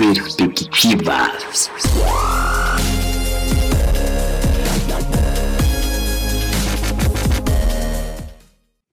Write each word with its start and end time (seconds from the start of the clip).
Perspectiva. 0.00 1.12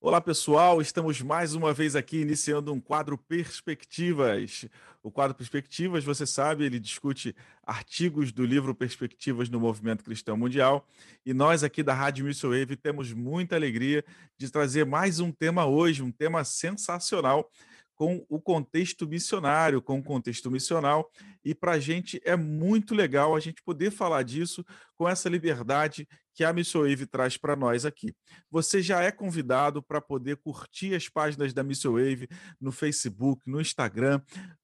Olá 0.01 0.19
pessoal, 0.19 0.81
estamos 0.81 1.21
mais 1.21 1.55
uma 1.55 1.71
vez 1.71 1.95
aqui 1.95 2.17
iniciando 2.17 2.73
um 2.73 2.81
quadro 2.81 3.17
Perspectivas. 3.17 4.65
O 5.01 5.09
quadro 5.09 5.33
Perspectivas, 5.33 6.03
você 6.03 6.25
sabe, 6.27 6.65
ele 6.65 6.77
discute 6.77 7.33
artigos 7.65 8.33
do 8.33 8.45
livro 8.45 8.75
Perspectivas 8.75 9.47
no 9.47 9.61
Movimento 9.61 10.03
Cristão 10.03 10.35
Mundial. 10.35 10.85
E 11.25 11.33
nós 11.33 11.63
aqui 11.63 11.81
da 11.81 11.93
Rádio 11.93 12.25
Missile 12.25 12.59
Wave 12.59 12.75
temos 12.75 13.13
muita 13.13 13.55
alegria 13.55 14.03
de 14.37 14.51
trazer 14.51 14.85
mais 14.85 15.21
um 15.21 15.31
tema 15.31 15.65
hoje, 15.65 16.03
um 16.03 16.11
tema 16.11 16.43
sensacional 16.43 17.49
com 17.97 18.23
o 18.29 18.39
contexto 18.39 19.07
missionário, 19.07 19.81
com 19.81 19.97
o 19.97 20.03
contexto 20.03 20.51
missional, 20.51 21.11
e 21.43 21.55
para 21.55 21.73
a 21.73 21.79
gente 21.79 22.21
é 22.23 22.35
muito 22.35 22.93
legal 22.93 23.35
a 23.35 23.39
gente 23.39 23.61
poder 23.63 23.89
falar 23.89 24.21
disso 24.21 24.63
com 24.95 25.09
essa 25.09 25.27
liberdade 25.27 26.07
que 26.35 26.43
a 26.43 26.51
Wave 26.51 27.07
traz 27.07 27.35
para 27.35 27.55
nós 27.55 27.83
aqui. 27.83 28.15
Você 28.51 28.79
já 28.79 29.01
é 29.01 29.11
convidado 29.11 29.81
para 29.81 29.99
poder 29.99 30.37
curtir 30.37 30.93
as 30.93 31.09
páginas 31.09 31.51
da 31.51 31.63
Wave 31.63 32.29
no 32.61 32.71
Facebook, 32.71 33.41
no 33.47 33.59
Instagram. 33.59 34.21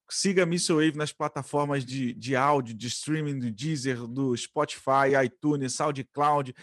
Siga 0.07 0.43
a 0.43 0.45
Wave 0.45 0.95
nas 0.95 1.11
plataformas 1.11 1.83
de, 1.83 2.13
de 2.13 2.35
áudio, 2.35 2.75
de 2.75 2.85
streaming, 2.85 3.39
do 3.39 3.51
Deezer, 3.51 4.05
do 4.05 4.37
Spotify, 4.37 5.15
iTunes, 5.25 5.73
SoundCloud. 5.73 6.53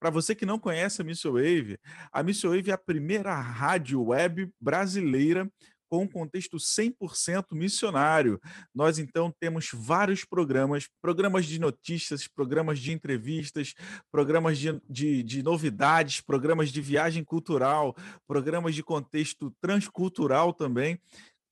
Para 0.00 0.10
você 0.10 0.34
que 0.34 0.44
não 0.44 0.58
conhece 0.58 1.00
a 1.00 1.04
Wave, 1.30 1.78
a 2.12 2.22
Wave 2.22 2.70
é 2.70 2.74
a 2.74 2.78
primeira 2.78 3.38
rádio 3.38 4.02
web 4.02 4.50
brasileira 4.60 5.48
com 5.88 6.02
um 6.02 6.08
contexto 6.08 6.56
100% 6.56 7.46
missionário. 7.52 8.40
Nós, 8.74 8.98
então, 8.98 9.32
temos 9.38 9.70
vários 9.72 10.24
programas, 10.24 10.88
programas 11.00 11.46
de 11.46 11.58
notícias, 11.58 12.26
programas 12.26 12.78
de 12.78 12.92
entrevistas, 12.92 13.74
programas 14.10 14.58
de, 14.58 14.80
de, 14.88 15.22
de 15.22 15.42
novidades, 15.42 16.20
programas 16.20 16.70
de 16.70 16.80
viagem 16.80 17.24
cultural, 17.24 17.96
programas 18.26 18.74
de 18.74 18.82
contexto 18.82 19.54
transcultural 19.60 20.52
também, 20.52 21.00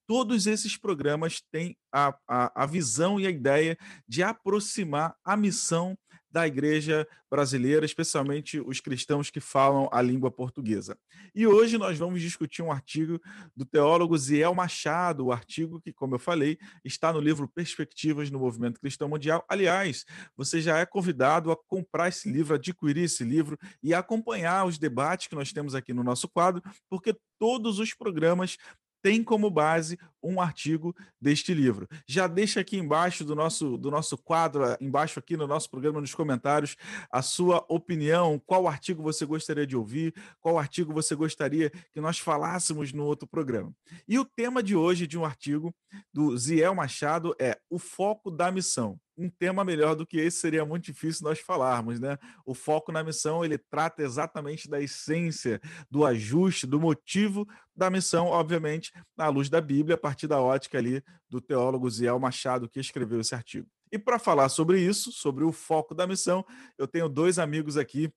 todos 0.07 0.47
esses 0.47 0.77
programas 0.77 1.43
têm 1.51 1.77
a, 1.93 2.15
a, 2.29 2.63
a, 2.63 2.67
visão 2.67 3.19
e 3.19 3.27
a 3.27 3.31
ideia 3.31 3.77
de 4.07 4.23
aproximar 4.23 5.15
a 5.25 5.37
missão 5.37 5.97
da 6.35 6.49
igreja 6.49 7.07
brasileira, 7.31 7.87
especialmente 7.87 8.59
os 8.59 8.81
cristãos 8.81 9.31
que 9.31 9.39
falam 9.39 9.89
a 9.93 10.03
língua 10.03 10.33
portuguesa. 10.33 10.99
E 11.33 11.47
hoje 11.47 11.79
nós 11.79 11.97
vamos 11.97 12.21
discutir 12.21 12.61
um 12.61 12.73
artigo 12.73 13.21
do 13.57 13.65
teólogo 13.65 14.19
Ziel 14.19 14.53
Machado, 14.53 15.27
o 15.27 15.33
artigo 15.33 15.81
que, 15.81 15.93
como 15.93 16.17
eu 16.17 16.19
falei, 16.19 16.59
está 16.85 17.13
no 17.13 17.21
livro 17.21 17.47
Perspectivas 17.47 18.33
no 18.33 18.41
Movimento 18.41 18.81
Cristão 18.81 19.09
Mundial. 19.09 19.45
Aliás, 19.49 20.05
você 20.37 20.61
já 20.61 20.79
é 20.79 20.85
convidado 20.85 21.53
a 21.53 21.57
comprar 21.57 22.09
esse 22.09 22.29
livro, 22.29 22.57
adquirir 22.57 23.05
esse 23.05 23.23
livro 23.23 23.57
e 23.81 23.95
acompanhar 23.95 24.67
os 24.67 24.77
debates 24.77 25.29
que 25.29 25.37
nós 25.37 25.53
temos 25.53 25.73
aqui 25.77 25.95
no 25.95 26.03
nosso 26.03 26.29
quadro, 26.29 26.61
porque 26.91 27.17
todos 27.39 27.79
os 27.79 27.95
programas 27.95 28.57
tem 29.05 29.23
como 29.23 29.51
base 29.51 29.99
um 30.23 30.41
artigo 30.41 30.97
deste 31.21 31.53
livro. 31.53 31.87
Já 32.07 32.27
deixa 32.27 32.61
aqui 32.61 32.79
embaixo 32.79 33.23
do 33.23 33.35
nosso, 33.35 33.77
do 33.77 33.91
nosso 33.91 34.17
quadro, 34.17 34.65
embaixo 34.81 35.19
aqui 35.19 35.37
no 35.37 35.47
nosso 35.47 35.69
programa, 35.69 36.01
nos 36.01 36.15
comentários, 36.15 36.75
a 37.11 37.21
sua 37.21 37.63
opinião, 37.69 38.41
qual 38.47 38.67
artigo 38.67 39.03
você 39.03 39.27
gostaria 39.27 39.67
de 39.67 39.77
ouvir, 39.77 40.15
qual 40.41 40.59
artigo 40.59 40.91
você 40.91 41.15
gostaria 41.15 41.69
que 41.93 42.01
nós 42.01 42.19
falássemos 42.19 42.95
no 42.95 43.05
outro 43.05 43.29
programa. 43.29 43.71
E 44.09 44.19
o 44.19 44.25
tema 44.25 44.63
de 44.63 44.75
hoje 44.75 45.07
de 45.07 45.19
um 45.19 45.25
artigo 45.27 45.75
do 46.11 46.35
Ziel 46.39 46.75
Machado 46.75 47.37
é 47.39 47.59
o 47.69 47.79
foco 47.79 48.31
da 48.31 48.51
missão 48.51 48.99
um 49.17 49.29
tema 49.29 49.65
melhor 49.65 49.95
do 49.95 50.07
que 50.07 50.19
esse 50.19 50.39
seria 50.39 50.65
muito 50.65 50.85
difícil 50.85 51.25
nós 51.25 51.39
falarmos, 51.39 52.01
né? 52.01 52.19
O 52.45 52.55
foco 52.55 52.91
na 52.91 53.03
missão, 53.05 53.45
ele 53.45 53.59
trata 53.59 54.03
exatamente 54.03 54.69
da 54.69 54.81
essência, 54.81 55.61
do 55.91 56.05
ajuste, 56.05 56.67
do 56.67 56.81
motivo 56.81 57.47
da 57.75 57.91
missão, 57.91 58.27
obviamente, 58.27 58.93
na 59.17 59.29
luz 59.29 59.49
da 59.49 59.61
Bíblia, 59.61 59.95
a 59.95 59.99
partir 59.99 60.27
da 60.27 60.41
ótica 60.41 60.79
ali 60.79 61.03
do 61.29 61.41
teólogo 61.41 61.89
Ziel 61.91 62.19
Machado, 62.19 62.69
que 62.69 62.81
escreveu 62.81 63.21
esse 63.21 63.35
artigo. 63.35 63.69
E 63.91 63.99
para 63.99 64.19
falar 64.19 64.49
sobre 64.49 64.81
isso, 64.81 65.13
sobre 65.13 65.45
o 65.45 65.53
foco 65.53 65.95
da 65.95 66.07
missão, 66.07 66.45
eu 66.77 66.89
tenho 66.89 67.09
dois 67.09 67.39
amigos 67.39 67.77
aqui 67.77 68.13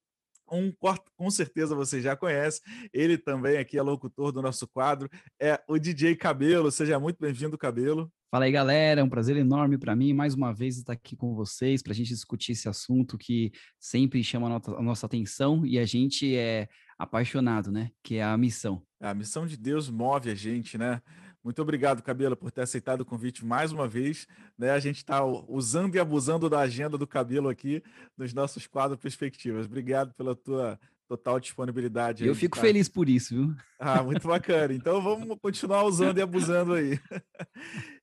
um 0.52 0.74
com 1.16 1.30
certeza 1.30 1.76
você 1.76 2.02
já 2.02 2.16
conhece, 2.16 2.62
ele 2.94 3.18
também 3.18 3.58
aqui 3.58 3.78
é 3.78 3.82
locutor 3.82 4.32
do 4.32 4.42
nosso 4.42 4.68
quadro, 4.68 5.10
é 5.40 5.62
o 5.68 5.78
DJ 5.78 6.16
Cabelo. 6.16 6.72
Seja 6.72 7.00
muito 7.00 7.18
bem-vindo, 7.20 7.58
Cabelo. 7.58 8.12
Fala 8.30 8.44
aí, 8.44 8.52
galera. 8.52 9.00
É 9.00 9.04
um 9.04 9.10
prazer 9.10 9.38
enorme 9.38 9.78
para 9.78 9.96
mim, 9.96 10.14
mais 10.14 10.34
uma 10.34 10.54
vez, 10.54 10.78
estar 10.78 10.92
aqui 10.92 11.16
com 11.16 11.34
vocês 11.34 11.82
para 11.82 11.94
a 11.94 11.96
gente 11.96 12.10
discutir 12.10 12.52
esse 12.52 12.68
assunto 12.68 13.18
que 13.18 13.54
sempre 13.80 14.22
chama 14.22 14.54
a 14.54 14.82
nossa 14.82 15.06
atenção 15.06 15.66
e 15.66 15.80
a 15.80 15.86
gente 15.86 16.36
é 16.36 16.68
apaixonado, 17.00 17.72
né? 17.72 17.90
Que 18.04 18.16
é 18.16 18.24
a 18.24 18.38
missão. 18.38 18.84
A 19.00 19.14
missão 19.14 19.48
de 19.48 19.56
Deus 19.56 19.90
move 19.90 20.30
a 20.30 20.36
gente, 20.36 20.78
né? 20.78 21.02
Muito 21.42 21.62
obrigado, 21.62 22.04
Cabelo, 22.04 22.36
por 22.36 22.52
ter 22.52 22.64
aceitado 22.64 23.02
o 23.02 23.06
convite 23.06 23.46
mais 23.46 23.72
uma 23.72 23.88
vez. 23.88 24.28
Né? 24.58 24.72
A 24.72 24.80
gente 24.80 24.98
está 24.98 25.24
usando 25.24 25.96
e 25.96 26.00
abusando 26.00 26.50
da 26.50 26.60
agenda 26.60 26.98
do 26.98 27.08
Cabelo 27.08 27.48
aqui 27.48 27.82
nos 28.18 28.34
nossos 28.34 28.68
quadros 28.68 29.00
Perspectivas. 29.00 29.68
Obrigado 29.68 30.14
pela 30.16 30.36
tua 30.36 30.78
total 31.08 31.40
disponibilidade. 31.40 32.26
Eu 32.26 32.36
fico 32.36 32.58
tá... 32.58 32.62
feliz 32.62 32.90
por 32.90 33.08
isso, 33.08 33.34
viu? 33.34 33.56
Ah, 33.80 34.04
muito 34.04 34.28
bacana. 34.28 34.74
Então 34.74 35.02
vamos 35.02 35.38
continuar 35.42 35.84
usando 35.84 36.18
e 36.18 36.22
abusando 36.22 36.74
aí. 36.74 37.00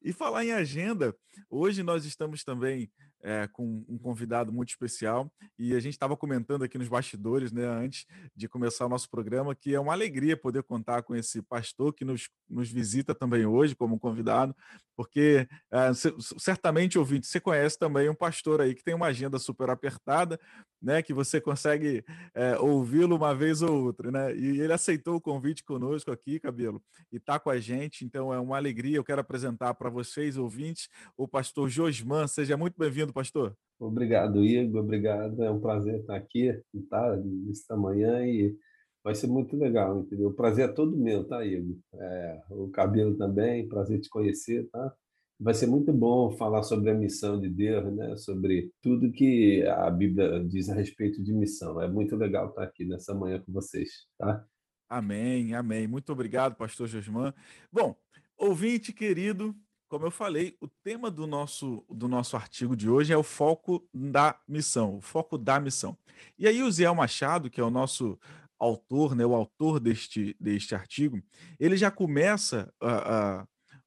e 0.02 0.12
falar 0.12 0.44
em 0.44 0.52
agenda, 0.52 1.14
hoje 1.50 1.82
nós 1.82 2.04
estamos 2.04 2.44
também 2.44 2.90
é, 3.24 3.48
com 3.48 3.82
um 3.88 3.96
convidado 3.96 4.52
muito 4.52 4.68
especial 4.68 5.32
e 5.58 5.74
a 5.74 5.80
gente 5.80 5.94
estava 5.94 6.14
comentando 6.14 6.62
aqui 6.62 6.76
nos 6.76 6.88
bastidores, 6.88 7.50
né, 7.50 7.64
antes 7.64 8.04
de 8.36 8.46
começar 8.46 8.84
o 8.84 8.88
nosso 8.88 9.08
programa, 9.08 9.54
que 9.54 9.74
é 9.74 9.80
uma 9.80 9.94
alegria 9.94 10.36
poder 10.36 10.62
contar 10.62 11.02
com 11.02 11.16
esse 11.16 11.40
pastor 11.40 11.94
que 11.94 12.04
nos, 12.04 12.28
nos 12.48 12.70
visita 12.70 13.14
também 13.14 13.46
hoje 13.46 13.74
como 13.74 13.98
convidado, 13.98 14.54
porque 14.94 15.48
é, 15.72 15.90
certamente, 16.38 16.98
ouvinte, 16.98 17.26
você 17.26 17.40
conhece 17.40 17.78
também 17.78 18.10
um 18.10 18.14
pastor 18.14 18.60
aí 18.60 18.74
que 18.74 18.84
tem 18.84 18.94
uma 18.94 19.06
agenda 19.06 19.38
super 19.38 19.70
apertada, 19.70 20.38
né, 20.84 21.02
que 21.02 21.14
você 21.14 21.40
consegue 21.40 22.04
é, 22.34 22.58
ouvi-lo 22.58 23.16
uma 23.16 23.34
vez 23.34 23.62
ou 23.62 23.84
outra, 23.84 24.10
né, 24.10 24.36
e 24.36 24.60
ele 24.60 24.72
aceitou 24.72 25.16
o 25.16 25.20
convite 25.20 25.64
conosco 25.64 26.10
aqui, 26.10 26.38
Cabelo, 26.38 26.82
e 27.10 27.16
está 27.16 27.38
com 27.38 27.50
a 27.50 27.58
gente, 27.58 28.04
então 28.04 28.32
é 28.32 28.38
uma 28.38 28.56
alegria, 28.56 28.98
eu 28.98 29.04
quero 29.04 29.20
apresentar 29.20 29.74
para 29.74 29.88
vocês, 29.88 30.36
ouvintes, 30.36 30.88
o 31.16 31.26
pastor 31.26 31.68
Josman, 31.68 32.28
seja 32.28 32.56
muito 32.56 32.78
bem-vindo, 32.78 33.12
pastor. 33.12 33.56
Obrigado, 33.78 34.44
Igor. 34.44 34.82
Obrigado. 34.82 35.42
É 35.42 35.50
um 35.50 35.60
prazer 35.60 36.00
estar 36.00 36.16
aqui, 36.16 36.56
tá? 36.88 37.16
Nesta 37.16 37.76
manhã 37.76 38.24
e 38.24 38.56
vai 39.02 39.14
ser 39.14 39.26
muito 39.26 39.56
legal, 39.56 40.00
entendeu? 40.00 40.28
O 40.28 40.34
prazer 40.34 40.70
é 40.70 40.72
todo 40.72 40.96
meu, 40.96 41.24
tá, 41.24 41.44
Igor? 41.44 41.76
É, 41.94 42.42
o 42.50 42.68
cabelo 42.68 43.16
também, 43.16 43.68
prazer 43.68 44.00
te 44.00 44.08
conhecer, 44.08 44.68
tá? 44.70 44.94
Vai 45.38 45.52
ser 45.52 45.66
muito 45.66 45.92
bom 45.92 46.30
falar 46.30 46.62
sobre 46.62 46.90
a 46.90 46.94
missão 46.94 47.40
de 47.40 47.48
Deus, 47.48 47.92
né? 47.94 48.16
Sobre 48.16 48.70
tudo 48.80 49.10
que 49.10 49.64
a 49.66 49.90
Bíblia 49.90 50.44
diz 50.44 50.68
a 50.70 50.74
respeito 50.74 51.22
de 51.22 51.32
missão. 51.32 51.80
É 51.80 51.88
muito 51.88 52.14
legal 52.16 52.48
estar 52.48 52.62
aqui 52.62 52.84
nessa 52.84 53.14
manhã 53.14 53.40
com 53.40 53.52
vocês, 53.52 54.06
tá? 54.16 54.44
Amém, 54.88 55.54
amém. 55.54 55.88
Muito 55.88 56.12
obrigado, 56.12 56.54
pastor 56.54 56.86
Josman. 56.86 57.34
Bom, 57.72 57.96
ouvinte 58.36 58.92
querido, 58.92 59.54
como 59.88 60.06
eu 60.06 60.10
falei, 60.10 60.56
o 60.60 60.68
tema 60.68 61.10
do 61.10 61.26
nosso, 61.26 61.84
do 61.88 62.08
nosso 62.08 62.36
artigo 62.36 62.76
de 62.76 62.88
hoje 62.88 63.12
é 63.12 63.16
o 63.16 63.22
foco 63.22 63.86
da 63.92 64.38
missão, 64.46 64.96
o 64.96 65.00
foco 65.00 65.36
da 65.36 65.58
missão. 65.58 65.96
E 66.38 66.46
aí 66.46 66.62
o 66.62 66.70
Zé 66.70 66.90
Machado, 66.92 67.50
que 67.50 67.60
é 67.60 67.64
o 67.64 67.70
nosso 67.70 68.18
autor, 68.58 69.14
né, 69.14 69.26
o 69.26 69.34
autor 69.34 69.78
deste, 69.80 70.36
deste 70.40 70.74
artigo, 70.74 71.22
ele 71.58 71.76
já 71.76 71.90
começa 71.90 72.72
uh, 72.82 73.46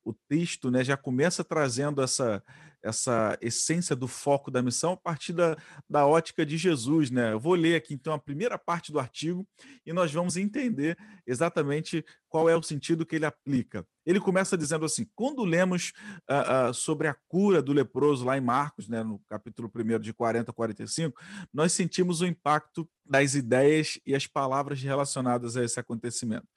o 0.09 0.13
texto, 0.27 0.71
né, 0.71 0.83
já 0.83 0.95
começa 0.95 1.43
trazendo 1.43 2.01
essa, 2.01 2.41
essa 2.87 3.37
essência 3.41 3.95
do 3.95 4.07
foco 4.07 4.49
da 4.49 4.61
missão 4.61 4.93
a 4.93 4.97
partir 4.97 5.33
da, 5.33 5.57
da 5.89 6.05
ótica 6.05 6.45
de 6.45 6.57
Jesus. 6.57 7.11
Né? 7.11 7.33
Eu 7.33 7.39
vou 7.39 7.53
ler 7.53 7.75
aqui 7.75 7.93
então 7.93 8.13
a 8.13 8.19
primeira 8.19 8.57
parte 8.57 8.91
do 8.91 8.99
artigo 8.99 9.47
e 9.85 9.91
nós 9.91 10.11
vamos 10.11 10.37
entender 10.37 10.97
exatamente 11.25 12.03
qual 12.29 12.49
é 12.49 12.55
o 12.55 12.63
sentido 12.63 13.05
que 13.05 13.15
ele 13.15 13.25
aplica. 13.25 13.85
Ele 14.05 14.19
começa 14.19 14.57
dizendo 14.57 14.85
assim: 14.85 15.05
quando 15.15 15.43
lemos 15.43 15.91
uh, 16.29 16.69
uh, 16.69 16.73
sobre 16.73 17.07
a 17.07 17.15
cura 17.27 17.61
do 17.61 17.73
leproso 17.73 18.25
lá 18.25 18.37
em 18.37 18.41
Marcos, 18.41 18.87
né, 18.87 19.03
no 19.03 19.19
capítulo 19.27 19.69
1 19.73 19.99
de 19.99 20.13
40 20.13 20.51
a 20.51 20.53
45, 20.53 21.19
nós 21.53 21.73
sentimos 21.73 22.21
o 22.21 22.25
impacto 22.25 22.87
das 23.05 23.35
ideias 23.35 23.99
e 24.05 24.15
as 24.15 24.25
palavras 24.25 24.81
relacionadas 24.81 25.57
a 25.57 25.63
esse 25.63 25.79
acontecimento. 25.79 26.47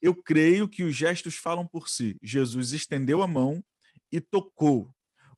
Eu 0.00 0.14
creio 0.14 0.68
que 0.68 0.82
os 0.82 0.94
gestos 0.94 1.36
falam 1.36 1.66
por 1.66 1.88
si. 1.88 2.16
Jesus 2.22 2.72
estendeu 2.72 3.22
a 3.22 3.26
mão 3.26 3.62
e 4.12 4.20
tocou. 4.20 4.90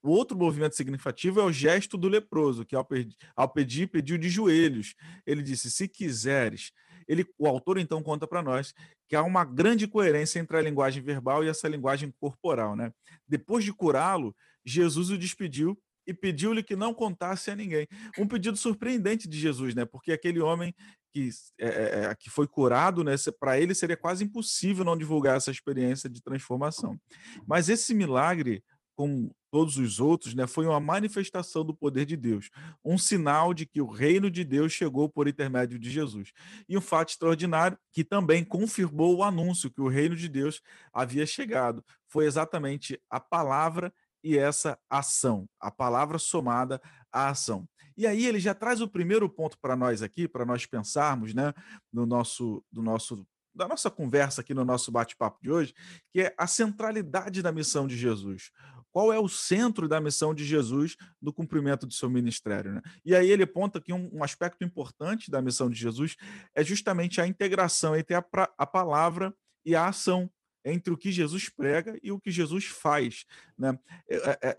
O 0.02 0.10
outro 0.10 0.36
movimento 0.36 0.74
significativo 0.74 1.40
é 1.40 1.44
o 1.44 1.52
gesto 1.52 1.96
do 1.96 2.08
leproso, 2.08 2.64
que 2.64 2.74
ao 2.74 2.84
pedir, 2.84 3.16
ao 3.36 3.48
pedir 3.48 3.88
pediu 3.88 4.18
de 4.18 4.28
joelhos. 4.28 4.94
Ele 5.26 5.42
disse: 5.42 5.70
Se 5.70 5.86
quiseres. 5.86 6.72
Ele, 7.08 7.26
o 7.38 7.46
autor 7.46 7.78
então 7.78 8.02
conta 8.02 8.26
para 8.26 8.42
nós 8.42 8.72
que 9.08 9.16
há 9.16 9.22
uma 9.22 9.44
grande 9.44 9.86
coerência 9.86 10.38
entre 10.38 10.56
a 10.56 10.62
linguagem 10.62 11.02
verbal 11.02 11.44
e 11.44 11.48
essa 11.48 11.68
linguagem 11.68 12.12
corporal. 12.18 12.74
Né? 12.76 12.92
Depois 13.28 13.64
de 13.64 13.72
curá-lo, 13.72 14.34
Jesus 14.64 15.10
o 15.10 15.18
despediu 15.18 15.78
e 16.06 16.12
pediu-lhe 16.12 16.62
que 16.62 16.74
não 16.74 16.92
contasse 16.94 17.50
a 17.50 17.56
ninguém. 17.56 17.86
Um 18.18 18.26
pedido 18.26 18.56
surpreendente 18.56 19.28
de 19.28 19.38
Jesus, 19.38 19.74
né? 19.74 19.84
Porque 19.84 20.12
aquele 20.12 20.40
homem 20.40 20.74
que, 21.12 21.28
é, 21.58 21.66
é, 21.66 22.14
que 22.14 22.28
foi 22.28 22.46
curado, 22.46 23.04
né? 23.04 23.14
Para 23.38 23.60
ele 23.60 23.74
seria 23.74 23.96
quase 23.96 24.24
impossível 24.24 24.84
não 24.84 24.96
divulgar 24.96 25.36
essa 25.36 25.50
experiência 25.50 26.10
de 26.10 26.22
transformação. 26.22 26.98
Mas 27.46 27.68
esse 27.68 27.94
milagre, 27.94 28.64
como 28.96 29.32
todos 29.52 29.76
os 29.76 30.00
outros, 30.00 30.34
né, 30.34 30.46
foi 30.46 30.64
uma 30.64 30.80
manifestação 30.80 31.62
do 31.62 31.74
poder 31.74 32.06
de 32.06 32.16
Deus, 32.16 32.48
um 32.82 32.96
sinal 32.96 33.52
de 33.52 33.66
que 33.66 33.82
o 33.82 33.86
reino 33.86 34.30
de 34.30 34.44
Deus 34.44 34.72
chegou 34.72 35.10
por 35.10 35.28
intermédio 35.28 35.78
de 35.78 35.90
Jesus. 35.90 36.32
E 36.66 36.76
um 36.76 36.80
fato 36.80 37.10
extraordinário 37.10 37.76
que 37.92 38.02
também 38.02 38.42
confirmou 38.42 39.14
o 39.14 39.22
anúncio 39.22 39.70
que 39.70 39.82
o 39.82 39.88
reino 39.88 40.16
de 40.16 40.26
Deus 40.26 40.62
havia 40.90 41.26
chegado. 41.26 41.84
Foi 42.08 42.24
exatamente 42.24 42.98
a 43.10 43.20
palavra 43.20 43.92
e 44.24 44.38
essa 44.38 44.78
ação, 44.88 45.46
a 45.60 45.70
palavra 45.70 46.18
somada 46.18 46.80
à 47.12 47.28
ação. 47.28 47.68
E 47.94 48.06
aí 48.06 48.24
ele 48.24 48.40
já 48.40 48.54
traz 48.54 48.80
o 48.80 48.88
primeiro 48.88 49.28
ponto 49.28 49.58
para 49.60 49.76
nós 49.76 50.00
aqui, 50.00 50.26
para 50.26 50.46
nós 50.46 50.64
pensarmos, 50.64 51.34
né, 51.34 51.52
no 51.92 52.06
nosso, 52.06 52.64
do 52.72 52.82
nosso, 52.82 53.26
da 53.54 53.68
nossa 53.68 53.90
conversa 53.90 54.40
aqui 54.40 54.54
no 54.54 54.64
nosso 54.64 54.90
bate-papo 54.90 55.38
de 55.42 55.50
hoje, 55.50 55.74
que 56.10 56.22
é 56.22 56.34
a 56.38 56.46
centralidade 56.46 57.42
da 57.42 57.52
missão 57.52 57.86
de 57.86 57.96
Jesus. 57.96 58.50
Qual 58.90 59.10
é 59.12 59.18
o 59.18 59.28
centro 59.28 59.88
da 59.88 60.00
missão 60.00 60.34
de 60.34 60.44
Jesus 60.44 60.96
no 61.20 61.32
cumprimento 61.32 61.86
do 61.86 61.94
seu 61.94 62.10
ministério? 62.10 62.72
Né? 62.72 62.82
E 63.04 63.14
aí 63.14 63.30
ele 63.30 63.44
aponta 63.44 63.80
que 63.80 63.92
um, 63.92 64.22
aspecto 64.22 64.62
importante 64.62 65.30
da 65.30 65.40
missão 65.40 65.70
de 65.70 65.78
Jesus 65.78 66.16
é 66.54 66.62
justamente 66.62 67.20
a 67.20 67.26
integração 67.26 67.96
entre 67.96 68.14
a, 68.14 68.24
a 68.58 68.66
palavra 68.66 69.34
e 69.64 69.74
a 69.74 69.88
ação 69.88 70.30
entre 70.64 70.92
o 70.92 70.96
que 70.96 71.10
Jesus 71.10 71.48
prega 71.48 71.98
e 72.02 72.12
o 72.12 72.20
que 72.20 72.30
Jesus 72.30 72.66
faz. 72.66 73.24
Né? 73.58 73.76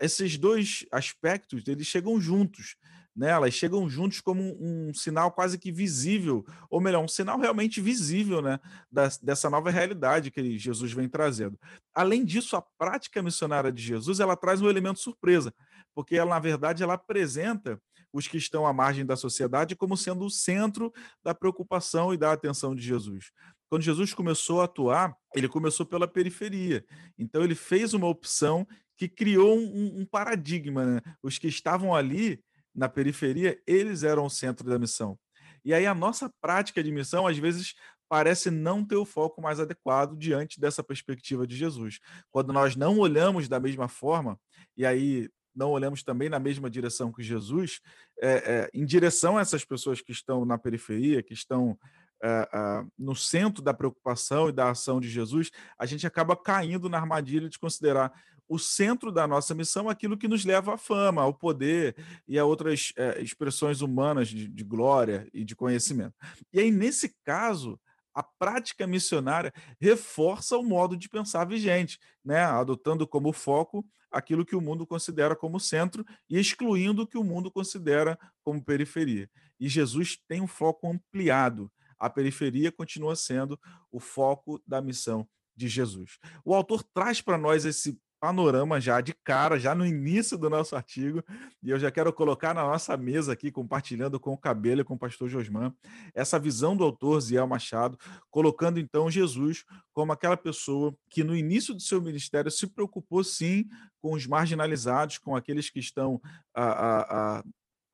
Esses 0.00 0.36
dois 0.36 0.84
aspectos 0.90 1.66
eles 1.68 1.86
chegam 1.86 2.20
juntos. 2.20 2.76
Né? 3.16 3.30
Elas 3.30 3.54
chegam 3.54 3.88
juntos 3.88 4.20
como 4.20 4.42
um, 4.42 4.88
um 4.88 4.94
sinal 4.94 5.30
quase 5.30 5.58
que 5.58 5.70
visível, 5.70 6.44
ou 6.68 6.80
melhor, 6.80 7.04
um 7.04 7.08
sinal 7.08 7.38
realmente 7.38 7.80
visível 7.80 8.42
né? 8.42 8.58
Da, 8.90 9.08
dessa 9.22 9.48
nova 9.48 9.70
realidade 9.70 10.30
que 10.30 10.58
Jesus 10.58 10.92
vem 10.92 11.08
trazendo. 11.08 11.58
Além 11.94 12.24
disso, 12.24 12.56
a 12.56 12.62
prática 12.62 13.22
missionária 13.22 13.70
de 13.70 13.82
Jesus 13.82 14.20
ela 14.20 14.36
traz 14.36 14.60
um 14.60 14.68
elemento 14.68 14.98
surpresa, 14.98 15.54
porque 15.94 16.16
ela, 16.16 16.30
na 16.30 16.40
verdade, 16.40 16.82
ela 16.82 16.94
apresenta 16.94 17.80
os 18.12 18.28
que 18.28 18.36
estão 18.36 18.66
à 18.66 18.72
margem 18.72 19.04
da 19.04 19.16
sociedade 19.16 19.74
como 19.74 19.96
sendo 19.96 20.24
o 20.24 20.30
centro 20.30 20.92
da 21.22 21.34
preocupação 21.34 22.14
e 22.14 22.16
da 22.16 22.32
atenção 22.32 22.74
de 22.74 22.82
Jesus 22.82 23.32
quando 23.74 23.82
Jesus 23.82 24.14
começou 24.14 24.60
a 24.60 24.66
atuar, 24.66 25.16
ele 25.34 25.48
começou 25.48 25.84
pela 25.84 26.06
periferia. 26.06 26.84
Então, 27.18 27.42
ele 27.42 27.56
fez 27.56 27.92
uma 27.92 28.06
opção 28.06 28.64
que 28.96 29.08
criou 29.08 29.58
um, 29.58 30.00
um 30.00 30.06
paradigma. 30.06 30.84
Né? 30.84 31.00
Os 31.20 31.38
que 31.38 31.48
estavam 31.48 31.92
ali 31.92 32.40
na 32.74 32.88
periferia, 32.88 33.60
eles 33.66 34.02
eram 34.02 34.26
o 34.26 34.30
centro 34.30 34.68
da 34.68 34.78
missão. 34.78 35.18
E 35.64 35.72
aí, 35.72 35.86
a 35.86 35.94
nossa 35.94 36.30
prática 36.40 36.82
de 36.82 36.92
missão, 36.92 37.26
às 37.26 37.38
vezes, 37.38 37.74
parece 38.08 38.50
não 38.50 38.84
ter 38.84 38.96
o 38.96 39.04
foco 39.04 39.40
mais 39.40 39.58
adequado 39.58 40.16
diante 40.16 40.60
dessa 40.60 40.82
perspectiva 40.82 41.46
de 41.46 41.56
Jesus. 41.56 42.00
Quando 42.30 42.52
nós 42.52 42.76
não 42.76 42.98
olhamos 42.98 43.48
da 43.48 43.58
mesma 43.58 43.88
forma, 43.88 44.38
e 44.76 44.84
aí 44.84 45.28
não 45.54 45.70
olhamos 45.70 46.02
também 46.02 46.28
na 46.28 46.38
mesma 46.38 46.68
direção 46.68 47.12
que 47.12 47.22
Jesus, 47.22 47.80
é, 48.20 48.32
é, 48.32 48.70
em 48.74 48.84
direção 48.84 49.38
a 49.38 49.40
essas 49.40 49.64
pessoas 49.64 50.00
que 50.00 50.12
estão 50.12 50.44
na 50.44 50.58
periferia, 50.58 51.22
que 51.22 51.32
estão 51.32 51.78
uh, 52.22 52.84
uh, 52.84 52.92
no 52.98 53.14
centro 53.14 53.62
da 53.62 53.72
preocupação 53.72 54.48
e 54.48 54.52
da 54.52 54.70
ação 54.70 55.00
de 55.00 55.08
Jesus, 55.08 55.50
a 55.78 55.86
gente 55.86 56.06
acaba 56.06 56.36
caindo 56.36 56.88
na 56.88 56.98
armadilha 56.98 57.48
de 57.48 57.58
considerar 57.58 58.12
o 58.54 58.58
centro 58.58 59.10
da 59.10 59.26
nossa 59.26 59.54
missão 59.54 59.88
aquilo 59.88 60.16
que 60.16 60.28
nos 60.28 60.44
leva 60.44 60.74
à 60.74 60.78
fama, 60.78 61.22
ao 61.22 61.34
poder 61.34 61.96
e 62.26 62.38
a 62.38 62.44
outras 62.44 62.92
uh, 62.98 63.20
expressões 63.20 63.80
humanas 63.80 64.28
de, 64.28 64.48
de 64.48 64.64
glória 64.64 65.28
e 65.32 65.44
de 65.44 65.56
conhecimento. 65.56 66.14
E 66.52 66.60
aí, 66.60 66.70
nesse 66.70 67.14
caso, 67.24 67.78
a 68.14 68.22
prática 68.22 68.86
missionária 68.86 69.52
reforça 69.80 70.56
o 70.56 70.62
modo 70.62 70.96
de 70.96 71.08
pensar 71.08 71.44
vigente, 71.44 71.98
né? 72.24 72.44
adotando 72.44 73.06
como 73.06 73.32
foco 73.32 73.84
aquilo 74.10 74.46
que 74.46 74.54
o 74.54 74.60
mundo 74.60 74.86
considera 74.86 75.34
como 75.34 75.58
centro 75.58 76.04
e 76.30 76.38
excluindo 76.38 77.02
o 77.02 77.06
que 77.06 77.18
o 77.18 77.24
mundo 77.24 77.50
considera 77.50 78.16
como 78.44 78.64
periferia. 78.64 79.28
E 79.58 79.68
Jesus 79.68 80.16
tem 80.28 80.40
um 80.40 80.46
foco 80.46 80.88
ampliado 80.88 81.70
a 81.98 82.10
periferia 82.10 82.70
continua 82.70 83.16
sendo 83.16 83.58
o 83.90 83.98
foco 83.98 84.62
da 84.66 84.82
missão 84.82 85.26
de 85.56 85.68
Jesus. 85.68 86.18
O 86.44 86.54
autor 86.54 86.82
traz 86.82 87.20
para 87.20 87.38
nós 87.38 87.64
esse 87.64 87.98
panorama 88.24 88.80
já 88.80 89.02
de 89.02 89.12
cara, 89.12 89.58
já 89.58 89.74
no 89.74 89.84
início 89.84 90.38
do 90.38 90.48
nosso 90.48 90.74
artigo, 90.74 91.22
e 91.62 91.68
eu 91.68 91.78
já 91.78 91.90
quero 91.90 92.10
colocar 92.10 92.54
na 92.54 92.62
nossa 92.62 92.96
mesa 92.96 93.34
aqui, 93.34 93.52
compartilhando 93.52 94.18
com 94.18 94.32
o 94.32 94.38
Cabelo 94.38 94.80
e 94.80 94.84
com 94.84 94.94
o 94.94 94.98
pastor 94.98 95.28
Josman, 95.28 95.74
essa 96.14 96.38
visão 96.38 96.74
do 96.74 96.82
autor 96.82 97.20
Ziel 97.20 97.46
Machado, 97.46 97.98
colocando 98.30 98.80
então 98.80 99.10
Jesus 99.10 99.66
como 99.92 100.10
aquela 100.10 100.38
pessoa 100.38 100.96
que 101.10 101.22
no 101.22 101.36
início 101.36 101.74
do 101.74 101.82
seu 101.82 102.00
ministério 102.00 102.50
se 102.50 102.66
preocupou 102.66 103.22
sim 103.22 103.66
com 104.00 104.14
os 104.14 104.26
marginalizados, 104.26 105.18
com 105.18 105.36
aqueles 105.36 105.68
que 105.68 105.78
estão 105.78 106.18
a, 106.54 106.64
a, 106.64 107.00
a 107.38 107.44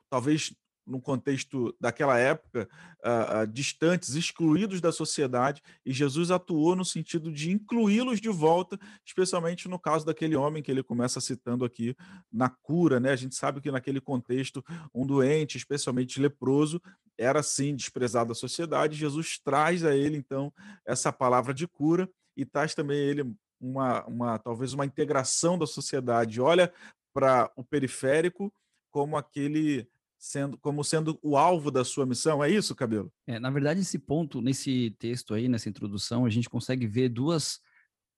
talvez 0.09 0.55
no 0.91 1.01
contexto 1.01 1.75
daquela 1.81 2.19
época, 2.19 2.69
uh, 3.05 3.43
uh, 3.43 3.47
distantes, 3.47 4.15
excluídos 4.15 4.81
da 4.81 4.91
sociedade, 4.91 5.63
e 5.87 5.93
Jesus 5.93 6.31
atuou 6.31 6.75
no 6.75 6.85
sentido 6.85 7.33
de 7.33 7.51
incluí-los 7.51 8.21
de 8.21 8.29
volta, 8.29 8.79
especialmente 9.07 9.69
no 9.69 9.79
caso 9.79 10.05
daquele 10.05 10.35
homem 10.35 10.63
que 10.63 10.71
ele 10.71 10.83
começa 10.83 11.21
citando 11.21 11.65
aqui 11.65 11.97
na 12.33 12.49
cura, 12.49 12.99
né? 12.99 13.13
A 13.13 13.17
gente 13.17 13.37
sabe 13.37 13.61
que 13.61 13.71
naquele 13.71 14.01
contexto, 14.01 14.65
um 14.93 15.07
doente, 15.07 15.57
especialmente 15.57 16.21
leproso, 16.21 16.83
era 17.17 17.43
sim 17.43 17.77
desprezado 17.77 18.31
da 18.31 18.35
sociedade. 18.35 18.97
Jesus 18.97 19.39
traz 19.39 19.85
a 19.85 19.95
ele 19.95 20.17
então 20.17 20.53
essa 20.85 21.13
palavra 21.13 21.55
de 21.55 21.69
cura 21.69 22.11
e 22.37 22.45
traz 22.45 22.75
também 22.75 22.99
ele 22.99 23.33
uma, 23.61 24.05
uma 24.07 24.39
talvez 24.39 24.73
uma 24.73 24.87
integração 24.87 25.59
da 25.59 25.67
sociedade. 25.67 26.41
Olha 26.41 26.73
para 27.13 27.51
o 27.55 27.63
periférico 27.63 28.53
como 28.91 29.17
aquele 29.17 29.87
sendo 30.21 30.59
como 30.59 30.85
sendo 30.85 31.19
o 31.23 31.37
alvo 31.37 31.71
da 31.71 31.83
sua 31.83 32.05
missão, 32.05 32.45
é 32.45 32.51
isso, 32.51 32.75
Cabelo? 32.75 33.11
É, 33.27 33.39
na 33.39 33.49
verdade, 33.51 33.81
esse 33.81 33.99
ponto, 33.99 34.43
nesse 34.43 34.95
texto 34.99 35.33
aí, 35.33 35.49
nessa 35.49 35.71
introdução, 35.71 36.27
a 36.27 36.31
gente 36.31 36.49
consegue 36.49 36.87
ver 36.87 37.09
duas, 37.09 37.59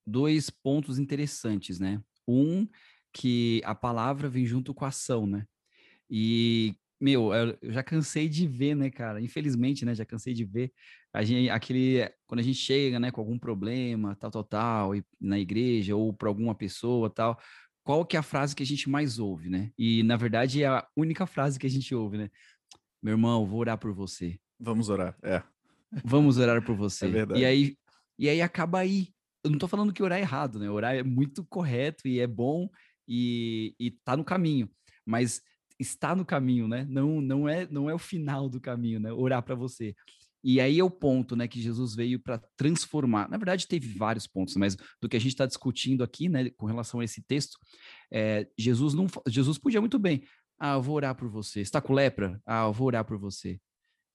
dois 0.05 0.49
pontos 0.49 0.99
interessantes, 0.99 1.79
né? 1.79 2.03
Um, 2.27 2.67
que 3.13 3.61
a 3.63 3.73
palavra 3.73 4.27
vem 4.27 4.45
junto 4.45 4.73
com 4.73 4.83
a 4.83 4.89
ação, 4.89 5.25
né? 5.25 5.47
E, 6.09 6.75
meu, 6.99 7.33
eu 7.33 7.57
já 7.71 7.81
cansei 7.81 8.27
de 8.27 8.47
ver, 8.47 8.75
né, 8.75 8.89
cara? 8.89 9.21
Infelizmente, 9.21 9.85
né, 9.85 9.95
já 9.95 10.05
cansei 10.05 10.33
de 10.33 10.43
ver 10.43 10.73
a 11.13 11.23
gente, 11.23 11.49
aquele, 11.49 12.11
quando 12.25 12.39
a 12.39 12.43
gente 12.43 12.57
chega, 12.57 12.99
né, 12.99 13.11
com 13.11 13.21
algum 13.21 13.37
problema, 13.37 14.15
tal, 14.15 14.31
tal, 14.31 14.43
tal, 14.43 14.95
e, 14.95 15.05
na 15.21 15.39
igreja 15.39 15.95
ou 15.95 16.11
para 16.11 16.27
alguma 16.27 16.55
pessoa, 16.55 17.09
tal, 17.09 17.39
qual 17.83 18.05
que 18.05 18.15
é 18.15 18.19
a 18.19 18.23
frase 18.23 18.55
que 18.55 18.63
a 18.63 18.65
gente 18.65 18.89
mais 18.89 19.19
ouve, 19.19 19.49
né? 19.49 19.71
E 19.77 20.03
na 20.03 20.15
verdade 20.15 20.63
é 20.63 20.67
a 20.67 20.87
única 20.95 21.25
frase 21.25 21.59
que 21.59 21.67
a 21.67 21.69
gente 21.69 21.93
ouve, 21.93 22.17
né? 22.17 22.29
Meu 23.01 23.13
irmão, 23.13 23.45
vou 23.45 23.59
orar 23.59 23.77
por 23.77 23.93
você. 23.93 24.39
Vamos 24.59 24.89
orar, 24.89 25.17
é. 25.21 25.43
Vamos 26.03 26.37
orar 26.37 26.63
por 26.63 26.75
você. 26.77 27.05
É 27.05 27.09
verdade. 27.09 27.41
E 27.41 27.45
aí, 27.45 27.77
e 28.17 28.29
aí 28.29 28.41
acaba 28.41 28.79
aí. 28.79 29.09
Eu 29.43 29.51
não 29.51 29.57
tô 29.57 29.67
falando 29.67 29.91
que 29.91 30.01
orar 30.01 30.17
é 30.17 30.21
errado, 30.21 30.57
né? 30.57 30.69
Orar 30.69 30.95
é 30.95 31.03
muito 31.03 31.43
correto 31.43 32.07
e 32.07 32.19
é 32.19 32.27
bom 32.27 32.69
e, 33.05 33.75
e 33.77 33.91
tá 33.91 34.15
no 34.15 34.23
caminho. 34.23 34.69
Mas 35.05 35.41
está 35.77 36.15
no 36.15 36.25
caminho, 36.25 36.67
né? 36.67 36.85
Não, 36.89 37.19
não 37.19 37.49
é, 37.49 37.67
não 37.69 37.89
é 37.89 37.93
o 37.93 37.99
final 37.99 38.47
do 38.47 38.61
caminho, 38.61 39.01
né? 39.01 39.11
Orar 39.11 39.43
para 39.43 39.55
você. 39.55 39.93
E 40.43 40.59
aí 40.59 40.79
é 40.79 40.83
o 40.83 40.89
ponto, 40.89 41.35
né, 41.35 41.47
que 41.47 41.61
Jesus 41.61 41.95
veio 41.95 42.19
para 42.19 42.37
transformar. 42.57 43.29
Na 43.29 43.37
verdade, 43.37 43.67
teve 43.67 43.87
vários 43.97 44.27
pontos, 44.27 44.55
mas 44.55 44.75
do 45.01 45.07
que 45.07 45.15
a 45.15 45.19
gente 45.19 45.31
está 45.31 45.45
discutindo 45.45 46.03
aqui, 46.03 46.27
né, 46.27 46.49
com 46.51 46.65
relação 46.65 46.99
a 46.99 47.03
esse 47.05 47.21
texto, 47.21 47.57
é, 48.11 48.47
Jesus 48.57 48.93
não, 48.93 49.07
Jesus 49.27 49.57
podia 49.57 49.79
muito 49.79 49.97
bem. 49.97 50.23
Ah, 50.59 50.73
eu 50.73 50.81
vou 50.81 50.95
orar 50.95 51.15
por 51.15 51.29
você. 51.29 51.61
Está 51.61 51.81
com 51.81 51.93
lepra? 51.93 52.41
Ah, 52.45 52.63
eu 52.63 52.73
vou 52.73 52.87
orar 52.87 53.05
por 53.05 53.17
você. 53.17 53.59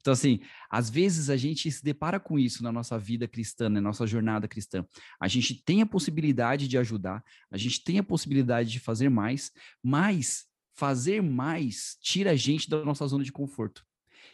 Então, 0.00 0.12
assim, 0.12 0.40
às 0.70 0.88
vezes 0.88 1.28
a 1.28 1.36
gente 1.36 1.70
se 1.70 1.82
depara 1.82 2.20
com 2.20 2.38
isso 2.38 2.62
na 2.62 2.70
nossa 2.70 2.98
vida 2.98 3.26
cristã, 3.26 3.68
na 3.68 3.80
nossa 3.80 4.06
jornada 4.06 4.46
cristã. 4.46 4.86
A 5.20 5.28
gente 5.28 5.62
tem 5.62 5.82
a 5.82 5.86
possibilidade 5.86 6.68
de 6.68 6.78
ajudar, 6.78 7.22
a 7.50 7.56
gente 7.56 7.82
tem 7.82 7.98
a 7.98 8.02
possibilidade 8.02 8.70
de 8.70 8.78
fazer 8.78 9.08
mais, 9.08 9.50
mas 9.82 10.46
fazer 10.76 11.20
mais 11.20 11.96
tira 12.00 12.30
a 12.30 12.36
gente 12.36 12.70
da 12.70 12.84
nossa 12.84 13.06
zona 13.06 13.24
de 13.24 13.32
conforto. 13.32 13.84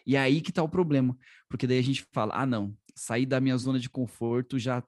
E 0.07 0.17
é 0.17 0.21
aí 0.21 0.41
que 0.41 0.50
está 0.50 0.62
o 0.62 0.69
problema, 0.69 1.17
porque 1.49 1.67
daí 1.67 1.79
a 1.79 1.83
gente 1.83 2.07
fala: 2.12 2.35
ah, 2.35 2.47
não, 2.47 2.76
sair 2.95 3.26
da 3.26 3.41
minha 3.41 3.57
zona 3.57 3.79
de 3.79 3.91
conforto 3.91 4.59
já 4.59 4.83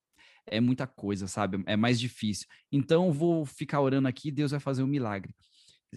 é 0.47 0.61
muita 0.61 0.87
coisa, 0.87 1.27
sabe? 1.27 1.63
É 1.67 1.77
mais 1.77 1.99
difícil. 1.99 2.47
Então 2.71 3.13
vou 3.13 3.45
ficar 3.45 3.81
orando 3.81 4.09
aqui, 4.09 4.31
Deus 4.31 4.51
vai 4.51 4.61
fazer 4.61 4.83
um 4.83 4.87
milagre. 4.87 5.35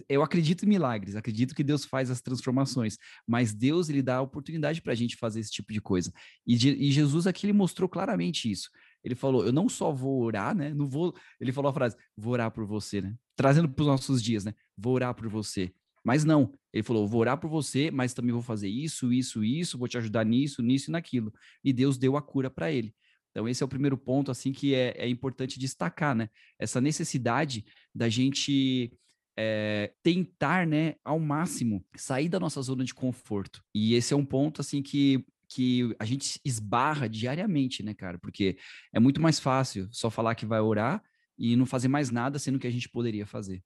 Eu 0.08 0.22
acredito 0.22 0.64
em 0.64 0.68
milagres, 0.68 1.16
acredito 1.16 1.54
que 1.54 1.64
Deus 1.64 1.84
faz 1.84 2.10
as 2.10 2.20
transformações, 2.20 2.96
mas 3.26 3.52
Deus 3.52 3.88
ele 3.88 4.02
dá 4.02 4.16
a 4.16 4.22
oportunidade 4.22 4.80
para 4.80 4.92
a 4.92 4.96
gente 4.96 5.16
fazer 5.16 5.40
esse 5.40 5.50
tipo 5.50 5.72
de 5.72 5.80
coisa. 5.80 6.12
E, 6.46 6.54
e 6.54 6.92
Jesus 6.92 7.26
aqui 7.26 7.46
ele 7.46 7.52
mostrou 7.52 7.88
claramente 7.88 8.50
isso. 8.50 8.70
Ele 9.02 9.14
falou: 9.14 9.44
Eu 9.44 9.52
não 9.52 9.68
só 9.68 9.92
vou 9.92 10.22
orar, 10.22 10.54
né? 10.54 10.72
Não 10.72 10.88
vou. 10.88 11.14
Ele 11.40 11.52
falou 11.52 11.70
a 11.70 11.74
frase: 11.74 11.96
Vou 12.16 12.32
orar 12.32 12.50
por 12.50 12.64
você, 12.64 13.00
né? 13.00 13.14
Trazendo 13.34 13.68
para 13.68 13.82
os 13.82 13.88
nossos 13.88 14.22
dias, 14.22 14.44
né? 14.44 14.54
Vou 14.76 14.94
orar 14.94 15.14
por 15.14 15.28
você. 15.28 15.72
Mas 16.04 16.24
não, 16.24 16.52
ele 16.72 16.82
falou: 16.82 17.06
vou 17.06 17.20
orar 17.20 17.38
por 17.38 17.48
você, 17.48 17.90
mas 17.90 18.14
também 18.14 18.32
vou 18.32 18.42
fazer 18.42 18.68
isso, 18.68 19.12
isso, 19.12 19.44
isso, 19.44 19.78
vou 19.78 19.88
te 19.88 19.98
ajudar 19.98 20.24
nisso, 20.24 20.62
nisso 20.62 20.90
e 20.90 20.92
naquilo. 20.92 21.32
E 21.64 21.72
Deus 21.72 21.98
deu 21.98 22.16
a 22.16 22.22
cura 22.22 22.50
para 22.50 22.70
ele. 22.70 22.94
Então, 23.30 23.48
esse 23.48 23.62
é 23.62 23.66
o 23.66 23.68
primeiro 23.68 23.96
ponto, 23.96 24.30
assim, 24.30 24.52
que 24.52 24.74
é, 24.74 24.94
é 24.96 25.08
importante 25.08 25.58
destacar, 25.58 26.14
né? 26.14 26.28
Essa 26.58 26.80
necessidade 26.80 27.64
da 27.94 28.08
gente 28.08 28.92
é, 29.36 29.92
tentar, 30.02 30.66
né, 30.66 30.96
ao 31.04 31.18
máximo, 31.18 31.84
sair 31.96 32.28
da 32.28 32.40
nossa 32.40 32.60
zona 32.60 32.84
de 32.84 32.92
conforto. 32.92 33.62
E 33.74 33.94
esse 33.94 34.12
é 34.12 34.16
um 34.16 34.24
ponto, 34.24 34.60
assim, 34.60 34.82
que, 34.82 35.24
que 35.48 35.94
a 35.98 36.04
gente 36.04 36.40
esbarra 36.44 37.08
diariamente, 37.08 37.82
né, 37.82 37.94
cara? 37.94 38.18
Porque 38.18 38.58
é 38.92 38.98
muito 38.98 39.20
mais 39.20 39.38
fácil 39.38 39.88
só 39.92 40.10
falar 40.10 40.34
que 40.34 40.44
vai 40.44 40.60
orar 40.60 41.02
e 41.38 41.54
não 41.54 41.66
fazer 41.66 41.88
mais 41.88 42.10
nada, 42.10 42.38
sendo 42.38 42.58
que 42.58 42.66
a 42.66 42.70
gente 42.70 42.88
poderia 42.88 43.26
fazer. 43.26 43.62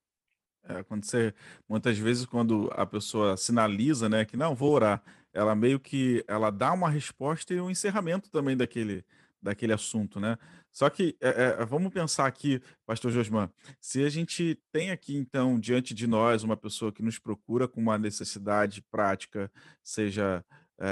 É, 0.66 0.82
quando 0.82 1.04
você, 1.04 1.34
muitas 1.68 1.98
vezes, 1.98 2.24
quando 2.24 2.70
a 2.74 2.86
pessoa 2.86 3.36
sinaliza, 3.36 4.08
né, 4.08 4.24
que 4.24 4.36
não, 4.36 4.54
vou 4.54 4.72
orar, 4.72 5.02
ela 5.32 5.54
meio 5.54 5.78
que, 5.78 6.24
ela 6.26 6.50
dá 6.50 6.72
uma 6.72 6.88
resposta 6.88 7.52
e 7.52 7.60
um 7.60 7.70
encerramento 7.70 8.30
também 8.30 8.56
daquele, 8.56 9.04
daquele 9.42 9.72
assunto, 9.72 10.18
né? 10.18 10.38
Só 10.72 10.90
que 10.90 11.16
é, 11.20 11.58
é, 11.60 11.64
vamos 11.64 11.92
pensar 11.92 12.26
aqui, 12.26 12.60
Pastor 12.84 13.12
Josman, 13.12 13.48
se 13.80 14.04
a 14.04 14.08
gente 14.08 14.58
tem 14.72 14.90
aqui 14.90 15.16
então 15.16 15.58
diante 15.60 15.94
de 15.94 16.06
nós 16.06 16.42
uma 16.42 16.56
pessoa 16.56 16.90
que 16.90 17.02
nos 17.02 17.18
procura 17.18 17.68
com 17.68 17.80
uma 17.80 17.96
necessidade 17.96 18.82
prática, 18.90 19.52
seja 19.84 20.44
é, 20.80 20.86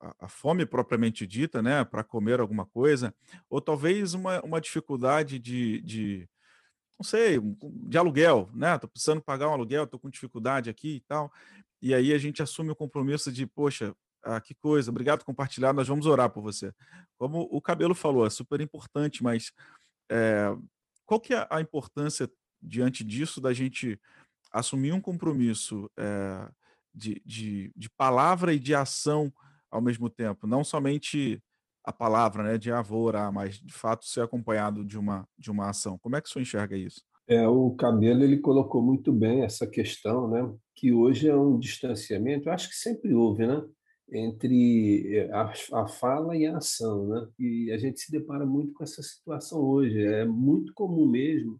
a, 0.00 0.14
a, 0.20 0.28
fome 0.28 0.64
propriamente 0.64 1.26
dita, 1.26 1.60
né, 1.60 1.84
para 1.84 2.02
comer 2.02 2.40
alguma 2.40 2.64
coisa, 2.64 3.14
ou 3.50 3.60
talvez 3.60 4.14
uma, 4.14 4.40
uma 4.40 4.60
dificuldade 4.60 5.38
de, 5.38 5.82
de 5.82 6.28
não 6.98 7.04
sei, 7.04 7.40
de 7.88 7.98
aluguel, 7.98 8.48
né? 8.54 8.78
Tô 8.78 8.88
precisando 8.88 9.20
pagar 9.22 9.48
um 9.48 9.52
aluguel, 9.52 9.86
tô 9.86 9.98
com 9.98 10.10
dificuldade 10.10 10.70
aqui 10.70 10.96
e 10.96 11.00
tal. 11.00 11.32
E 11.82 11.94
aí 11.94 12.12
a 12.12 12.18
gente 12.18 12.42
assume 12.42 12.70
o 12.70 12.76
compromisso 12.76 13.30
de, 13.30 13.46
poxa, 13.46 13.94
ah, 14.22 14.40
que 14.40 14.54
coisa, 14.54 14.90
obrigado 14.90 15.18
por 15.18 15.26
compartilhar, 15.26 15.72
nós 15.72 15.86
vamos 15.86 16.06
orar 16.06 16.30
por 16.30 16.42
você. 16.42 16.72
Como 17.18 17.48
o 17.50 17.60
Cabelo 17.60 17.94
falou, 17.94 18.26
é 18.26 18.30
super 18.30 18.60
importante, 18.60 19.22
mas 19.22 19.52
é, 20.10 20.54
qual 21.04 21.20
que 21.20 21.34
é 21.34 21.46
a 21.50 21.60
importância 21.60 22.30
diante 22.62 23.04
disso 23.04 23.40
da 23.40 23.52
gente 23.52 24.00
assumir 24.50 24.92
um 24.92 25.00
compromisso 25.00 25.90
é, 25.96 26.48
de, 26.94 27.20
de, 27.26 27.72
de 27.76 27.90
palavra 27.90 28.54
e 28.54 28.58
de 28.58 28.74
ação 28.74 29.32
ao 29.70 29.80
mesmo 29.80 30.08
tempo, 30.08 30.46
não 30.46 30.62
somente 30.62 31.42
a 31.84 31.92
palavra, 31.92 32.42
né, 32.42 32.58
de 32.58 32.72
avô 32.72 33.02
orar, 33.02 33.32
mas 33.32 33.58
de 33.58 33.72
fato 33.72 34.06
ser 34.06 34.22
acompanhado 34.22 34.84
de 34.84 34.98
uma, 34.98 35.28
de 35.38 35.50
uma 35.50 35.68
ação. 35.68 35.98
Como 35.98 36.16
é 36.16 36.20
que 36.20 36.28
o 36.28 36.32
senhor 36.32 36.42
enxerga 36.42 36.76
isso? 36.76 37.02
É, 37.28 37.46
o 37.48 37.74
Cabelo 37.74 38.22
ele 38.22 38.38
colocou 38.38 38.82
muito 38.82 39.12
bem 39.12 39.42
essa 39.42 39.66
questão, 39.66 40.28
né, 40.28 40.54
que 40.74 40.92
hoje 40.92 41.28
é 41.28 41.36
um 41.36 41.58
distanciamento, 41.58 42.50
acho 42.50 42.68
que 42.68 42.76
sempre 42.76 43.14
houve, 43.14 43.46
né, 43.46 43.62
entre 44.12 45.16
eh, 45.16 45.30
a, 45.32 45.52
a 45.82 45.88
fala 45.88 46.36
e 46.36 46.46
a 46.46 46.58
ação, 46.58 47.08
né, 47.08 47.26
e 47.38 47.72
a 47.72 47.78
gente 47.78 48.00
se 48.00 48.12
depara 48.12 48.44
muito 48.44 48.74
com 48.74 48.84
essa 48.84 49.02
situação 49.02 49.58
hoje, 49.60 50.02
é 50.04 50.26
muito 50.26 50.74
comum 50.74 51.06
mesmo, 51.08 51.58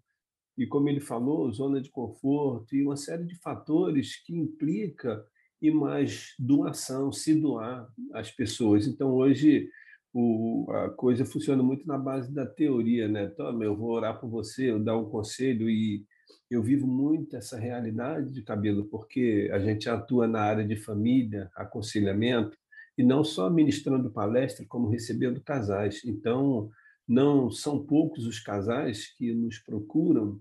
e 0.57 0.67
como 0.67 0.89
ele 0.89 1.01
falou, 1.01 1.51
zona 1.53 1.81
de 1.81 1.91
conforto 1.91 2.75
e 2.77 2.85
uma 2.85 2.97
série 2.97 3.25
de 3.25 3.37
fatores 3.41 4.23
que 4.25 4.35
implica 4.37 5.25
em 5.61 5.71
mais 5.73 6.35
doação, 6.39 7.11
se 7.11 7.35
doar 7.35 7.89
às 8.13 8.31
pessoas. 8.31 8.87
Então, 8.87 9.13
hoje, 9.15 9.69
o, 10.15 10.71
a 10.71 10.91
coisa 10.91 11.25
funciona 11.25 11.61
muito 11.61 11.87
na 11.89 11.99
base 11.99 12.33
da 12.33 12.47
teoria, 12.47 13.09
né? 13.09 13.27
Toma, 13.27 13.65
eu 13.65 13.77
vou 13.77 13.91
orar 13.91 14.21
por 14.21 14.31
você, 14.31 14.71
eu 14.71 14.79
dar 14.79 14.97
um 14.97 15.11
conselho 15.11 15.69
e 15.69 16.07
eu 16.49 16.63
vivo 16.63 16.87
muito 16.87 17.37
essa 17.37 17.59
realidade 17.59 18.33
de 18.33 18.43
cabelo 18.43 18.85
porque 18.87 19.51
a 19.53 19.59
gente 19.59 19.89
atua 19.91 20.29
na 20.29 20.41
área 20.41 20.65
de 20.65 20.77
família, 20.77 21.51
aconselhamento 21.57 22.57
e 22.97 23.03
não 23.03 23.25
só 23.25 23.51
ministrando 23.51 24.13
palestra, 24.13 24.65
como 24.69 24.89
recebendo 24.89 25.43
casais. 25.43 26.01
Então, 26.05 26.71
não 27.09 27.51
são 27.51 27.85
poucos 27.85 28.25
os 28.25 28.39
casais 28.39 29.13
que 29.17 29.35
nos 29.35 29.59
procuram 29.59 30.41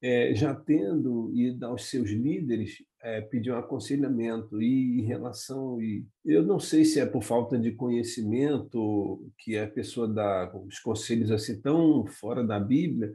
é, 0.00 0.34
já 0.34 0.54
tendo 0.54 1.30
ido 1.34 1.66
aos 1.66 1.84
seus 1.84 2.10
líderes 2.10 2.82
é, 3.02 3.20
pedir 3.20 3.52
um 3.52 3.58
aconselhamento 3.58 4.62
e 4.62 5.00
em 5.00 5.02
relação 5.02 5.82
e 5.82 6.06
eu 6.24 6.42
não 6.44 6.60
sei 6.60 6.84
se 6.84 7.00
é 7.00 7.06
por 7.06 7.22
falta 7.22 7.58
de 7.58 7.72
conhecimento 7.72 9.28
que 9.38 9.58
a 9.58 9.66
pessoa 9.66 10.06
dá 10.06 10.50
os 10.54 10.78
conselhos 10.78 11.30
assim 11.32 11.60
tão 11.60 12.06
fora 12.06 12.44
da 12.44 12.60
Bíblia 12.60 13.12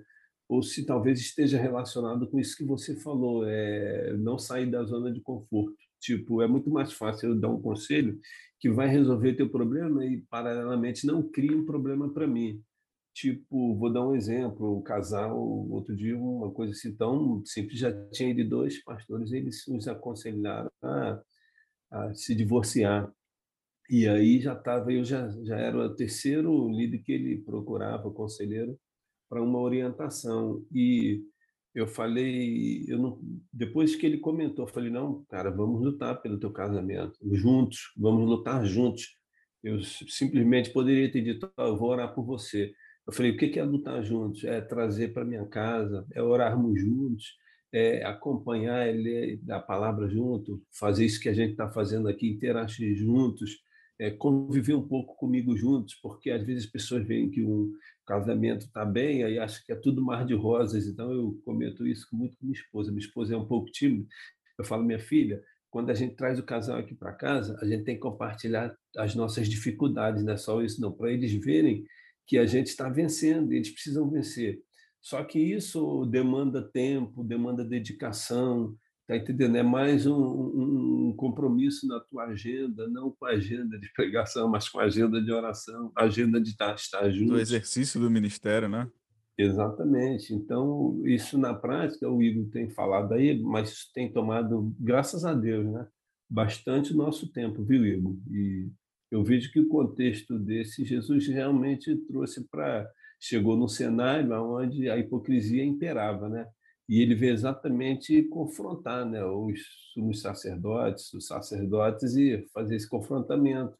ou 0.49 0.61
se 0.61 0.85
talvez 0.85 1.19
esteja 1.19 1.57
relacionado 1.57 2.27
com 2.29 2.39
isso 2.39 2.57
que 2.57 2.65
você 2.65 2.95
falou 2.95 3.45
é 3.47 4.15
não 4.17 4.37
sair 4.37 4.69
da 4.69 4.83
zona 4.83 5.11
de 5.11 5.21
conforto. 5.21 5.75
Tipo 5.99 6.41
é 6.41 6.47
muito 6.47 6.69
mais 6.69 6.93
fácil 6.93 7.29
eu 7.29 7.39
dar 7.39 7.49
um 7.49 7.61
conselho 7.61 8.19
que 8.59 8.69
vai 8.69 8.87
resolver 8.87 9.35
teu 9.35 9.49
problema 9.49 10.05
e 10.05 10.21
paralelamente 10.29 11.05
não 11.07 11.23
cria 11.23 11.55
um 11.55 11.65
problema 11.65 12.11
para 12.13 12.27
mim 12.27 12.61
Tipo, 13.17 13.75
vou 13.75 13.91
dar 13.91 14.07
um 14.07 14.15
exemplo, 14.15 14.77
o 14.77 14.83
casal, 14.83 15.35
outro 15.71 15.95
dia, 15.95 16.15
uma 16.15 16.51
coisa 16.51 16.71
assim 16.73 16.95
tão 16.95 17.43
simples, 17.43 17.79
já 17.79 17.91
tinha 18.11 18.31
de 18.33 18.43
dois 18.43 18.83
pastores, 18.83 19.31
eles 19.31 19.63
nos 19.67 19.87
aconselharam 19.87 20.69
a, 20.83 21.19
a 21.89 22.13
se 22.13 22.35
divorciar. 22.35 23.11
E 23.89 24.07
aí 24.07 24.39
já 24.39 24.53
estava, 24.53 24.93
eu 24.93 25.03
já, 25.03 25.29
já 25.43 25.57
era 25.57 25.79
o 25.79 25.95
terceiro 25.95 26.69
líder 26.69 26.99
que 26.99 27.11
ele 27.11 27.39
procurava, 27.39 28.11
conselheiro, 28.11 28.79
para 29.27 29.41
uma 29.41 29.61
orientação. 29.61 30.63
E 30.71 31.23
eu 31.73 31.87
falei, 31.87 32.85
eu 32.87 32.99
não, 32.99 33.19
depois 33.51 33.95
que 33.95 34.05
ele 34.05 34.19
comentou, 34.19 34.65
eu 34.67 34.71
falei, 34.71 34.91
não, 34.91 35.25
cara, 35.25 35.49
vamos 35.49 35.81
lutar 35.81 36.21
pelo 36.21 36.39
teu 36.39 36.51
casamento, 36.51 37.17
juntos, 37.33 37.91
vamos 37.97 38.29
lutar 38.29 38.63
juntos. 38.63 39.17
Eu 39.63 39.81
simplesmente 39.81 40.69
poderia 40.69 41.11
ter 41.11 41.23
dito, 41.23 41.51
eu 41.57 41.75
vou 41.75 41.89
orar 41.89 42.13
por 42.13 42.23
você. 42.23 42.75
Eu 43.07 43.13
falei, 43.13 43.31
o 43.31 43.37
que 43.37 43.57
é 43.57 43.63
lutar 43.63 44.03
juntos? 44.03 44.43
É 44.43 44.59
trazer 44.59 45.13
para 45.13 45.23
minha 45.23 45.45
casa, 45.45 46.05
é 46.13 46.21
orarmos 46.21 46.77
juntos, 46.79 47.37
é 47.71 48.03
acompanhar 48.03 48.85
ele 48.87 49.37
da 49.43 49.61
palavra 49.61 50.09
junto, 50.09 50.61
fazer 50.77 51.05
isso 51.05 51.19
que 51.19 51.29
a 51.29 51.33
gente 51.33 51.51
está 51.51 51.69
fazendo 51.69 52.09
aqui, 52.09 52.29
interagir 52.29 52.95
juntos, 52.95 53.61
é, 53.97 54.11
conviver 54.11 54.75
um 54.75 54.85
pouco 54.85 55.15
comigo 55.15 55.55
juntos, 55.55 55.95
porque 55.95 56.29
às 56.29 56.43
vezes 56.43 56.65
as 56.65 56.69
pessoas 56.69 57.07
veem 57.07 57.29
que 57.29 57.41
um 57.41 57.71
casamento 58.05 58.65
está 58.65 58.83
bem, 58.83 59.23
aí 59.23 59.39
acham 59.39 59.61
que 59.65 59.71
é 59.71 59.75
tudo 59.75 60.03
mar 60.03 60.25
de 60.25 60.33
rosas. 60.33 60.85
Então 60.85 61.11
eu 61.11 61.39
comento 61.45 61.87
isso 61.87 62.07
muito 62.11 62.37
com 62.37 62.45
minha 62.45 62.59
esposa. 62.59 62.91
Minha 62.91 63.05
esposa 63.05 63.33
é 63.33 63.37
um 63.37 63.45
pouco 63.45 63.71
tímida. 63.71 64.05
Eu 64.57 64.65
falo, 64.65 64.83
minha 64.83 64.99
filha, 64.99 65.41
quando 65.69 65.89
a 65.89 65.93
gente 65.93 66.15
traz 66.15 66.39
o 66.39 66.43
casal 66.43 66.77
aqui 66.77 66.93
para 66.93 67.13
casa, 67.13 67.57
a 67.61 67.65
gente 67.65 67.83
tem 67.83 67.95
que 67.95 68.01
compartilhar 68.01 68.75
as 68.97 69.15
nossas 69.15 69.47
dificuldades, 69.47 70.23
não 70.23 70.33
é 70.33 70.37
só 70.37 70.61
isso, 70.61 70.81
não, 70.81 70.91
para 70.91 71.11
eles 71.11 71.33
verem 71.33 71.85
que 72.27 72.37
a 72.37 72.45
gente 72.45 72.67
está 72.67 72.89
vencendo, 72.89 73.53
eles 73.53 73.69
precisam 73.69 74.09
vencer. 74.09 74.61
Só 75.01 75.23
que 75.23 75.39
isso 75.39 76.05
demanda 76.05 76.61
tempo, 76.61 77.23
demanda 77.23 77.63
dedicação, 77.63 78.75
tá 79.07 79.15
entendendo? 79.15 79.55
É 79.55 79.63
mais 79.63 80.05
um, 80.05 80.13
um, 80.13 81.07
um, 81.07 81.15
compromisso 81.15 81.87
na 81.87 82.01
tua 82.01 82.25
agenda, 82.25 82.87
não 82.89 83.11
com 83.11 83.25
a 83.25 83.29
agenda 83.29 83.79
de 83.79 83.91
pregação, 83.93 84.49
mas 84.49 84.67
com 84.67 84.79
a 84.79 84.83
agenda 84.83 85.21
de 85.21 85.31
oração, 85.31 85.91
a 85.95 86.03
agenda 86.03 86.41
de 86.41 86.49
estar, 86.49 86.75
estar 86.75 87.09
junto. 87.09 87.31
Do 87.31 87.39
exercício 87.39 88.01
do 88.01 88.11
ministério, 88.11 88.67
né? 88.67 88.91
Exatamente. 89.37 90.33
Então, 90.33 90.99
isso 91.05 91.37
na 91.37 91.53
prática, 91.53 92.09
o 92.09 92.21
Igor 92.21 92.49
tem 92.49 92.69
falado 92.69 93.13
aí, 93.13 93.41
mas 93.41 93.89
tem 93.93 94.11
tomado, 94.11 94.75
graças 94.77 95.23
a 95.23 95.33
Deus, 95.33 95.65
né? 95.71 95.87
Bastante 96.29 96.93
nosso 96.93 97.31
tempo, 97.31 97.63
viu, 97.63 97.85
Igor? 97.85 98.17
E 98.29 98.69
eu 99.11 99.23
vejo 99.23 99.51
que 99.51 99.59
o 99.59 99.67
contexto 99.67 100.37
desse 100.37 100.83
Jesus 100.83 101.27
realmente 101.27 101.95
trouxe 102.07 102.47
para 102.49 102.89
chegou 103.19 103.57
num 103.57 103.67
cenário 103.67 104.31
onde 104.33 104.89
a 104.89 104.97
hipocrisia 104.97 105.63
imperava, 105.63 106.29
né? 106.29 106.47
E 106.87 107.01
ele 107.01 107.15
veio 107.15 107.33
exatamente 107.33 108.23
confrontar, 108.23 109.05
né, 109.05 109.23
os 109.25 109.59
sumos 109.93 110.21
sacerdotes, 110.21 111.13
os 111.13 111.25
sacerdotes 111.25 112.15
e 112.15 112.45
fazer 112.53 112.75
esse 112.75 112.87
confrontamento, 112.87 113.75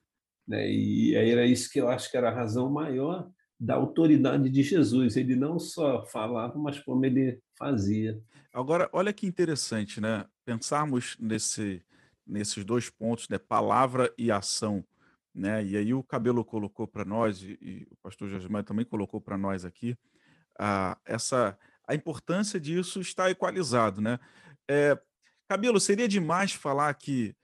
né? 0.48 0.70
E 0.70 1.16
aí 1.16 1.30
era 1.30 1.46
isso 1.46 1.70
que 1.72 1.80
eu 1.80 1.88
acho 1.88 2.10
que 2.10 2.18
era 2.18 2.30
a 2.30 2.34
razão 2.34 2.70
maior 2.70 3.30
da 3.60 3.76
autoridade 3.76 4.50
de 4.50 4.64
Jesus. 4.64 5.16
Ele 5.16 5.36
não 5.36 5.60
só 5.60 6.06
falava, 6.06 6.58
mas 6.58 6.80
como 6.80 7.06
ele 7.06 7.40
fazia. 7.58 8.20
Agora, 8.54 8.90
olha 8.92 9.14
que 9.14 9.28
interessante, 9.28 10.02
né? 10.02 10.26
Pensarmos 10.44 11.16
nesse, 11.20 11.82
nesses 12.26 12.66
dois 12.66 12.90
pontos, 12.90 13.30
né? 13.30 13.38
Palavra 13.38 14.12
e 14.18 14.32
ação 14.32 14.84
né? 15.38 15.63
E 15.63 15.77
aí 15.77 15.94
o 15.94 16.03
Cabelo 16.03 16.44
colocou 16.44 16.88
para 16.88 17.06
nós, 17.06 17.41
e, 17.41 17.58
e, 17.62 17.88
o 17.91 17.98
pastor 17.98 18.27
Josimar 18.29 18.63
também 18.63 18.86
colocou 18.86 19.22
para 19.22 19.38
nós 19.38 19.63
aqui, 19.63 19.96
a, 20.60 20.98
essa, 21.06 21.58
a 21.88 21.94
importância 21.94 22.60
disso 22.60 23.00
está 23.00 23.29
equalizado. 23.29 24.01
Né? 24.01 24.20
É, 24.67 25.00
Cabelo, 25.48 25.79
seria 25.79 26.08
demais 26.08 26.51
falar 26.51 26.94
que 26.96 27.36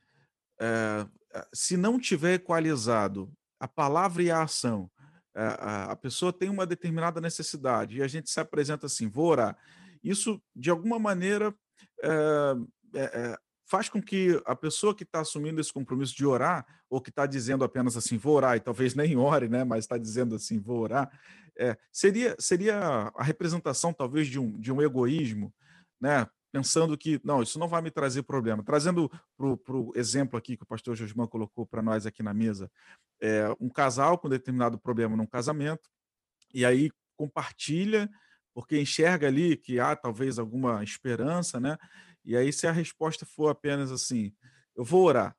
é, 0.59 1.05
se 1.53 1.77
não 1.77 1.99
tiver 1.99 2.35
equalizado 2.35 3.31
a 3.59 3.67
palavra 3.67 4.23
e 4.23 4.31
a 4.31 4.41
ação, 4.41 4.89
a, 5.35 5.91
a 5.91 5.95
pessoa 5.95 6.33
tem 6.33 6.49
uma 6.49 6.65
determinada 6.65 7.21
necessidade 7.21 7.97
e 7.97 8.03
a 8.03 8.07
gente 8.07 8.29
se 8.29 8.39
apresenta 8.39 8.87
assim, 8.87 9.07
vou 9.07 9.27
orar. 9.27 9.57
Isso, 10.03 10.41
de 10.55 10.69
alguma 10.69 10.99
maneira, 10.99 11.53
é, 12.03 12.55
é, 12.95 13.37
faz 13.73 13.89
com 13.89 13.99
que 13.99 14.39
a 14.45 14.55
pessoa 14.55 14.93
que 14.93 15.01
está 15.01 15.21
assumindo 15.21 15.59
esse 15.59 15.73
compromisso 15.73 16.15
de 16.15 16.23
orar, 16.23 16.63
ou 16.87 17.01
que 17.01 17.09
está 17.09 17.25
dizendo 17.25 17.63
apenas 17.63 17.97
assim, 17.97 18.19
vou 18.19 18.35
orar, 18.35 18.55
e 18.55 18.59
talvez 18.59 18.93
nem 18.93 19.17
ore, 19.17 19.49
né, 19.49 19.63
mas 19.63 19.79
está 19.79 19.97
dizendo 19.97 20.35
assim, 20.35 20.59
vou 20.59 20.77
orar, 20.77 21.09
é, 21.57 21.75
seria, 21.91 22.35
seria 22.37 22.77
a 23.15 23.23
representação 23.23 23.91
talvez 23.91 24.27
de 24.27 24.39
um, 24.39 24.51
de 24.59 24.71
um 24.71 24.79
egoísmo, 24.79 25.51
né, 25.99 26.27
pensando 26.51 26.95
que, 26.95 27.19
não, 27.23 27.41
isso 27.41 27.57
não 27.57 27.67
vai 27.67 27.81
me 27.81 27.89
trazer 27.89 28.21
problema. 28.21 28.63
Trazendo 28.63 29.09
para 29.35 29.75
o 29.75 29.91
exemplo 29.95 30.37
aqui 30.37 30.55
que 30.55 30.61
o 30.61 30.67
pastor 30.67 30.95
Josman 30.95 31.25
colocou 31.25 31.65
para 31.65 31.81
nós 31.81 32.05
aqui 32.05 32.21
na 32.21 32.31
mesa, 32.31 32.69
é, 33.19 33.47
um 33.59 33.69
casal 33.69 34.19
com 34.19 34.29
determinado 34.29 34.77
problema 34.77 35.17
num 35.17 35.25
casamento, 35.25 35.89
e 36.53 36.63
aí 36.63 36.91
compartilha, 37.17 38.07
porque 38.53 38.79
enxerga 38.79 39.25
ali 39.25 39.57
que 39.57 39.79
há 39.79 39.95
talvez 39.95 40.37
alguma 40.37 40.83
esperança, 40.83 41.59
né? 41.59 41.75
E 42.25 42.35
aí, 42.35 42.51
se 42.53 42.67
a 42.67 42.71
resposta 42.71 43.25
for 43.25 43.49
apenas 43.49 43.91
assim, 43.91 44.33
eu 44.75 44.83
vou 44.83 45.03
orar, 45.05 45.35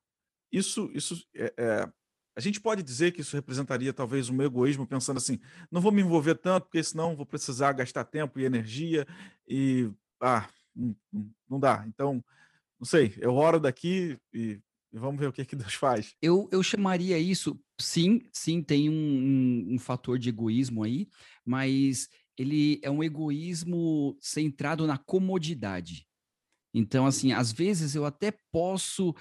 isso, 0.52 0.90
isso 0.94 1.20
é, 1.34 1.52
é, 1.56 1.92
a 2.36 2.40
gente 2.40 2.60
pode 2.60 2.82
dizer 2.82 3.12
que 3.12 3.20
isso 3.20 3.36
representaria 3.36 3.92
talvez 3.92 4.28
um 4.28 4.42
egoísmo, 4.42 4.86
pensando 4.86 5.18
assim, 5.18 5.40
não 5.70 5.80
vou 5.80 5.92
me 5.92 6.02
envolver 6.02 6.34
tanto, 6.34 6.64
porque 6.64 6.82
senão 6.82 7.16
vou 7.16 7.26
precisar 7.26 7.72
gastar 7.72 8.04
tempo 8.04 8.38
e 8.38 8.44
energia 8.44 9.06
e 9.48 9.90
ah, 10.20 10.48
não, 11.48 11.60
dá. 11.60 11.84
Então, 11.86 12.24
não 12.78 12.86
sei, 12.86 13.14
eu 13.18 13.34
oro 13.34 13.60
daqui 13.60 14.18
e, 14.32 14.60
e, 14.92 14.98
vamos 14.98 15.20
ver 15.20 15.28
o 15.28 15.32
que, 15.32 15.44
que 15.44 15.56
Deus 15.56 15.74
faz. 15.74 16.14
Eu, 16.20 16.48
eu 16.50 16.62
chamaria 16.62 17.18
isso, 17.18 17.58
sim, 17.80 18.22
sim, 18.32 18.62
tem 18.62 18.90
um, 18.90 18.92
um, 18.92 19.74
um 19.74 19.78
fator 19.78 20.18
de 20.18 20.28
egoísmo 20.28 20.82
aí, 20.82 21.08
mas 21.44 22.08
ele 22.36 22.80
é 22.82 22.90
um 22.90 23.02
egoísmo 23.02 24.16
centrado 24.20 24.86
na 24.86 24.98
comodidade. 24.98 26.06
Então, 26.74 27.06
assim, 27.06 27.32
às 27.32 27.52
vezes 27.52 27.94
eu 27.94 28.04
até 28.04 28.34
posso 28.50 29.14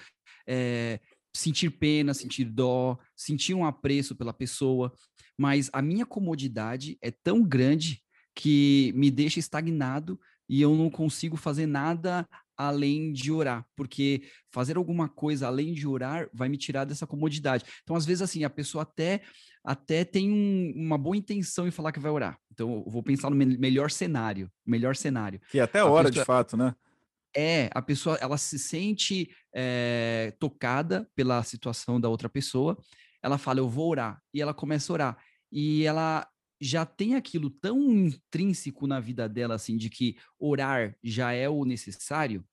é, 0.46 1.00
sentir 1.34 1.70
pena, 1.70 2.12
sentir 2.12 2.44
dó, 2.44 2.98
sentir 3.16 3.54
um 3.54 3.64
apreço 3.64 4.16
pela 4.16 4.32
pessoa, 4.32 4.92
mas 5.38 5.70
a 5.72 5.80
minha 5.80 6.04
comodidade 6.04 6.98
é 7.00 7.10
tão 7.10 7.42
grande 7.42 8.02
que 8.34 8.92
me 8.96 9.10
deixa 9.10 9.38
estagnado 9.38 10.18
e 10.48 10.60
eu 10.60 10.74
não 10.74 10.90
consigo 10.90 11.36
fazer 11.36 11.66
nada 11.66 12.28
além 12.56 13.12
de 13.12 13.32
orar, 13.32 13.66
porque 13.74 14.22
fazer 14.52 14.76
alguma 14.76 15.08
coisa 15.08 15.46
além 15.46 15.72
de 15.72 15.86
orar 15.88 16.28
vai 16.32 16.48
me 16.48 16.56
tirar 16.56 16.84
dessa 16.84 17.06
comodidade. 17.06 17.64
Então, 17.82 17.96
às 17.96 18.06
vezes, 18.06 18.22
assim, 18.22 18.44
a 18.44 18.50
pessoa 18.50 18.82
até 18.82 19.22
até 19.64 20.04
tem 20.04 20.30
um, 20.30 20.72
uma 20.76 20.98
boa 20.98 21.16
intenção 21.16 21.66
em 21.66 21.70
falar 21.70 21.90
que 21.90 21.98
vai 21.98 22.10
orar. 22.10 22.38
Então, 22.52 22.84
eu 22.86 22.90
vou 22.90 23.02
pensar 23.02 23.30
no 23.30 23.36
me 23.36 23.46
melhor 23.56 23.90
cenário, 23.90 24.50
melhor 24.64 24.94
cenário. 24.94 25.40
Que 25.50 25.58
é 25.58 25.62
até 25.62 25.80
a 25.80 25.86
hora, 25.86 26.08
pessoa... 26.08 26.22
de 26.22 26.26
fato, 26.26 26.56
né? 26.56 26.74
É, 27.36 27.68
a 27.74 27.82
pessoa, 27.82 28.16
ela 28.20 28.38
se 28.38 28.58
sente 28.58 29.28
é, 29.54 30.32
tocada 30.38 31.08
pela 31.16 31.42
situação 31.42 32.00
da 32.00 32.08
outra 32.08 32.28
pessoa, 32.28 32.78
ela 33.22 33.38
fala, 33.38 33.58
eu 33.60 33.68
vou 33.68 33.90
orar, 33.90 34.20
e 34.32 34.40
ela 34.40 34.54
começa 34.54 34.92
a 34.92 34.94
orar. 34.94 35.18
E 35.50 35.84
ela 35.84 36.28
já 36.60 36.86
tem 36.86 37.14
aquilo 37.16 37.50
tão 37.50 37.78
intrínseco 37.92 38.86
na 38.86 39.00
vida 39.00 39.28
dela, 39.28 39.54
assim, 39.54 39.76
de 39.76 39.90
que 39.90 40.16
orar 40.38 40.96
já 41.02 41.32
é 41.32 41.48
o 41.48 41.64
necessário, 41.64 42.44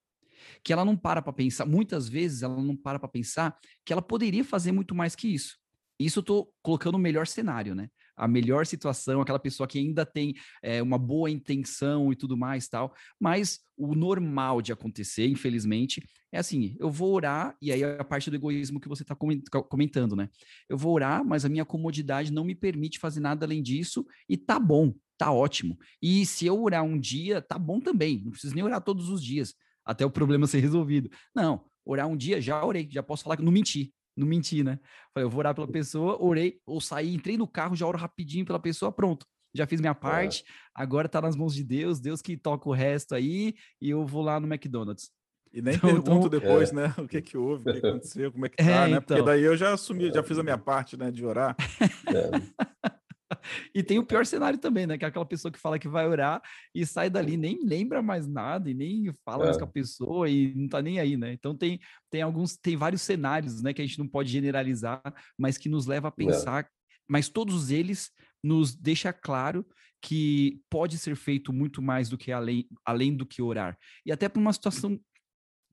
que 0.64 0.74
ela 0.74 0.86
não 0.86 0.98
para 0.98 1.22
para 1.22 1.34
pensar, 1.34 1.66
muitas 1.66 2.10
vezes 2.10 2.44
ela 2.44 2.62
não 2.62 2.76
para 2.76 3.00
para 3.00 3.10
pensar 3.10 3.58
que 3.86 3.94
ela 3.94 4.02
poderia 4.02 4.44
fazer 4.44 4.72
muito 4.72 4.96
mais 4.96 5.16
que 5.16 5.28
isso. 5.28 5.58
Isso 6.00 6.20
eu 6.20 6.24
tô 6.24 6.54
colocando 6.64 6.96
o 6.96 7.00
melhor 7.00 7.28
cenário, 7.28 7.76
né? 7.76 7.90
A 8.16 8.28
melhor 8.28 8.66
situação, 8.66 9.22
aquela 9.22 9.40
pessoa 9.40 9.68
que 9.68 9.80
ainda 9.80 10.06
tem 10.06 10.34
é, 10.62 10.82
uma 10.82 10.98
boa 10.98 11.30
intenção 11.30 12.12
e 12.12 12.16
tudo 12.16 12.38
mais 12.38 12.68
tal, 12.68 12.94
mas 13.20 13.60
o 13.78 13.96
normal 13.96 14.62
de 14.62 14.72
acontecer, 14.72 15.28
infelizmente, 15.28 16.04
é 16.32 16.40
assim: 16.40 16.76
eu 16.80 16.90
vou 16.90 17.14
orar, 17.14 17.56
e 17.62 17.72
aí 17.72 17.84
é 17.84 17.98
a 18.00 18.04
parte 18.04 18.30
do 18.30 18.36
egoísmo 18.36 18.80
que 18.80 18.88
você 18.88 19.04
está 19.04 19.16
comentando, 19.16 20.16
né? 20.16 20.30
Eu 20.70 20.78
vou 20.78 20.94
orar, 20.94 21.26
mas 21.26 21.46
a 21.46 21.50
minha 21.50 21.66
comodidade 21.66 22.32
não 22.32 22.44
me 22.44 22.56
permite 22.56 23.00
fazer 23.00 23.20
nada 23.20 23.46
além 23.46 23.62
disso, 23.62 24.06
e 24.30 24.38
tá 24.38 24.60
bom, 24.60 24.94
tá 25.18 25.32
ótimo. 25.32 25.78
E 26.02 26.26
se 26.26 26.46
eu 26.46 26.62
orar 26.62 26.84
um 26.84 27.00
dia, 27.00 27.42
tá 27.42 27.58
bom 27.58 27.80
também, 27.80 28.22
não 28.24 28.32
preciso 28.32 28.56
nem 28.56 28.64
orar 28.64 28.82
todos 28.82 29.10
os 29.10 29.24
dias, 29.24 29.54
até 29.86 30.06
o 30.06 30.12
problema 30.12 30.46
ser 30.48 30.60
resolvido. 30.60 31.10
Não, 31.36 31.66
orar 31.86 32.08
um 32.08 32.16
dia, 32.16 32.40
já 32.40 32.64
orei, 32.64 32.88
já 32.90 33.02
posso 33.04 33.24
falar 33.24 33.38
que 33.38 33.44
não 33.44 33.52
menti, 33.52 33.94
não 34.22 34.28
menti, 34.28 34.64
né? 34.64 34.80
Falei, 35.14 35.26
eu 35.26 35.30
vou 35.30 35.40
orar 35.40 35.54
pela 35.54 35.68
pessoa, 35.68 36.18
orei, 36.22 36.60
ou 36.66 36.80
saí, 36.80 37.14
entrei 37.14 37.38
no 37.38 37.48
carro, 37.48 37.76
já 37.76 37.86
oro 37.86 37.98
rapidinho 37.98 38.46
pela 38.46 38.60
pessoa, 38.60 38.92
pronto. 38.92 39.26
Já 39.54 39.68
fiz 39.68 39.82
minha 39.82 39.94
parte, 39.94 40.44
é. 40.48 40.52
agora 40.74 41.10
tá 41.10 41.20
nas 41.20 41.36
mãos 41.36 41.54
de 41.54 41.64
Deus, 41.64 42.00
Deus 42.00 42.22
que 42.22 42.38
toca 42.38 42.70
o 42.70 42.72
resto 42.72 43.14
aí, 43.14 43.54
e 43.82 43.90
eu 43.90 44.06
vou 44.06 44.22
lá 44.22 44.40
no 44.40 44.48
McDonald's. 44.48 45.12
E 45.54 45.62
nem 45.62 45.76
então, 45.76 45.90
pergunto 45.90 46.28
então, 46.28 46.30
depois, 46.30 46.72
é. 46.72 46.76
né? 46.76 46.94
O 46.98 47.08
que 47.08 47.22
que 47.22 47.38
houve, 47.38 47.70
o 47.70 47.74
que 47.74 47.80
aconteceu, 47.86 48.32
como 48.32 48.46
é 48.46 48.50
que 48.50 48.58
tá, 48.58 48.64
é, 48.64 48.88
né? 48.88 48.98
Então. 48.98 49.18
Porque 49.18 49.22
daí 49.24 49.44
eu 49.44 49.58
já 49.58 49.74
assumi, 49.74 50.12
já 50.12 50.24
fiz 50.24 50.38
a 50.38 50.44
minha 50.44 50.58
parte, 50.58 50.96
né, 50.96 51.12
de 51.12 51.26
orar. 51.26 51.56
É. 52.08 53.01
e 53.74 53.84
tem 53.84 54.00
o 54.00 54.06
pior 54.06 54.26
cenário 54.26 54.60
também, 54.60 54.88
né? 54.88 54.98
Que 54.98 55.06
é 55.06 55.08
aquela 55.08 55.26
pessoa 55.26 55.52
que 55.52 55.60
fala 55.60 55.80
que 55.80 55.88
vai 55.88 56.08
orar 56.08 56.42
e 56.74 56.86
sai 56.86 57.10
dali, 57.10 57.38
nem 57.38 57.60
lembra 57.66 58.02
mais 58.02 58.28
nada 58.28 58.70
e 58.70 58.74
nem 58.74 59.12
fala 59.26 59.44
é. 59.44 59.46
mais 59.46 59.58
com 59.58 59.64
a 59.64 59.68
pessoa 59.68 60.30
e 60.30 60.54
não 60.56 60.68
tá 60.68 60.82
nem 60.82 61.00
aí, 61.00 61.18
né? 61.18 61.34
Então 61.34 61.56
tem, 61.56 61.80
tem 62.10 62.22
alguns, 62.22 62.58
tem 62.58 62.76
vários 62.76 63.02
cenários, 63.02 63.62
né? 63.62 63.74
Que 63.74 63.82
a 63.82 63.86
gente 63.86 64.00
não 64.00 64.08
pode 64.08 64.32
generalizar, 64.32 65.02
mas 65.38 65.58
que 65.58 65.70
nos 65.70 65.86
leva 65.86 66.08
a 66.08 66.14
é. 66.16 66.26
pensar, 66.26 66.64
é. 66.64 66.68
mas 67.08 67.30
todos 67.30 67.72
eles 67.72 68.12
nos 68.44 68.76
deixa 68.76 69.14
claro 69.14 69.66
que 70.02 70.60
pode 70.70 70.98
ser 70.98 71.16
feito 71.16 71.54
muito 71.54 71.82
mais 71.82 72.10
do 72.10 72.18
que 72.18 72.32
além, 72.32 72.68
além 72.84 73.16
do 73.16 73.26
que 73.26 73.42
orar. 73.42 73.78
E 74.06 74.12
até 74.12 74.28
para 74.28 74.42
uma 74.42 74.52
situação 74.52 75.00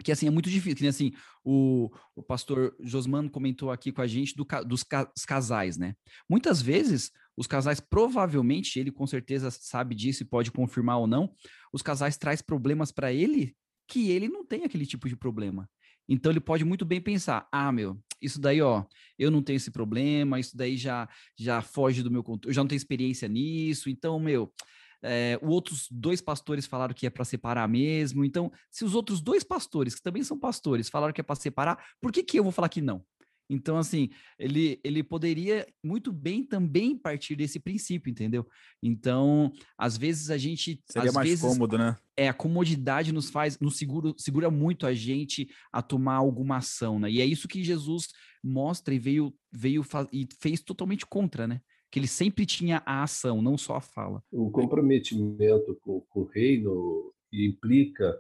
que 0.03 0.13
assim 0.13 0.27
é 0.27 0.31
muito 0.31 0.49
difícil, 0.49 0.79
que 0.79 0.87
assim, 0.87 1.13
o, 1.45 1.91
o 2.15 2.23
pastor 2.23 2.77
Josman 2.81 3.29
comentou 3.29 3.71
aqui 3.71 3.91
com 3.91 4.01
a 4.01 4.07
gente 4.07 4.35
do, 4.37 4.47
dos 4.65 4.85
casais, 5.27 5.77
né? 5.77 5.95
Muitas 6.29 6.63
vezes 6.63 7.11
os 7.39 7.47
casais, 7.47 7.79
provavelmente, 7.79 8.81
ele 8.81 8.91
com 8.91 9.07
certeza 9.07 9.49
sabe 9.49 9.95
disso 9.95 10.25
e 10.25 10.27
pode 10.27 10.51
confirmar 10.51 10.99
ou 10.99 11.07
não, 11.07 11.33
os 11.73 11.83
casais 11.83 12.17
traz 12.17 12.43
problemas 12.43 12.91
para 12.91 13.13
ele 13.13 13.55
que 13.87 14.11
ele 14.11 14.29
não 14.29 14.45
tem 14.45 14.65
aquele 14.65 14.85
tipo 14.85 15.09
de 15.09 15.15
problema. 15.15 15.71
Então 16.09 16.33
ele 16.33 16.41
pode 16.41 16.65
muito 16.65 16.85
bem 16.85 17.01
pensar: 17.01 17.47
ah, 17.53 17.71
meu, 17.71 17.97
isso 18.21 18.41
daí, 18.41 18.61
ó, 18.61 18.85
eu 19.17 19.31
não 19.31 19.41
tenho 19.41 19.57
esse 19.57 19.71
problema, 19.71 20.41
isso 20.41 20.57
daí 20.57 20.77
já 20.77 21.09
já 21.39 21.63
foge 21.63 22.03
do 22.03 22.11
meu 22.11 22.25
controle, 22.25 22.51
eu 22.51 22.55
já 22.55 22.61
não 22.61 22.69
tenho 22.69 22.79
experiência 22.79 23.29
nisso, 23.29 23.89
então, 23.89 24.19
meu, 24.19 24.53
é, 25.01 25.39
outros 25.41 25.87
dois 25.93 26.21
pastores 26.21 26.67
falaram 26.67 26.93
que 26.93 27.07
é 27.07 27.11
para 27.11 27.25
separar 27.25 27.69
mesmo. 27.69 28.25
Então, 28.25 28.51
se 28.69 28.85
os 28.85 28.97
outros 28.97 29.21
dois 29.21 29.45
pastores, 29.45 29.95
que 29.95 30.03
também 30.03 30.25
são 30.25 30.37
pastores, 30.37 30.89
falaram 30.89 31.13
que 31.13 31.21
é 31.21 31.25
para 31.25 31.37
separar, 31.37 31.79
por 32.01 32.11
que, 32.11 32.25
que 32.25 32.37
eu 32.37 32.43
vou 32.43 32.53
falar 32.53 32.69
que 32.69 32.81
não? 32.81 33.05
Então, 33.51 33.79
assim, 33.79 34.11
ele, 34.39 34.79
ele 34.85 35.03
poderia 35.03 35.67
muito 35.83 36.13
bem 36.13 36.45
também 36.45 36.97
partir 36.97 37.35
desse 37.35 37.59
princípio, 37.59 38.11
entendeu? 38.11 38.47
Então, 38.83 39.51
às 39.77 39.97
vezes 39.97 40.31
a 40.31 40.37
gente. 40.37 40.83
Seria 40.91 41.13
mais 41.13 41.29
vezes, 41.29 41.45
cômodo, 41.45 41.79
né? 41.79 41.97
É, 42.17 42.29
a 42.29 42.35
comodidade 42.35 43.13
nos 43.13 43.31
faz, 43.31 43.59
nos 43.59 43.79
segura, 43.79 44.13
segura 44.19 44.51
muito 44.51 44.87
a 44.87 44.93
gente 44.93 45.49
a 45.73 45.81
tomar 45.81 46.17
alguma 46.17 46.59
ação, 46.59 46.99
né? 46.99 47.11
E 47.11 47.21
é 47.21 47.25
isso 47.25 47.49
que 47.49 47.65
Jesus 47.65 48.09
mostra 48.45 48.95
e 48.95 48.99
veio, 48.99 49.35
veio 49.51 49.85
e 50.13 50.29
fez 50.41 50.61
totalmente 50.61 51.07
contra, 51.07 51.47
né? 51.47 51.61
que 51.91 51.99
ele 51.99 52.07
sempre 52.07 52.45
tinha 52.45 52.83
a 52.85 53.03
ação, 53.03 53.41
não 53.41 53.57
só 53.57 53.77
a 53.77 53.81
fala. 53.81 54.23
O 54.31 54.51
comprometimento 54.51 55.75
com, 55.81 56.01
com 56.03 56.21
o 56.21 56.27
reino 56.27 57.15
implica 57.33 58.15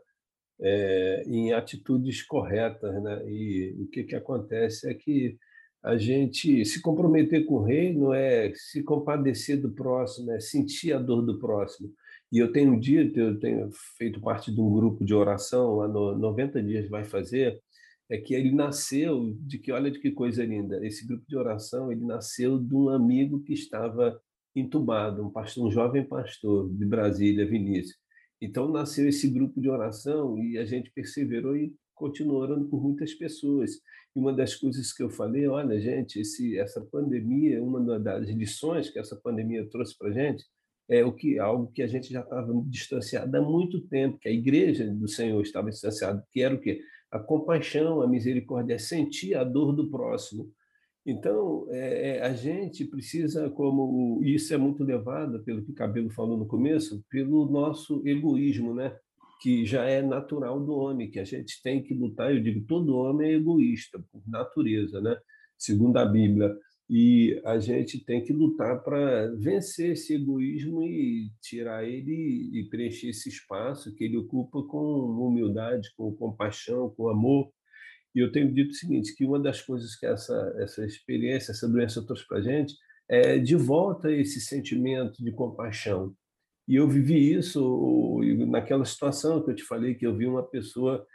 é, 0.61 1.25
em 1.27 1.53
atitudes 1.53 2.23
corretas, 2.23 3.03
né? 3.03 3.23
E 3.29 3.77
o 3.81 3.87
que, 3.88 4.05
que 4.05 4.16
acontece 4.16 4.88
é 4.90 4.94
que 4.94 5.37
a 5.83 5.97
gente 5.97 6.64
se 6.64 6.83
comprometer 6.83 7.47
com 7.47 7.55
o 7.55 7.62
reino 7.62 8.12
é 8.12 8.53
se 8.55 8.83
compadecer 8.83 9.61
do 9.61 9.71
próximo, 9.71 10.33
é 10.33 10.40
sentir 10.40 10.92
a 10.92 10.99
dor 10.99 11.23
do 11.23 11.38
próximo. 11.38 11.92
E 12.33 12.38
eu 12.38 12.53
tenho 12.53 12.79
dito, 12.79 13.18
eu 13.18 13.38
tenho 13.38 13.71
feito 13.97 14.21
parte 14.21 14.53
de 14.53 14.61
um 14.61 14.71
grupo 14.73 15.05
de 15.05 15.14
oração, 15.14 15.77
lá 15.77 15.88
no 15.88 16.18
90 16.18 16.62
dias 16.62 16.88
vai 16.88 17.05
fazer, 17.05 17.59
é 18.11 18.18
que 18.18 18.35
ele 18.35 18.53
nasceu 18.53 19.37
de 19.40 19.59
que 19.59 19.71
olha 19.71 19.90
de 19.90 20.01
que 20.01 20.11
coisa 20.11 20.44
linda 20.44 20.85
esse 20.87 21.07
grupo 21.07 21.25
de 21.29 21.37
oração 21.37 21.92
ele 21.92 22.05
nasceu 22.05 22.59
de 22.59 22.75
um 22.75 22.88
amigo 22.88 23.42
que 23.42 23.53
estava 23.53 24.18
entubado 24.57 25.25
um 25.25 25.31
pastor 25.31 25.66
um 25.66 25.71
jovem 25.71 26.05
pastor 26.05 26.71
de 26.73 26.87
Brasília 26.87 27.47
Vinícius 27.47 27.99
então 28.40 28.70
nasceu 28.70 29.09
esse 29.09 29.29
grupo 29.29 29.61
de 29.61 29.68
oração 29.68 30.38
e 30.38 30.59
a 30.59 30.64
gente 30.64 30.90
perseverou 30.92 31.57
e 31.57 31.74
continuou 31.94 32.40
orando 32.40 32.68
por 32.68 32.83
muitas 32.83 33.14
pessoas 33.14 33.81
e 34.14 34.20
uma 34.20 34.33
das 34.33 34.55
coisas 34.55 34.92
que 34.92 35.03
eu 35.03 35.11
falei 35.11 35.46
olha 35.48 35.81
gente 35.81 36.20
esse 36.20 36.59
essa 36.59 36.81
pandemia 36.81 37.62
uma 37.62 37.98
das 37.98 38.29
lições 38.29 38.90
que 38.90 38.98
essa 38.98 39.16
pandemia 39.16 39.68
trouxe 39.68 39.96
para 39.96 40.12
gente 40.12 40.44
é 40.90 41.05
o 41.05 41.12
que 41.12 41.38
algo 41.38 41.70
que 41.72 41.83
a 41.83 41.87
gente 41.87 42.12
já 42.12 42.20
estava 42.20 42.53
distanciado 42.66 43.37
há 43.37 43.42
muito 43.42 43.81
tempo 43.88 44.18
que 44.18 44.29
a 44.29 44.33
igreja 44.33 44.88
do 44.88 45.09
Senhor 45.09 45.40
estava 45.42 45.70
distanciada 45.70 46.24
que 46.31 46.40
era 46.40 46.55
o 46.55 46.61
quê 46.61 46.81
a 47.11 47.18
compaixão, 47.18 48.03
a 48.03 48.07
misericórdia 48.07 48.79
sentir 48.79 49.35
a 49.35 49.44
dor 49.44 49.72
do 49.72 49.90
próximo. 49.90 50.51
Então, 51.11 51.66
é, 51.71 52.18
é, 52.18 52.23
a 52.23 52.35
gente 52.35 52.85
precisa, 52.85 53.49
como 53.49 54.21
isso 54.23 54.53
é 54.53 54.59
muito 54.59 54.85
levado, 54.85 55.42
pelo 55.42 55.64
que 55.64 55.71
o 55.71 55.75
Cabelo 55.75 56.11
falou 56.11 56.37
no 56.37 56.47
começo, 56.47 57.03
pelo 57.09 57.51
nosso 57.51 58.07
egoísmo, 58.07 58.75
né? 58.75 58.94
que 59.40 59.64
já 59.64 59.85
é 59.85 60.03
natural 60.03 60.62
do 60.62 60.75
homem, 60.75 61.11
que 61.11 61.18
a 61.18 61.25
gente 61.25 61.62
tem 61.62 61.83
que 61.83 61.94
lutar. 61.94 62.31
Eu 62.31 62.42
digo, 62.42 62.61
todo 62.66 62.94
homem 62.94 63.31
é 63.31 63.35
egoísta, 63.37 63.99
por 64.12 64.21
natureza, 64.29 65.01
né? 65.01 65.16
segundo 65.57 65.97
a 65.97 66.05
Bíblia. 66.05 66.55
E 66.90 67.40
a 67.42 67.59
gente 67.59 68.05
tem 68.05 68.23
que 68.23 68.35
lutar 68.35 68.83
para 68.85 69.29
vencer 69.37 69.92
esse 69.92 70.14
egoísmo 70.14 70.83
e 70.83 71.31
tirar 71.40 71.88
ele 71.88 72.51
e 72.53 72.68
preencher 72.68 73.09
esse 73.09 73.31
espaço 73.31 73.94
que 73.94 74.05
ele 74.05 74.18
ocupa 74.18 74.62
com 74.62 74.79
humildade, 75.27 75.88
com 75.97 76.14
compaixão, 76.14 76.90
com 76.90 77.09
amor. 77.09 77.51
E 78.14 78.21
eu 78.21 78.33
tenho 78.33 78.53
dito 78.53 78.71
o 78.71 78.75
seguinte, 78.75 79.14
que 79.14 79.25
uma 79.25 79.38
das 79.38 79.61
coisas 79.61 79.94
que 79.97 80.07
essa, 80.07 80.55
essa 80.59 80.85
experiência, 80.85 81.53
essa 81.53 81.68
doença 81.68 82.05
trouxe 82.05 82.27
para 82.27 82.38
a 82.38 82.42
gente 82.42 82.75
é 83.09 83.38
de 83.38 83.57
volta 83.57 84.12
esse 84.12 84.40
sentimento 84.40 85.23
de 85.23 85.33
compaixão. 85.33 86.14
E 86.66 86.77
eu 86.77 86.87
vivi 86.87 87.33
isso 87.33 88.21
naquela 88.47 88.85
situação 88.85 89.42
que 89.42 89.51
eu 89.51 89.55
te 89.55 89.64
falei, 89.64 89.94
que 89.94 90.07
eu 90.07 90.14
vi 90.14 90.27
uma 90.27 90.42
pessoa 90.42 91.07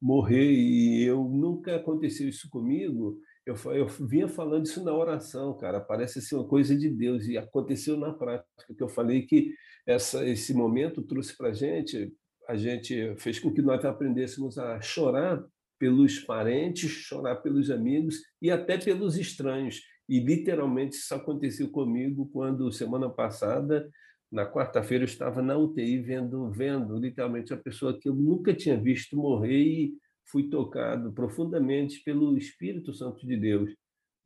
morrer 0.00 0.52
e 0.52 1.02
eu 1.02 1.24
nunca 1.24 1.76
aconteceu 1.76 2.28
isso 2.28 2.48
comigo. 2.50 3.18
Eu, 3.46 3.56
eu 3.72 3.86
vinha 3.86 4.28
falando 4.28 4.66
isso 4.66 4.84
na 4.84 4.94
oração, 4.94 5.56
cara. 5.56 5.80
Parece 5.80 6.20
ser 6.20 6.34
uma 6.34 6.46
coisa 6.46 6.76
de 6.76 6.90
Deus 6.90 7.26
e 7.26 7.38
aconteceu 7.38 7.96
na 7.96 8.12
prática. 8.12 8.74
Que 8.76 8.82
eu 8.82 8.88
falei 8.88 9.22
que 9.22 9.54
essa, 9.86 10.28
esse 10.28 10.52
momento 10.52 11.02
trouxe 11.02 11.34
para 11.34 11.48
a 11.48 11.54
gente, 11.54 12.12
a 12.46 12.56
gente 12.56 13.14
fez 13.16 13.38
com 13.38 13.50
que 13.50 13.62
nós 13.62 13.82
aprendêssemos 13.86 14.58
a 14.58 14.78
chorar 14.82 15.42
pelos 15.78 16.18
parentes, 16.20 16.90
chorar 16.90 17.36
pelos 17.36 17.70
amigos 17.70 18.22
e 18.40 18.50
até 18.50 18.76
pelos 18.76 19.16
estranhos. 19.16 19.82
E 20.08 20.20
literalmente 20.20 20.96
isso 20.96 21.14
aconteceu 21.14 21.68
comigo 21.70 22.28
quando 22.32 22.72
semana 22.72 23.10
passada, 23.10 23.88
na 24.30 24.46
quarta-feira, 24.46 25.04
eu 25.04 25.08
estava 25.08 25.40
na 25.40 25.56
UTI 25.56 26.00
vendo, 26.00 26.50
vendo 26.50 26.98
literalmente 26.98 27.52
a 27.52 27.56
pessoa 27.56 27.98
que 27.98 28.08
eu 28.08 28.14
nunca 28.14 28.54
tinha 28.54 28.76
visto 28.76 29.16
morrer 29.16 29.62
e 29.62 29.94
fui 30.30 30.48
tocado 30.48 31.12
profundamente 31.12 32.02
pelo 32.04 32.36
Espírito 32.36 32.92
Santo 32.92 33.26
de 33.26 33.36
Deus, 33.36 33.74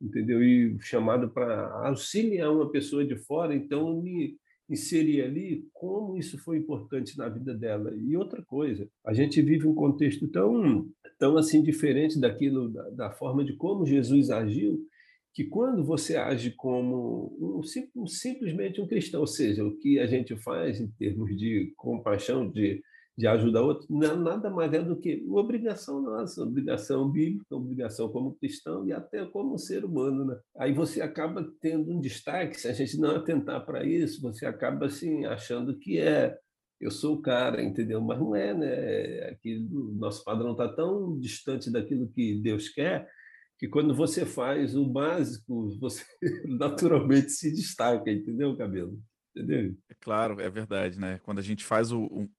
entendeu? 0.01 0.43
E 0.43 0.77
chamado 0.81 1.29
para 1.29 1.87
auxiliar 1.87 2.51
uma 2.51 2.69
pessoa 2.69 3.05
de 3.05 3.15
fora, 3.15 3.55
então 3.55 3.87
eu 3.87 4.01
me 4.01 4.37
inseri 4.69 5.21
ali 5.21 5.65
como 5.73 6.17
isso 6.17 6.37
foi 6.37 6.57
importante 6.57 7.17
na 7.17 7.29
vida 7.29 7.53
dela. 7.53 7.93
E 7.95 8.15
outra 8.17 8.43
coisa, 8.43 8.87
a 9.05 9.13
gente 9.13 9.41
vive 9.41 9.67
um 9.67 9.75
contexto 9.75 10.27
tão 10.27 10.89
tão 11.23 11.37
assim 11.37 11.63
diferente 11.63 12.19
daquilo 12.19 12.67
da, 12.67 12.89
da 12.89 13.11
forma 13.11 13.45
de 13.45 13.55
como 13.55 13.85
Jesus 13.85 14.29
agiu, 14.29 14.85
que 15.33 15.45
quando 15.45 15.81
você 15.81 16.17
age 16.17 16.51
como 16.51 17.33
um, 17.39 17.61
um, 17.95 18.05
simplesmente 18.05 18.81
um 18.81 18.87
cristão, 18.87 19.21
ou 19.21 19.27
seja, 19.27 19.63
o 19.63 19.77
que 19.77 19.99
a 19.99 20.05
gente 20.05 20.35
faz 20.35 20.81
em 20.81 20.87
termos 20.99 21.33
de 21.37 21.71
compaixão, 21.77 22.51
de 22.51 22.83
de 23.15 23.27
ajudar 23.27 23.61
outro, 23.61 23.85
nada 23.89 24.49
mais 24.49 24.73
é 24.73 24.81
do 24.81 24.99
que 24.99 25.23
uma 25.27 25.39
obrigação 25.39 26.01
nossa, 26.01 26.41
obrigação 26.41 27.07
bíblica, 27.11 27.55
obrigação 27.55 28.09
como 28.09 28.33
cristão 28.33 28.87
e 28.87 28.91
até 28.91 29.23
como 29.25 29.57
ser 29.59 29.85
humano. 29.85 30.25
Né? 30.25 30.39
Aí 30.57 30.73
você 30.73 30.99
acaba 30.99 31.47
tendo 31.61 31.91
um 31.91 32.01
destaque, 32.01 32.59
se 32.59 32.67
a 32.67 32.73
gente 32.73 32.97
não 32.97 33.15
atentar 33.15 33.63
para 33.65 33.85
isso, 33.85 34.19
você 34.19 34.47
acaba 34.47 34.87
assim, 34.87 35.25
achando 35.25 35.77
que 35.77 35.99
é 35.99 36.35
eu 36.83 36.91
sou 36.91 37.15
o 37.15 37.21
cara, 37.21 37.63
entendeu? 37.63 38.01
Mas 38.01 38.19
não 38.19 38.35
é, 38.35 38.53
né? 38.53 39.29
Aquilo, 39.29 39.93
nosso 39.93 40.23
padrão 40.23 40.51
está 40.51 40.67
tão 40.67 41.17
distante 41.19 41.71
daquilo 41.71 42.09
que 42.09 42.41
Deus 42.41 42.69
quer 42.69 43.07
que 43.63 43.67
quando 43.69 43.95
você 43.95 44.25
faz 44.25 44.75
o 44.75 44.85
básico, 44.85 45.69
você 45.79 46.03
naturalmente 46.59 47.29
se 47.31 47.49
destaca, 47.49 48.11
entendeu, 48.11 48.57
Cabelo? 48.57 49.01
Entendeu? 49.33 49.73
É 49.89 49.95
claro, 50.01 50.41
é 50.41 50.49
verdade, 50.49 50.99
né? 50.99 51.19
Quando 51.23 51.39
a 51.39 51.41
gente 51.41 51.63
faz 51.63 51.89
o, 51.91 52.29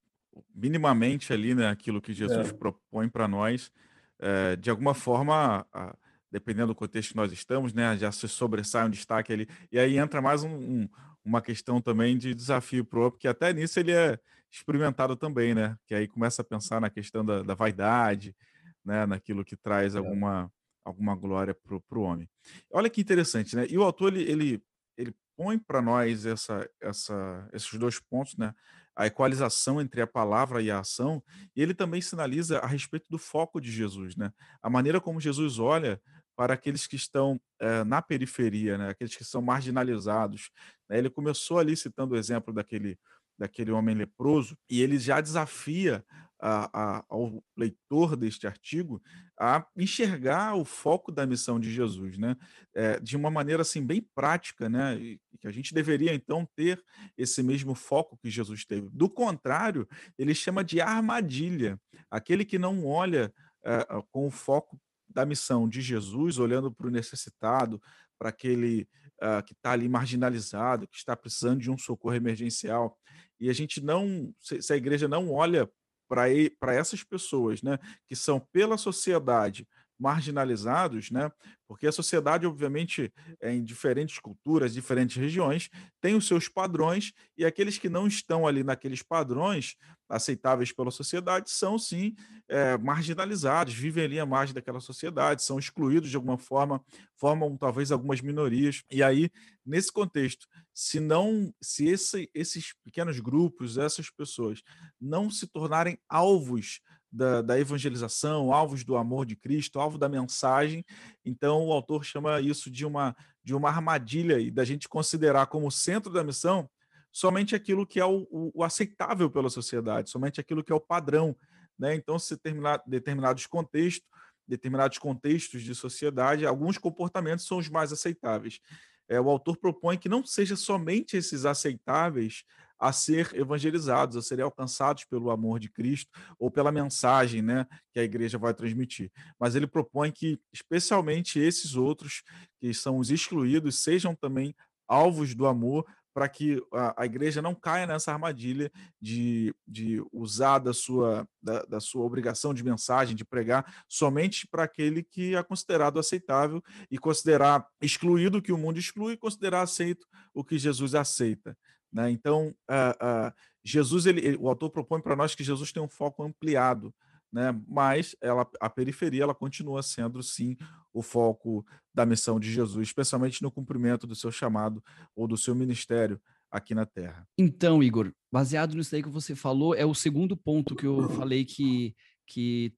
minimamente 0.53 1.33
ali, 1.33 1.55
né, 1.55 1.67
aquilo 1.67 1.99
que 1.99 2.13
Jesus 2.13 2.49
é. 2.49 2.53
propõe 2.53 3.09
para 3.09 3.27
nós, 3.27 3.71
é, 4.19 4.55
de 4.55 4.69
alguma 4.69 4.93
forma, 4.93 5.65
a, 5.73 5.95
dependendo 6.31 6.67
do 6.67 6.75
contexto 6.75 7.09
que 7.09 7.15
nós 7.15 7.31
estamos, 7.31 7.73
né, 7.73 7.97
já 7.97 8.11
se 8.11 8.27
sobressai 8.27 8.85
um 8.85 8.89
destaque 8.91 9.33
ali. 9.33 9.47
E 9.71 9.79
aí 9.79 9.97
entra 9.97 10.21
mais 10.21 10.43
um, 10.43 10.55
um, 10.55 10.89
uma 11.23 11.41
questão 11.41 11.81
também 11.81 12.17
de 12.17 12.35
desafio 12.35 12.85
para 12.85 12.99
o 12.99 13.11
porque 13.11 13.27
até 13.27 13.51
nisso 13.51 13.79
ele 13.79 13.93
é 13.93 14.19
experimentado 14.57 15.15
também, 15.15 15.53
né? 15.53 15.77
Que 15.85 15.95
aí 15.95 16.07
começa 16.07 16.41
a 16.41 16.45
pensar 16.45 16.79
na 16.79 16.89
questão 16.89 17.25
da, 17.25 17.43
da 17.43 17.53
vaidade, 17.53 18.35
né, 18.83 19.05
naquilo 19.05 19.43
que 19.43 19.55
traz 19.55 19.95
é. 19.95 19.97
alguma, 19.97 20.51
alguma 20.83 21.15
glória 21.15 21.53
para 21.55 21.99
o 21.99 22.01
homem. 22.01 22.29
Olha 22.71 22.89
que 22.89 23.01
interessante, 23.01 23.55
né? 23.55 23.65
E 23.69 23.77
o 23.77 23.83
autor 23.83 24.13
ele, 24.13 24.29
ele, 24.29 24.63
ele 24.97 25.15
põe 25.35 25.57
para 25.57 25.81
nós 25.81 26.25
essa, 26.25 26.69
essa, 26.81 27.49
esses 27.53 27.77
dois 27.77 27.99
pontos, 27.99 28.37
né? 28.37 28.53
a 28.97 29.07
equalização 29.07 29.81
entre 29.81 30.01
a 30.01 30.07
palavra 30.07 30.61
e 30.61 30.71
a 30.71 30.79
ação, 30.79 31.21
e 31.53 31.61
ele 31.61 31.73
também 31.73 31.99
sinaliza 32.01 32.59
a 32.59 32.65
respeito 32.65 33.09
do 33.09 33.17
foco 33.17 33.59
de 33.59 33.69
Jesus, 33.69 34.15
né? 34.15 34.31
A 34.61 34.69
maneira 34.69 35.01
como 35.01 35.19
Jesus 35.19 35.59
olha 35.59 36.01
para 36.35 36.53
aqueles 36.53 36.85
que 36.85 36.95
estão 36.95 37.39
é, 37.59 37.83
na 37.83 38.01
periferia, 38.01 38.77
né? 38.77 38.89
aqueles 38.89 39.15
que 39.15 39.23
são 39.23 39.41
marginalizados. 39.41 40.51
Né? 40.89 40.97
Ele 40.97 41.09
começou 41.09 41.57
ali 41.57 41.75
citando 41.77 42.13
o 42.13 42.17
exemplo 42.17 42.53
daquele, 42.53 42.99
daquele 43.37 43.71
homem 43.71 43.95
leproso, 43.95 44.57
e 44.69 44.81
ele 44.81 44.97
já 44.97 45.19
desafia 45.19 46.03
a, 46.39 46.69
a, 46.97 47.05
ao 47.09 47.43
leitor 47.57 48.15
deste 48.15 48.45
artigo 48.45 49.01
a 49.39 49.65
enxergar 49.75 50.55
o 50.55 50.63
foco 50.63 51.11
da 51.11 51.25
missão 51.25 51.59
de 51.59 51.71
Jesus, 51.71 52.17
né? 52.17 52.35
É, 52.73 52.99
de 52.99 53.17
uma 53.17 53.29
maneira 53.29 53.61
assim 53.61 53.85
bem 53.85 54.01
prática, 54.13 54.69
né? 54.69 54.95
E, 54.97 55.19
que 55.39 55.47
a 55.47 55.51
gente 55.51 55.73
deveria 55.73 56.13
então 56.13 56.47
ter 56.55 56.81
esse 57.17 57.43
mesmo 57.43 57.75
foco 57.75 58.17
que 58.17 58.29
Jesus 58.29 58.65
teve. 58.65 58.89
Do 58.91 59.09
contrário, 59.09 59.87
ele 60.17 60.33
chama 60.33 60.63
de 60.63 60.79
armadilha. 60.79 61.79
Aquele 62.09 62.45
que 62.45 62.57
não 62.57 62.85
olha 62.85 63.33
é, 63.63 63.85
com 64.11 64.27
o 64.27 64.31
foco 64.31 64.79
da 65.09 65.25
missão 65.25 65.67
de 65.67 65.81
Jesus, 65.81 66.37
olhando 66.37 66.71
para 66.71 66.87
o 66.87 66.91
necessitado, 66.91 67.81
para 68.17 68.29
aquele 68.29 68.87
uh, 69.21 69.43
que 69.45 69.53
está 69.53 69.71
ali 69.71 69.87
marginalizado, 69.87 70.87
que 70.87 70.97
está 70.97 71.15
precisando 71.15 71.59
de 71.59 71.71
um 71.71 71.77
socorro 71.77 72.15
emergencial. 72.15 72.97
E 73.39 73.49
a 73.49 73.53
gente 73.53 73.81
não, 73.81 74.33
se 74.39 74.71
a 74.73 74.77
igreja 74.77 75.07
não 75.07 75.31
olha 75.31 75.69
para 76.07 76.73
essas 76.73 77.03
pessoas, 77.03 77.61
né, 77.61 77.79
que 78.07 78.15
são 78.15 78.39
pela 78.51 78.77
sociedade 78.77 79.67
marginalizados, 79.97 81.09
né? 81.09 81.31
Porque 81.67 81.87
a 81.87 81.91
sociedade, 81.91 82.45
obviamente, 82.45 83.11
é 83.41 83.53
em 83.53 83.63
diferentes 83.63 84.19
culturas, 84.19 84.73
diferentes 84.73 85.15
regiões, 85.15 85.69
tem 86.01 86.15
os 86.15 86.27
seus 86.27 86.47
padrões, 86.47 87.13
e 87.37 87.45
aqueles 87.45 87.77
que 87.77 87.89
não 87.89 88.05
estão 88.05 88.45
ali 88.45 88.63
naqueles 88.63 89.01
padrões 89.01 89.75
aceitáveis 90.07 90.71
pela 90.71 90.91
sociedade 90.91 91.49
são, 91.49 91.79
sim, 91.79 92.13
é, 92.47 92.77
marginalizados, 92.77 93.73
vivem 93.73 94.03
ali 94.03 94.19
à 94.19 94.25
margem 94.25 94.53
daquela 94.53 94.79
sociedade, 94.79 95.43
são 95.43 95.57
excluídos 95.57 96.09
de 96.09 96.15
alguma 96.15 96.37
forma, 96.37 96.83
formam 97.15 97.57
talvez 97.57 97.91
algumas 97.91 98.21
minorias. 98.21 98.83
E 98.91 99.01
aí, 99.01 99.31
nesse 99.65 99.91
contexto, 99.91 100.45
se 100.77 100.99
não, 100.99 101.53
se 101.61 101.87
esse, 101.87 102.29
esses 102.33 102.73
pequenos 102.83 103.21
grupos, 103.21 103.77
essas 103.77 104.09
pessoas, 104.09 104.61
não 104.99 105.31
se 105.31 105.47
tornarem 105.47 105.97
alvos 106.09 106.81
da, 107.09 107.41
da, 107.41 107.57
evangelização, 107.57 108.53
alvos 108.53 108.83
do 108.83 108.97
amor 108.97 109.25
de 109.25 109.37
Cristo, 109.37 109.79
alvo 109.79 109.97
da 109.97 110.09
mensagem. 110.09 110.83
Então, 111.23 111.65
o 111.65 111.71
autor 111.71 112.03
chama 112.03 112.41
isso 112.41 112.69
de 112.69 112.85
uma, 112.85 113.15
de 113.41 113.55
uma 113.55 113.69
armadilha 113.69 114.37
e 114.37 114.51
da 114.51 114.65
gente 114.65 114.89
considerar 114.89 115.47
como 115.47 115.71
centro 115.71 116.11
da 116.11 116.25
missão 116.25 116.69
somente 117.09 117.55
aquilo 117.55 117.87
que 117.87 117.97
é 117.97 118.05
o, 118.05 118.27
o, 118.29 118.51
o 118.55 118.61
aceitável 118.61 119.31
pela 119.31 119.49
sociedade, 119.49 120.09
somente 120.09 120.41
aquilo 120.41 120.61
que 120.61 120.73
é 120.73 120.75
o 120.75 120.81
padrão. 120.81 121.33
Né? 121.79 121.95
Então, 121.95 122.19
se 122.19 122.35
terminar 122.35 122.83
determinados 122.85 123.47
contextos, 123.47 124.05
determinados 124.45 124.97
contextos 124.97 125.63
de 125.63 125.73
sociedade, 125.73 126.45
alguns 126.45 126.77
comportamentos 126.77 127.47
são 127.47 127.59
os 127.59 127.69
mais 127.69 127.93
aceitáveis. 127.93 128.59
É, 129.07 129.19
o 129.19 129.29
autor 129.29 129.57
propõe 129.57 129.97
que 129.97 130.09
não 130.09 130.25
seja 130.25 130.55
somente 130.55 131.17
esses 131.17 131.45
aceitáveis 131.45 132.43
a 132.79 132.91
ser 132.91 133.33
evangelizados, 133.33 134.17
a 134.17 134.21
serem 134.21 134.43
alcançados 134.43 135.05
pelo 135.05 135.31
amor 135.31 135.59
de 135.59 135.69
Cristo 135.69 136.11
ou 136.37 136.51
pela 136.51 136.71
mensagem 136.71 137.41
né, 137.41 137.65
que 137.93 137.99
a 137.99 138.03
igreja 138.03 138.37
vai 138.37 138.53
transmitir. 138.53 139.11
Mas 139.39 139.55
ele 139.55 139.67
propõe 139.67 140.11
que, 140.11 140.39
especialmente 140.53 141.39
esses 141.39 141.75
outros, 141.75 142.21
que 142.59 142.73
são 142.73 142.97
os 142.97 143.09
excluídos, 143.09 143.81
sejam 143.81 144.13
também 144.15 144.53
alvos 144.87 145.33
do 145.33 145.47
amor, 145.47 145.85
para 146.15 146.29
que 146.29 146.65
a, 146.71 147.03
a, 147.03 147.05
igreja 147.05 147.41
não 147.41 147.53
caia 147.53 147.85
nessa 147.85 148.13
armadilha 148.13 148.71
de, 149.01 149.53
de 149.67 150.01
usar 150.13 150.59
da 150.59 150.71
sua, 150.71 151.27
da, 151.43 151.63
da 151.63 151.79
sua 151.81 152.05
obrigação 152.05 152.53
de 152.53 152.63
mensagem, 152.63 153.17
de 153.17 153.25
pregar, 153.25 153.83
somente 153.85 154.47
para 154.47 154.63
aquele 154.63 155.03
que 155.03 155.35
é 155.35 155.43
considerado 155.43 155.99
aceitável 155.99 156.63
e 156.89 156.97
considerar 156.97 157.67
excluído 157.81 158.37
o 158.37 158.41
que 158.41 158.53
o 158.53 158.57
mundo 158.57 158.79
exclui 158.79 159.13
e 159.13 159.17
considerar 159.17 159.63
aceito 159.63 160.07
o 160.33 160.41
que 160.41 160.57
Jesus 160.57 160.95
aceita. 160.95 161.55
Né? 161.91 162.09
Então, 162.11 162.55
uh, 162.71 163.27
uh, 163.27 163.33
Jesus, 163.61 164.05
ele, 164.05 164.25
ele, 164.25 164.37
o 164.37 164.47
autor 164.47 164.69
propõe 164.69 165.01
para 165.01 165.17
nós 165.17 165.35
que 165.35 165.43
Jesus 165.43 165.73
tem 165.73 165.83
um 165.83 165.89
foco 165.89 166.23
ampliado 166.23 166.95
né? 167.35 167.53
Mas 167.67 168.15
ela, 168.21 168.49
a 168.61 168.69
periferia 168.69 169.23
ela 169.23 169.35
continua 169.35 169.83
sendo 169.83 170.23
sim 170.23 170.55
o 170.93 171.01
foco 171.01 171.65
da 171.93 172.05
missão 172.05 172.39
de 172.39 172.49
Jesus, 172.49 172.87
especialmente 172.87 173.41
no 173.41 173.51
cumprimento 173.51 174.07
do 174.07 174.15
seu 174.15 174.31
chamado 174.31 174.81
ou 175.13 175.27
do 175.27 175.35
seu 175.35 175.53
ministério 175.53 176.17
aqui 176.49 176.73
na 176.73 176.85
Terra. 176.85 177.27
Então, 177.37 177.83
Igor, 177.83 178.13
baseado 178.31 178.73
nisso 178.73 178.95
aí 178.95 179.03
que 179.03 179.09
você 179.09 179.35
falou, 179.35 179.75
é 179.75 179.85
o 179.85 179.93
segundo 179.93 180.37
ponto 180.37 180.77
que 180.77 180.85
eu 180.85 181.09
falei 181.19 181.43
que 181.43 181.93
que, 182.25 182.73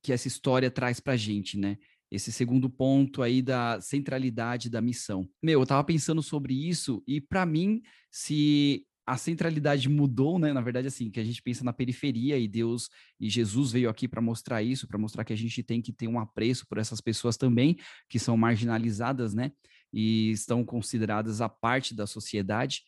que 0.00 0.12
essa 0.12 0.28
história 0.28 0.70
traz 0.70 1.00
para 1.00 1.16
gente, 1.16 1.58
né? 1.58 1.76
Esse 2.08 2.30
segundo 2.32 2.70
ponto 2.70 3.20
aí 3.20 3.42
da 3.42 3.80
centralidade 3.80 4.70
da 4.70 4.80
missão. 4.80 5.28
Meu, 5.42 5.60
eu 5.60 5.66
tava 5.66 5.82
pensando 5.82 6.22
sobre 6.22 6.54
isso 6.54 7.02
e 7.06 7.20
para 7.20 7.44
mim, 7.44 7.82
se 8.10 8.86
a 9.08 9.16
centralidade 9.16 9.88
mudou, 9.88 10.38
né? 10.38 10.52
Na 10.52 10.60
verdade, 10.60 10.86
assim, 10.86 11.10
que 11.10 11.18
a 11.18 11.24
gente 11.24 11.42
pensa 11.42 11.64
na 11.64 11.72
periferia 11.72 12.38
e 12.38 12.46
Deus 12.46 12.90
e 13.18 13.30
Jesus 13.30 13.72
veio 13.72 13.88
aqui 13.88 14.06
para 14.06 14.20
mostrar 14.20 14.62
isso, 14.62 14.86
para 14.86 14.98
mostrar 14.98 15.24
que 15.24 15.32
a 15.32 15.36
gente 15.36 15.62
tem 15.62 15.80
que 15.80 15.94
ter 15.94 16.06
um 16.06 16.20
apreço 16.20 16.66
por 16.68 16.76
essas 16.76 17.00
pessoas 17.00 17.38
também 17.38 17.78
que 18.06 18.18
são 18.18 18.36
marginalizadas, 18.36 19.32
né? 19.32 19.50
E 19.90 20.30
estão 20.30 20.62
consideradas 20.62 21.40
a 21.40 21.48
parte 21.48 21.94
da 21.94 22.06
sociedade. 22.06 22.82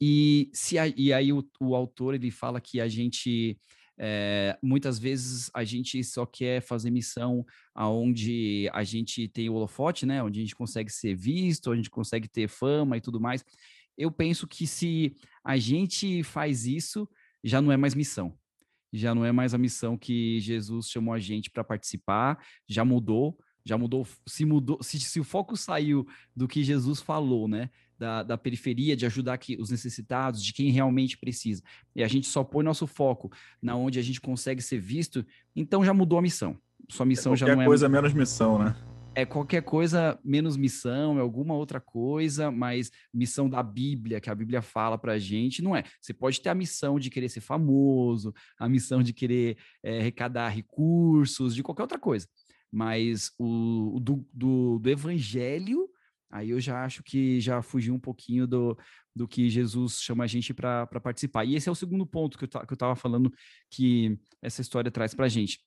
E 0.00 0.48
se 0.52 0.78
a, 0.78 0.86
e 0.86 1.12
aí 1.12 1.32
o, 1.32 1.44
o 1.60 1.74
autor 1.74 2.14
ele 2.14 2.30
fala 2.30 2.60
que 2.60 2.80
a 2.80 2.86
gente 2.86 3.58
é, 3.98 4.56
muitas 4.62 4.96
vezes 4.96 5.50
a 5.52 5.64
gente 5.64 6.02
só 6.04 6.24
quer 6.24 6.60
fazer 6.60 6.90
missão 6.90 7.44
aonde 7.74 8.68
a 8.72 8.84
gente 8.84 9.26
tem 9.26 9.48
o 9.48 9.54
holofote, 9.54 10.06
né? 10.06 10.22
Onde 10.22 10.38
a 10.38 10.42
gente 10.42 10.54
consegue 10.54 10.90
ser 10.90 11.16
visto, 11.16 11.72
a 11.72 11.76
gente 11.76 11.90
consegue 11.90 12.28
ter 12.28 12.46
fama 12.46 12.96
e 12.96 13.00
tudo 13.00 13.20
mais 13.20 13.44
eu 13.96 14.10
penso 14.10 14.46
que 14.46 14.66
se 14.66 15.14
a 15.44 15.56
gente 15.56 16.22
faz 16.22 16.66
isso, 16.66 17.08
já 17.42 17.60
não 17.60 17.70
é 17.70 17.76
mais 17.76 17.94
missão. 17.94 18.36
Já 18.92 19.14
não 19.14 19.24
é 19.24 19.32
mais 19.32 19.52
a 19.54 19.58
missão 19.58 19.98
que 19.98 20.40
Jesus 20.40 20.88
chamou 20.88 21.12
a 21.12 21.18
gente 21.18 21.50
para 21.50 21.64
participar, 21.64 22.38
já 22.68 22.84
mudou, 22.84 23.36
já 23.64 23.76
mudou, 23.76 24.06
se 24.26 24.44
mudou, 24.44 24.78
se, 24.82 25.00
se, 25.00 25.18
o 25.18 25.24
foco 25.24 25.56
saiu 25.56 26.06
do 26.34 26.46
que 26.46 26.62
Jesus 26.62 27.00
falou, 27.00 27.48
né? 27.48 27.70
Da, 27.98 28.22
da 28.22 28.38
periferia, 28.38 28.96
de 28.96 29.06
ajudar 29.06 29.34
aqui 29.34 29.56
os 29.58 29.70
necessitados, 29.70 30.44
de 30.44 30.52
quem 30.52 30.70
realmente 30.70 31.16
precisa. 31.16 31.62
E 31.94 32.02
a 32.02 32.08
gente 32.08 32.26
só 32.26 32.44
põe 32.44 32.64
nosso 32.64 32.86
foco 32.86 33.30
na 33.62 33.74
onde 33.76 33.98
a 33.98 34.02
gente 34.02 34.20
consegue 34.20 34.60
ser 34.60 34.78
visto, 34.78 35.24
então 35.54 35.84
já 35.84 35.94
mudou 35.94 36.18
a 36.18 36.22
missão. 36.22 36.58
Sua 36.88 37.06
missão 37.06 37.32
é 37.32 37.36
já 37.36 37.54
não 37.54 37.62
é. 37.62 37.64
coisa 37.64 37.88
menos 37.88 38.12
missão, 38.12 38.58
né? 38.58 38.76
É 39.14 39.24
qualquer 39.24 39.62
coisa 39.62 40.18
menos 40.24 40.56
missão, 40.56 41.18
é 41.18 41.20
alguma 41.20 41.54
outra 41.54 41.80
coisa, 41.80 42.50
mas 42.50 42.90
missão 43.12 43.48
da 43.48 43.62
Bíblia, 43.62 44.20
que 44.20 44.28
a 44.28 44.34
Bíblia 44.34 44.60
fala 44.60 44.98
pra 44.98 45.18
gente, 45.18 45.62
não 45.62 45.74
é. 45.74 45.84
Você 46.00 46.12
pode 46.12 46.40
ter 46.40 46.48
a 46.48 46.54
missão 46.54 46.98
de 46.98 47.10
querer 47.10 47.28
ser 47.28 47.40
famoso, 47.40 48.34
a 48.58 48.68
missão 48.68 49.02
de 49.02 49.12
querer 49.12 49.56
é, 49.82 50.00
arrecadar 50.00 50.48
recursos, 50.48 51.54
de 51.54 51.62
qualquer 51.62 51.82
outra 51.82 51.98
coisa. 51.98 52.26
Mas 52.72 53.30
o, 53.38 54.00
do, 54.00 54.26
do, 54.32 54.78
do 54.80 54.90
evangelho, 54.90 55.88
aí 56.30 56.50
eu 56.50 56.60
já 56.60 56.84
acho 56.84 57.02
que 57.02 57.40
já 57.40 57.62
fugiu 57.62 57.94
um 57.94 58.00
pouquinho 58.00 58.46
do, 58.46 58.76
do 59.14 59.28
que 59.28 59.48
Jesus 59.48 60.00
chama 60.00 60.24
a 60.24 60.26
gente 60.26 60.52
para 60.52 60.86
participar. 60.86 61.44
E 61.44 61.54
esse 61.54 61.68
é 61.68 61.72
o 61.72 61.76
segundo 61.76 62.04
ponto 62.04 62.36
que 62.36 62.44
eu, 62.44 62.48
que 62.48 62.74
eu 62.74 62.96
falando 62.96 63.32
que 63.70 64.18
essa 64.42 64.60
história 64.60 64.90
traz 64.90 65.14
pra 65.14 65.28
gente 65.28 65.60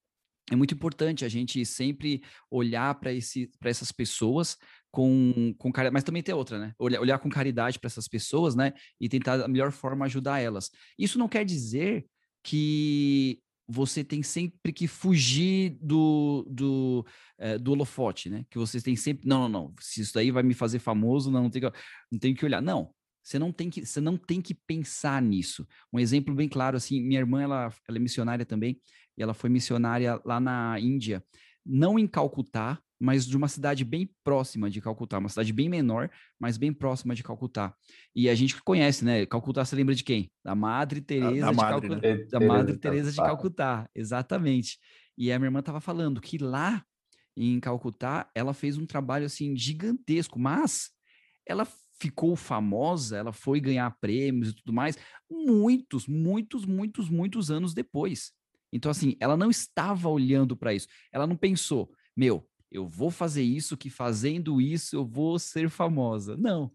é 0.51 0.55
muito 0.55 0.73
importante 0.73 1.25
a 1.25 1.29
gente 1.29 1.65
sempre 1.65 2.21
olhar 2.49 2.95
para 2.95 3.11
essas 3.11 3.91
pessoas 3.91 4.57
com, 4.91 5.53
com 5.57 5.71
caridade, 5.71 5.93
mas 5.93 6.03
também 6.03 6.23
tem 6.23 6.33
outra, 6.33 6.57
né? 6.57 6.73
Olhar, 6.79 7.01
olhar 7.01 7.19
com 7.19 7.29
caridade 7.29 7.77
para 7.77 7.87
essas 7.87 8.07
pessoas, 8.07 8.55
né? 8.55 8.73
E 8.99 9.09
tentar 9.09 9.37
da 9.37 9.47
melhor 9.47 9.71
forma 9.71 10.05
ajudar 10.05 10.39
elas. 10.39 10.71
Isso 10.97 11.19
não 11.19 11.27
quer 11.27 11.43
dizer 11.43 12.05
que 12.43 13.39
você 13.67 14.03
tem 14.03 14.23
sempre 14.23 14.71
que 14.71 14.87
fugir 14.87 15.77
do, 15.81 16.47
do, 16.49 17.05
é, 17.37 17.57
do 17.57 17.73
holofote, 17.73 18.29
né? 18.29 18.45
Que 18.49 18.57
você 18.57 18.81
tem 18.81 18.95
sempre. 18.95 19.27
Não, 19.27 19.49
não, 19.49 19.49
não. 19.49 19.75
Se 19.81 20.01
isso 20.01 20.13
daí 20.13 20.31
vai 20.31 20.43
me 20.43 20.53
fazer 20.53 20.79
famoso, 20.79 21.29
não, 21.29 21.43
não 21.43 21.49
tem 21.49 21.61
que, 21.61 21.71
não 22.09 22.33
que 22.33 22.45
olhar. 22.45 22.61
Não. 22.61 22.93
Você 23.21 23.37
não 23.37 23.51
tem 23.51 23.69
que, 23.69 23.85
você 23.85 23.99
não 23.99 24.15
tem 24.15 24.41
que 24.41 24.53
pensar 24.53 25.21
nisso. 25.21 25.67
Um 25.91 25.99
exemplo 25.99 26.33
bem 26.33 26.47
claro, 26.47 26.77
assim, 26.77 27.01
minha 27.01 27.19
irmã, 27.19 27.41
ela, 27.41 27.73
ela 27.85 27.97
é 27.97 27.99
missionária 27.99 28.45
também, 28.45 28.79
e 29.17 29.23
ela 29.23 29.33
foi 29.33 29.49
missionária 29.49 30.21
lá 30.23 30.39
na 30.39 30.79
Índia, 30.79 31.23
não 31.65 31.97
em 31.97 32.07
Calcutá, 32.07 32.79
mas 32.99 33.25
de 33.27 33.37
uma 33.37 33.47
cidade 33.47 33.83
bem 33.83 34.09
próxima 34.23 34.69
de 34.69 34.81
Calcutá, 34.81 35.19
uma 35.19 35.29
cidade 35.29 35.53
bem 35.53 35.69
menor, 35.69 36.09
mas 36.39 36.57
bem 36.57 36.73
próxima 36.73 37.13
de 37.13 37.23
Calcutá. 37.23 37.73
E 38.15 38.27
a 38.29 38.35
gente 38.35 38.61
conhece, 38.63 39.05
né? 39.05 39.25
Calcutá 39.25 39.63
você 39.63 39.75
lembra 39.75 39.93
de 39.93 40.03
quem? 40.03 40.31
Da 40.43 40.55
Madre 40.55 41.01
Teresa 41.01 41.39
da, 41.39 41.45
da 41.45 41.51
de 41.51 41.57
Madre, 41.57 41.87
Calcutá, 41.89 42.07
né? 42.07 42.23
da 42.25 42.39
Madre 42.39 42.77
Teresa 42.77 43.11
de 43.11 43.17
Calcutá, 43.17 43.89
exatamente. 43.93 44.79
E 45.17 45.31
a 45.31 45.37
minha 45.37 45.47
irmã 45.47 45.59
estava 45.59 45.79
falando 45.79 46.21
que 46.21 46.37
lá 46.37 46.83
em 47.35 47.59
Calcutá 47.59 48.29
ela 48.33 48.53
fez 48.53 48.77
um 48.77 48.85
trabalho 48.85 49.25
assim 49.25 49.55
gigantesco, 49.55 50.39
mas 50.39 50.89
ela 51.45 51.67
ficou 51.99 52.35
famosa, 52.35 53.17
ela 53.17 53.33
foi 53.33 53.59
ganhar 53.59 53.89
prêmios 53.99 54.49
e 54.49 54.55
tudo 54.55 54.73
mais 54.73 54.97
muitos, 55.29 56.07
muitos, 56.07 56.65
muitos, 56.65 57.09
muitos 57.09 57.51
anos 57.51 57.73
depois. 57.73 58.31
Então, 58.71 58.91
assim, 58.91 59.15
ela 59.19 59.37
não 59.37 59.49
estava 59.49 60.09
olhando 60.09 60.55
para 60.55 60.73
isso. 60.73 60.87
Ela 61.11 61.25
não 61.25 61.35
pensou, 61.35 61.91
meu, 62.15 62.47
eu 62.71 62.87
vou 62.87 63.09
fazer 63.09 63.43
isso, 63.43 63.77
que 63.77 63.89
fazendo 63.89 64.59
isso 64.61 64.95
eu 64.95 65.05
vou 65.05 65.39
ser 65.39 65.69
famosa. 65.69 66.35
Não. 66.37 66.71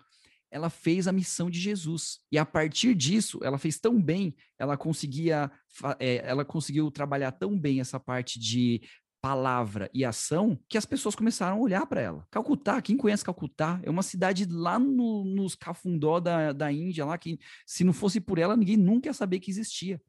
Ela 0.51 0.69
fez 0.69 1.09
a 1.09 1.13
missão 1.13 1.49
de 1.49 1.59
Jesus. 1.59 2.19
E 2.31 2.37
a 2.39 2.45
partir 2.45 2.95
disso, 2.95 3.39
ela 3.43 3.59
fez 3.59 3.79
tão 3.79 4.01
bem, 4.01 4.35
ela 4.59 4.77
conseguia, 4.77 5.51
é, 5.99 6.17
ela 6.25 6.45
conseguiu 6.45 6.91
trabalhar 6.91 7.33
tão 7.33 7.59
bem 7.59 7.81
essa 7.81 7.99
parte 7.99 8.39
de 8.39 8.83
palavra 9.23 9.89
e 9.95 10.05
ação 10.05 10.59
que 10.69 10.77
as 10.77 10.85
pessoas 10.85 11.15
começaram 11.15 11.57
a 11.57 11.61
olhar 11.61 11.87
para 11.87 12.01
ela. 12.01 12.27
Calcutá, 12.29 12.83
quem 12.83 12.97
conhece 12.97 13.25
Calcutá, 13.25 13.81
é 13.85 13.89
uma 13.89 14.03
cidade 14.03 14.45
lá 14.51 14.81
no, 14.81 15.25
nos 15.25 15.55
cafundó 15.55 16.19
da, 16.19 16.53
da 16.53 16.73
Índia, 16.73 17.05
lá 17.05 17.17
que 17.17 17.39
se 17.65 17.85
não 17.85 17.93
fosse 17.93 18.21
por 18.21 18.37
ela, 18.37 18.57
ninguém 18.57 18.77
nunca 18.77 19.09
ia 19.09 19.15
saber 19.15 19.39
que 19.39 19.51
existia. 19.51 20.03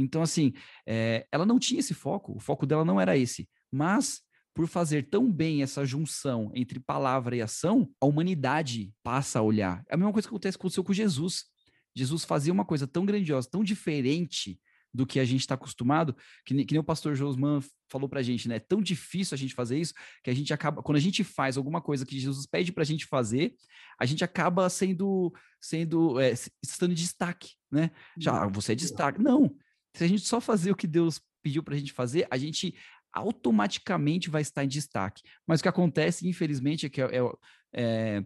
Então, 0.00 0.22
assim, 0.22 0.52
é, 0.86 1.26
ela 1.30 1.46
não 1.46 1.58
tinha 1.58 1.80
esse 1.80 1.94
foco, 1.94 2.36
o 2.36 2.40
foco 2.40 2.66
dela 2.66 2.84
não 2.84 3.00
era 3.00 3.16
esse. 3.16 3.48
Mas, 3.70 4.20
por 4.54 4.66
fazer 4.66 5.08
tão 5.08 5.30
bem 5.30 5.62
essa 5.62 5.84
junção 5.84 6.50
entre 6.54 6.80
palavra 6.80 7.36
e 7.36 7.42
ação, 7.42 7.90
a 8.00 8.06
humanidade 8.06 8.92
passa 9.02 9.38
a 9.38 9.42
olhar. 9.42 9.82
É 9.88 9.94
a 9.94 9.96
mesma 9.96 10.12
coisa 10.12 10.26
que 10.26 10.32
acontece 10.32 10.56
aconteceu 10.56 10.84
com 10.84 10.92
Jesus. 10.92 11.44
Jesus 11.94 12.24
fazia 12.24 12.52
uma 12.52 12.64
coisa 12.64 12.86
tão 12.86 13.04
grandiosa, 13.04 13.48
tão 13.50 13.64
diferente 13.64 14.58
do 14.92 15.06
que 15.06 15.20
a 15.20 15.24
gente 15.24 15.40
está 15.40 15.54
acostumado, 15.54 16.16
que, 16.44 16.64
que 16.64 16.74
nem 16.74 16.80
o 16.80 16.84
pastor 16.84 17.14
Josman 17.14 17.60
falou 17.88 18.08
pra 18.08 18.22
gente, 18.22 18.48
né? 18.48 18.56
É 18.56 18.60
tão 18.60 18.82
difícil 18.82 19.34
a 19.34 19.38
gente 19.38 19.54
fazer 19.54 19.78
isso 19.78 19.94
que 20.22 20.30
a 20.30 20.34
gente 20.34 20.52
acaba, 20.52 20.82
quando 20.82 20.96
a 20.96 21.00
gente 21.00 21.22
faz 21.22 21.56
alguma 21.56 21.80
coisa 21.80 22.04
que 22.04 22.18
Jesus 22.18 22.46
pede 22.46 22.72
pra 22.72 22.84
gente 22.84 23.06
fazer, 23.06 23.54
a 23.98 24.04
gente 24.04 24.24
acaba 24.24 24.68
sendo, 24.68 25.32
sendo, 25.60 26.18
é, 26.18 26.32
estando 26.62 26.90
em 26.90 26.94
destaque, 26.94 27.50
né? 27.70 27.90
Já, 28.18 28.46
hum. 28.46 28.52
você 28.52 28.72
é 28.72 28.74
destaque. 28.74 29.22
Não, 29.22 29.54
se 29.94 30.04
a 30.04 30.08
gente 30.08 30.22
só 30.22 30.40
fazer 30.40 30.70
o 30.70 30.76
que 30.76 30.86
Deus 30.86 31.20
pediu 31.42 31.62
para 31.62 31.74
a 31.74 31.78
gente 31.78 31.92
fazer, 31.92 32.26
a 32.30 32.36
gente 32.36 32.74
automaticamente 33.12 34.30
vai 34.30 34.42
estar 34.42 34.64
em 34.64 34.68
destaque. 34.68 35.22
Mas 35.46 35.60
o 35.60 35.62
que 35.62 35.68
acontece, 35.68 36.28
infelizmente, 36.28 36.86
é 36.86 36.88
que 36.88 37.02
é, 37.02 37.20
é, 37.72 38.24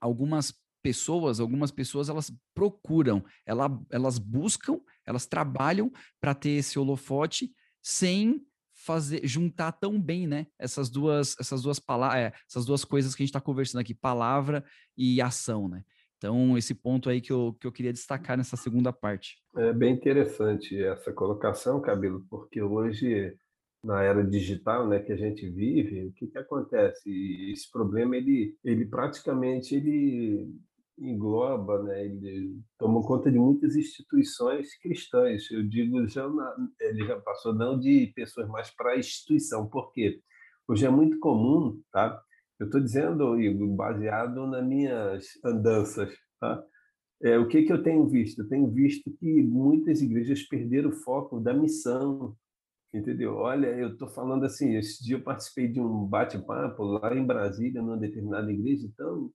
algumas 0.00 0.54
pessoas, 0.82 1.40
algumas 1.40 1.70
pessoas, 1.70 2.08
elas 2.08 2.30
procuram, 2.54 3.24
ela, 3.46 3.70
elas 3.90 4.18
buscam, 4.18 4.80
elas 5.06 5.26
trabalham 5.26 5.90
para 6.20 6.34
ter 6.34 6.50
esse 6.50 6.78
holofote 6.78 7.52
sem 7.80 8.44
fazer 8.74 9.26
juntar 9.26 9.72
tão 9.72 10.00
bem, 10.00 10.26
né? 10.26 10.46
Essas 10.58 10.90
duas, 10.90 11.36
essas 11.38 11.62
duas 11.62 11.78
palavras, 11.78 12.18
é, 12.18 12.32
essas 12.48 12.64
duas 12.64 12.84
coisas 12.84 13.14
que 13.14 13.22
a 13.22 13.24
gente 13.24 13.30
está 13.30 13.40
conversando 13.40 13.80
aqui, 13.80 13.94
palavra 13.94 14.64
e 14.96 15.22
ação, 15.22 15.68
né? 15.68 15.84
Então, 16.22 16.56
esse 16.56 16.72
ponto 16.72 17.10
aí 17.10 17.20
que 17.20 17.32
eu, 17.32 17.56
que 17.60 17.66
eu 17.66 17.72
queria 17.72 17.92
destacar 17.92 18.36
nessa 18.36 18.56
segunda 18.56 18.92
parte. 18.92 19.42
É 19.56 19.72
bem 19.72 19.92
interessante 19.92 20.80
essa 20.80 21.12
colocação, 21.12 21.80
Cabelo, 21.80 22.24
porque 22.30 22.62
hoje, 22.62 23.36
na 23.82 24.04
era 24.04 24.22
digital 24.22 24.86
né, 24.86 25.00
que 25.00 25.10
a 25.10 25.16
gente 25.16 25.50
vive, 25.50 26.06
o 26.06 26.12
que, 26.12 26.28
que 26.28 26.38
acontece? 26.38 27.10
Esse 27.50 27.68
problema, 27.68 28.16
ele, 28.16 28.56
ele 28.64 28.86
praticamente 28.86 29.74
ele 29.74 30.48
engloba, 30.96 31.82
né, 31.82 32.04
ele 32.04 32.56
toma 32.78 33.02
conta 33.02 33.28
de 33.28 33.40
muitas 33.40 33.74
instituições 33.74 34.78
cristãs. 34.78 35.50
Eu 35.50 35.64
digo, 35.64 36.06
já 36.06 36.28
na, 36.28 36.54
ele 36.82 37.04
já 37.04 37.18
passou 37.18 37.52
não 37.52 37.76
de 37.76 38.12
pessoas 38.14 38.46
mais 38.46 38.70
para 38.70 38.92
a 38.92 38.96
instituição. 38.96 39.66
Por 39.66 39.90
quê? 39.90 40.20
Hoje 40.68 40.86
é 40.86 40.90
muito 40.90 41.18
comum, 41.18 41.82
tá? 41.90 42.22
Eu 42.62 42.66
estou 42.66 42.80
dizendo, 42.80 43.40
Igor, 43.40 43.66
baseado 43.74 44.46
nas 44.46 44.64
minhas 44.64 45.26
andanças. 45.44 46.16
Tá? 46.38 46.62
É, 47.20 47.36
o 47.36 47.48
que, 47.48 47.64
que 47.64 47.72
eu 47.72 47.82
tenho 47.82 48.06
visto? 48.06 48.42
Eu 48.42 48.48
tenho 48.48 48.70
visto 48.70 49.10
que 49.18 49.42
muitas 49.42 50.00
igrejas 50.00 50.44
perderam 50.44 50.90
o 50.90 50.94
foco 50.94 51.40
da 51.40 51.52
missão. 51.52 52.36
Entendeu? 52.94 53.34
Olha, 53.34 53.66
eu 53.66 53.94
estou 53.94 54.06
falando 54.06 54.44
assim, 54.44 54.76
esse 54.76 55.02
dia 55.02 55.16
eu 55.16 55.22
participei 55.22 55.66
de 55.66 55.80
um 55.80 56.06
bate-papo 56.06 56.84
lá 56.84 57.12
em 57.12 57.26
Brasília, 57.26 57.82
numa 57.82 57.96
determinada 57.96 58.52
igreja, 58.52 58.86
então 58.86 59.32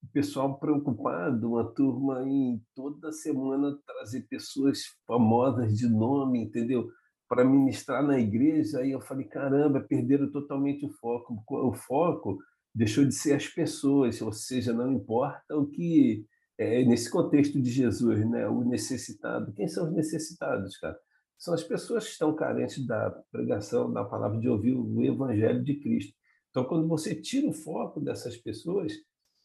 o 0.00 0.06
pessoal 0.12 0.56
preocupado, 0.60 1.50
uma 1.50 1.64
turma 1.74 2.22
em 2.22 2.62
toda 2.76 3.10
semana 3.10 3.76
trazer 3.84 4.20
pessoas 4.28 4.82
famosas 5.04 5.76
de 5.76 5.88
nome, 5.88 6.44
entendeu? 6.44 6.88
para 7.28 7.44
ministrar 7.44 8.02
na 8.02 8.18
igreja, 8.18 8.78
aí 8.78 8.90
eu 8.90 9.00
falei, 9.02 9.26
caramba, 9.26 9.80
perderam 9.80 10.30
totalmente 10.30 10.86
o 10.86 10.90
foco. 10.94 11.44
O 11.46 11.74
foco 11.74 12.38
deixou 12.74 13.04
de 13.04 13.14
ser 13.14 13.34
as 13.34 13.46
pessoas, 13.46 14.20
ou 14.20 14.32
seja, 14.32 14.72
não 14.72 14.92
importa 14.92 15.56
o 15.56 15.66
que 15.66 16.24
é, 16.58 16.84
nesse 16.84 17.10
contexto 17.10 17.60
de 17.60 17.70
Jesus, 17.70 18.28
né, 18.28 18.48
o 18.48 18.64
necessitado. 18.64 19.52
Quem 19.54 19.68
são 19.68 19.88
os 19.88 19.94
necessitados, 19.94 20.76
cara? 20.78 20.98
São 21.38 21.54
as 21.54 21.62
pessoas 21.62 22.04
que 22.04 22.10
estão 22.10 22.34
carentes 22.34 22.84
da 22.84 23.10
pregação, 23.30 23.92
da 23.92 24.04
palavra, 24.04 24.40
de 24.40 24.48
ouvir 24.48 24.72
o 24.74 25.02
evangelho 25.02 25.62
de 25.62 25.78
Cristo. 25.78 26.12
Então, 26.50 26.64
quando 26.64 26.88
você 26.88 27.14
tira 27.14 27.48
o 27.48 27.52
foco 27.52 28.00
dessas 28.00 28.36
pessoas, 28.36 28.92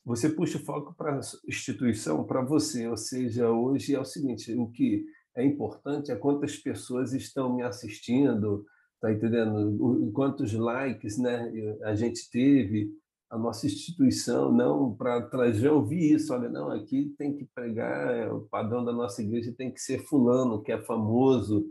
você 0.04 0.28
puxa 0.28 0.58
o 0.58 0.62
foco 0.62 0.96
para 0.96 1.16
a 1.16 1.20
instituição, 1.48 2.26
para 2.26 2.42
você. 2.42 2.88
Ou 2.88 2.98
seja, 2.98 3.50
hoje 3.52 3.94
é 3.94 4.00
o 4.00 4.06
seguinte: 4.06 4.52
o 4.56 4.68
que 4.72 5.06
é 5.36 5.46
importante 5.46 6.12
é 6.12 6.16
quantas 6.16 6.58
pessoas 6.58 7.14
estão 7.14 7.56
me 7.56 7.62
assistindo, 7.62 8.66
tá 9.00 9.12
entendendo? 9.12 10.12
Quantos 10.14 10.52
likes, 10.52 11.20
né, 11.20 11.52
a 11.84 11.94
gente 11.94 12.28
teve, 12.32 12.92
a 13.34 13.38
nossa 13.38 13.66
instituição, 13.66 14.52
não 14.52 14.94
para 14.94 15.20
trazer 15.24 15.70
ouvir 15.70 16.14
isso, 16.14 16.32
olha, 16.32 16.48
não, 16.48 16.70
aqui 16.70 17.16
tem 17.18 17.36
que 17.36 17.46
pregar, 17.46 18.14
é, 18.14 18.32
o 18.32 18.42
padrão 18.42 18.86
da 18.86 18.94
nossa 18.94 19.24
igreja 19.24 19.52
tem 19.58 19.72
que 19.72 19.82
ser 19.82 20.06
fulano, 20.06 20.62
que 20.62 20.72
é 20.72 20.80
famoso. 20.80 21.66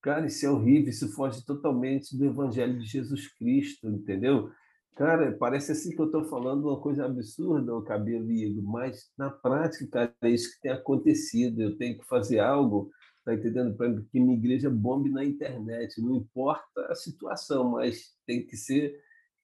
Cara, 0.00 0.26
isso 0.26 0.46
é 0.46 0.50
horrível, 0.50 0.90
isso 0.90 1.12
foge 1.14 1.44
totalmente 1.44 2.16
do 2.16 2.24
evangelho 2.24 2.78
de 2.78 2.86
Jesus 2.86 3.26
Cristo, 3.34 3.88
entendeu? 3.88 4.48
Cara, 4.94 5.36
parece 5.36 5.72
assim 5.72 5.90
que 5.90 6.00
eu 6.00 6.06
estou 6.06 6.24
falando 6.24 6.68
uma 6.68 6.80
coisa 6.80 7.04
absurda, 7.04 7.74
o 7.74 7.82
cabelo 7.82 8.28
mas 8.62 9.10
na 9.18 9.28
prática, 9.28 9.88
cara, 9.88 10.14
é 10.22 10.30
isso 10.30 10.54
que 10.54 10.60
tem 10.60 10.70
acontecido. 10.70 11.60
Eu 11.60 11.76
tenho 11.76 11.98
que 11.98 12.06
fazer 12.06 12.38
algo, 12.38 12.90
tá 13.24 13.34
entendendo? 13.34 13.76
Para 13.76 13.92
que 14.02 14.20
minha 14.20 14.36
igreja 14.36 14.70
bombe 14.70 15.10
na 15.10 15.24
internet. 15.24 16.00
Não 16.00 16.14
importa 16.14 16.86
a 16.88 16.94
situação, 16.94 17.70
mas 17.72 18.12
tem 18.24 18.46
que 18.46 18.56
ser. 18.56 18.94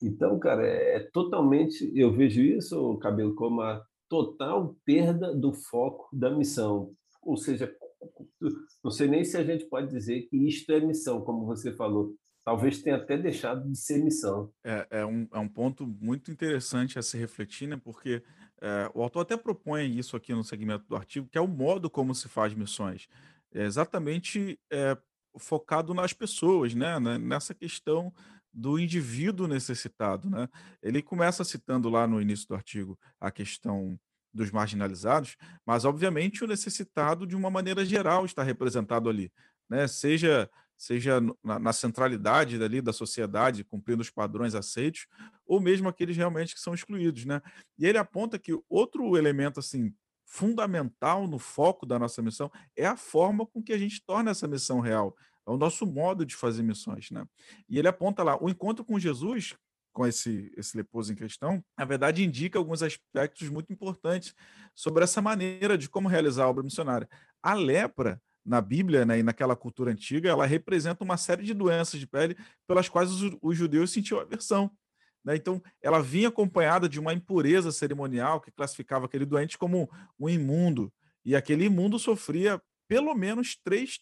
Então, 0.03 0.39
cara, 0.39 0.67
é, 0.67 0.97
é 0.97 1.01
totalmente. 1.13 1.91
Eu 1.95 2.13
vejo 2.13 2.41
isso, 2.41 2.99
cabelo, 2.99 3.35
como 3.35 3.61
a 3.63 3.85
total 4.09 4.77
perda 4.85 5.35
do 5.35 5.53
foco 5.53 6.09
da 6.13 6.31
missão. 6.31 6.93
Ou 7.23 7.37
seja, 7.37 7.75
não 8.83 8.91
sei 8.91 9.09
nem 9.09 9.25
se 9.25 9.37
a 9.37 9.45
gente 9.45 9.65
pode 9.67 9.89
dizer 9.89 10.23
que 10.29 10.37
isto 10.37 10.71
é 10.73 10.81
missão, 10.81 11.23
como 11.23 11.47
você 11.47 11.73
falou 11.73 12.15
talvez 12.45 12.83
tenha 12.83 12.97
até 12.97 13.17
deixado 13.17 13.69
de 13.69 13.77
ser 13.77 13.99
missão. 13.99 14.53
É, 14.63 14.87
é, 14.91 15.07
um, 15.07 15.27
é 15.33 15.39
um 15.39 15.49
ponto 15.49 15.87
muito 15.87 16.31
interessante 16.31 16.99
a 16.99 17.03
se 17.03 17.17
refletir, 17.17 17.67
né? 17.67 17.81
Porque 17.83 18.23
é, 18.61 18.91
o 18.95 19.03
autor 19.03 19.21
até 19.21 19.37
propõe 19.37 19.99
isso 19.99 20.15
aqui 20.15 20.35
no 20.35 20.45
segmento 20.45 20.85
do 20.87 20.95
artigo, 20.95 21.27
que 21.27 21.39
é 21.39 21.41
o 21.41 21.49
modo 21.49 21.89
como 21.89 22.15
se 22.15 22.29
faz 22.29 22.53
missões. 22.53 23.09
É 23.53 23.65
exatamente 23.65 24.61
é, 24.71 24.97
focado 25.39 25.95
nas 25.95 26.13
pessoas, 26.13 26.75
né? 26.75 27.01
Nessa 27.19 27.55
questão 27.55 28.13
do 28.55 28.79
indivíduo 28.79 29.49
necessitado, 29.49 30.31
né? 30.31 30.49
Ele 30.81 31.03
começa 31.03 31.43
citando 31.43 31.91
lá 31.91 32.07
no 32.07 32.23
início 32.23 32.47
do 32.47 32.55
artigo 32.55 32.99
a 33.21 33.31
questão 33.31 33.99
dos 34.33 34.51
marginalizados, 34.51 35.37
mas 35.67 35.85
obviamente 35.85 36.45
o 36.45 36.47
necessitado 36.47 37.27
de 37.27 37.37
uma 37.37 37.51
maneira 37.51 37.85
geral 37.85 38.25
está 38.25 38.43
representado 38.43 39.09
ali, 39.09 39.33
né? 39.69 39.87
Seja 39.89 40.49
seja 40.77 41.21
na, 41.43 41.59
na, 41.59 41.73
centralidade 41.73 42.59
dali 42.59 42.81
da 42.81 42.93
sociedade, 42.93 43.63
cumprindo 43.63 44.03
os 44.03 44.11
padrões 44.11 44.57
aceitos, 44.57 45.07
ou 45.47 45.61
mesmo 45.61 45.89
aqueles 45.89 46.17
realmente 46.17 46.53
que 46.53 46.61
são 46.61 46.75
excluídos, 46.75 47.25
né? 47.25 47.41
E 47.79 47.87
ele 47.87 47.97
aponta 47.97 48.41
que 48.41 48.53
outro 48.69 49.17
elemento 49.17 49.61
assim 49.61 49.95
fundamental 50.27 51.29
no 51.29 51.39
foco 51.39 51.87
da 51.87 51.99
nossa 51.99 52.21
missão 52.21 52.51
é 52.77 52.87
a 52.87 52.97
forma 52.97 53.47
com 53.47 53.63
que 53.63 53.73
a 53.73 53.79
gente 53.79 54.05
torna 54.05 54.33
essa 54.33 54.49
missão 54.49 54.81
real, 54.81 55.17
é 55.47 55.51
o 55.51 55.57
nosso 55.57 55.87
modo 55.87 56.25
de 56.25 56.35
fazer 56.35 56.63
missões, 56.63 57.11
né? 57.11 57.25
E 57.69 57.79
ele 57.79 57.89
aponta 57.89 58.23
lá 58.23 58.43
o 58.43 58.49
encontro 58.49 58.85
com 58.85 58.99
Jesus 58.99 59.55
com 59.93 60.05
esse, 60.05 60.53
esse 60.57 60.77
leproso 60.77 61.13
em 61.13 61.15
questão, 61.15 61.65
na 61.79 61.85
verdade 61.85 62.25
indica 62.25 62.59
alguns 62.59 62.83
aspectos 62.83 63.49
muito 63.49 63.73
importantes 63.73 64.35
sobre 64.75 65.05
essa 65.05 65.23
maneira 65.23 65.79
de 65.79 65.89
como 65.89 66.09
realizar 66.09 66.45
a 66.45 66.49
obra 66.49 66.65
missionária. 66.65 67.09
A 67.41 67.55
lepra 67.55 68.21
na 68.45 68.61
Bíblia 68.61 69.07
né, 69.07 69.21
e 69.21 69.23
naquela 69.23 69.57
cultura 69.57 69.93
antiga, 69.93 70.29
ela 70.29 70.45
representa 70.45 71.03
uma 71.03 71.17
série 71.17 71.45
de 71.45 71.55
doenças 71.55 71.99
de 71.99 72.07
pele 72.07 72.37
pelas 72.67 72.89
quais 72.89 73.11
os, 73.11 73.37
os 73.41 73.57
judeus 73.57 73.91
sentiam 73.91 74.21
aversão. 74.21 74.71
Né? 75.25 75.37
Então, 75.37 75.63
ela 75.81 76.03
vinha 76.03 76.29
acompanhada 76.29 76.89
de 76.89 77.01
uma 77.01 77.15
impureza 77.15 77.73
cerimonial 77.73 78.41
que 78.41 78.51
classificava 78.51 79.07
aquele 79.07 79.25
doente 79.25 79.57
como 79.57 79.89
um 80.19 80.29
imundo. 80.29 80.93
E 81.25 81.35
aquele 81.35 81.65
imundo 81.65 81.99
sofria 81.99 82.61
pelo 82.87 83.15
menos 83.15 83.57
três 83.65 83.99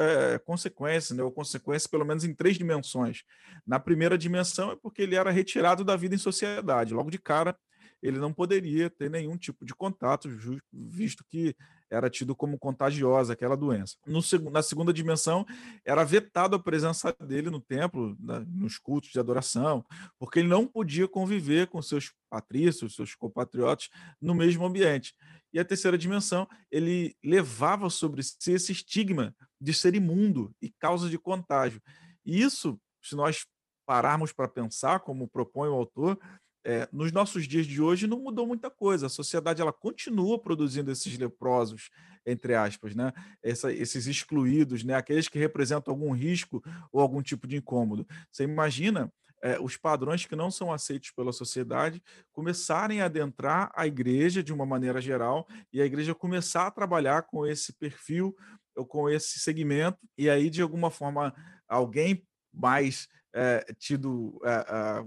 é, 0.00 0.38
consequências, 0.38 1.16
né? 1.16 1.22
ou 1.22 1.30
consequências 1.30 1.86
pelo 1.86 2.06
menos 2.06 2.24
em 2.24 2.34
três 2.34 2.56
dimensões. 2.56 3.22
Na 3.66 3.78
primeira 3.78 4.16
dimensão 4.16 4.72
é 4.72 4.76
porque 4.76 5.02
ele 5.02 5.14
era 5.14 5.30
retirado 5.30 5.84
da 5.84 5.94
vida 5.94 6.14
em 6.14 6.18
sociedade. 6.18 6.94
Logo 6.94 7.10
de 7.10 7.18
cara, 7.18 7.54
ele 8.02 8.18
não 8.18 8.32
poderia 8.32 8.88
ter 8.88 9.10
nenhum 9.10 9.36
tipo 9.36 9.64
de 9.64 9.74
contato, 9.74 10.28
visto 10.72 11.22
que 11.28 11.54
era 11.90 12.08
tido 12.08 12.34
como 12.34 12.58
contagiosa 12.58 13.32
aquela 13.32 13.56
doença. 13.56 13.96
No, 14.06 14.20
na 14.50 14.62
segunda 14.62 14.92
dimensão, 14.92 15.44
era 15.84 16.04
vetado 16.04 16.56
a 16.56 16.58
presença 16.58 17.14
dele 17.20 17.50
no 17.50 17.60
templo, 17.60 18.16
na, 18.18 18.40
nos 18.40 18.78
cultos 18.78 19.10
de 19.10 19.18
adoração, 19.18 19.84
porque 20.18 20.38
ele 20.38 20.48
não 20.48 20.66
podia 20.66 21.08
conviver 21.08 21.66
com 21.66 21.82
seus 21.82 22.12
patrícios, 22.30 22.94
seus 22.94 23.14
compatriotas, 23.14 23.90
no 24.22 24.34
mesmo 24.34 24.64
ambiente. 24.64 25.14
E 25.52 25.58
a 25.58 25.64
terceira 25.64 25.98
dimensão, 25.98 26.48
ele 26.70 27.16
levava 27.24 27.90
sobre 27.90 28.22
si 28.22 28.52
esse 28.52 28.72
estigma 28.72 29.34
de 29.60 29.74
ser 29.74 29.94
imundo 29.94 30.54
e 30.60 30.70
causa 30.70 31.08
de 31.08 31.18
contágio. 31.18 31.82
E 32.24 32.40
isso, 32.40 32.80
se 33.02 33.14
nós 33.16 33.46
pararmos 33.86 34.32
para 34.32 34.48
pensar, 34.48 35.00
como 35.00 35.28
propõe 35.28 35.68
o 35.68 35.74
autor, 35.74 36.18
é, 36.64 36.88
nos 36.92 37.10
nossos 37.10 37.48
dias 37.48 37.66
de 37.66 37.80
hoje 37.80 38.06
não 38.06 38.20
mudou 38.20 38.46
muita 38.46 38.70
coisa. 38.70 39.06
A 39.06 39.10
sociedade 39.10 39.62
ela 39.62 39.72
continua 39.72 40.38
produzindo 40.38 40.90
esses 40.90 41.16
leprosos, 41.16 41.90
entre 42.26 42.54
aspas, 42.54 42.94
né? 42.94 43.12
Essa, 43.42 43.72
esses 43.72 44.06
excluídos, 44.06 44.84
né? 44.84 44.94
Aqueles 44.94 45.26
que 45.26 45.38
representam 45.38 45.92
algum 45.92 46.12
risco 46.12 46.62
ou 46.92 47.00
algum 47.00 47.22
tipo 47.22 47.46
de 47.46 47.56
incômodo. 47.56 48.06
Você 48.30 48.44
imagina 48.44 49.10
é, 49.42 49.58
os 49.58 49.76
padrões 49.76 50.26
que 50.26 50.36
não 50.36 50.50
são 50.50 50.72
aceitos 50.72 51.10
pela 51.10 51.32
sociedade 51.32 52.02
começarem 52.32 53.00
a 53.00 53.06
adentrar 53.06 53.70
a 53.74 53.86
igreja 53.86 54.42
de 54.42 54.52
uma 54.52 54.66
maneira 54.66 55.00
geral 55.00 55.46
e 55.72 55.80
a 55.80 55.84
igreja 55.84 56.14
começar 56.14 56.66
a 56.66 56.70
trabalhar 56.70 57.22
com 57.22 57.46
esse 57.46 57.72
perfil 57.72 58.36
ou 58.76 58.84
com 58.84 59.08
esse 59.08 59.38
segmento 59.38 59.98
e 60.16 60.28
aí 60.28 60.50
de 60.50 60.62
alguma 60.62 60.90
forma 60.90 61.34
alguém 61.68 62.26
mais 62.52 63.08
é, 63.34 63.64
tido 63.78 64.40
é, 64.44 65.04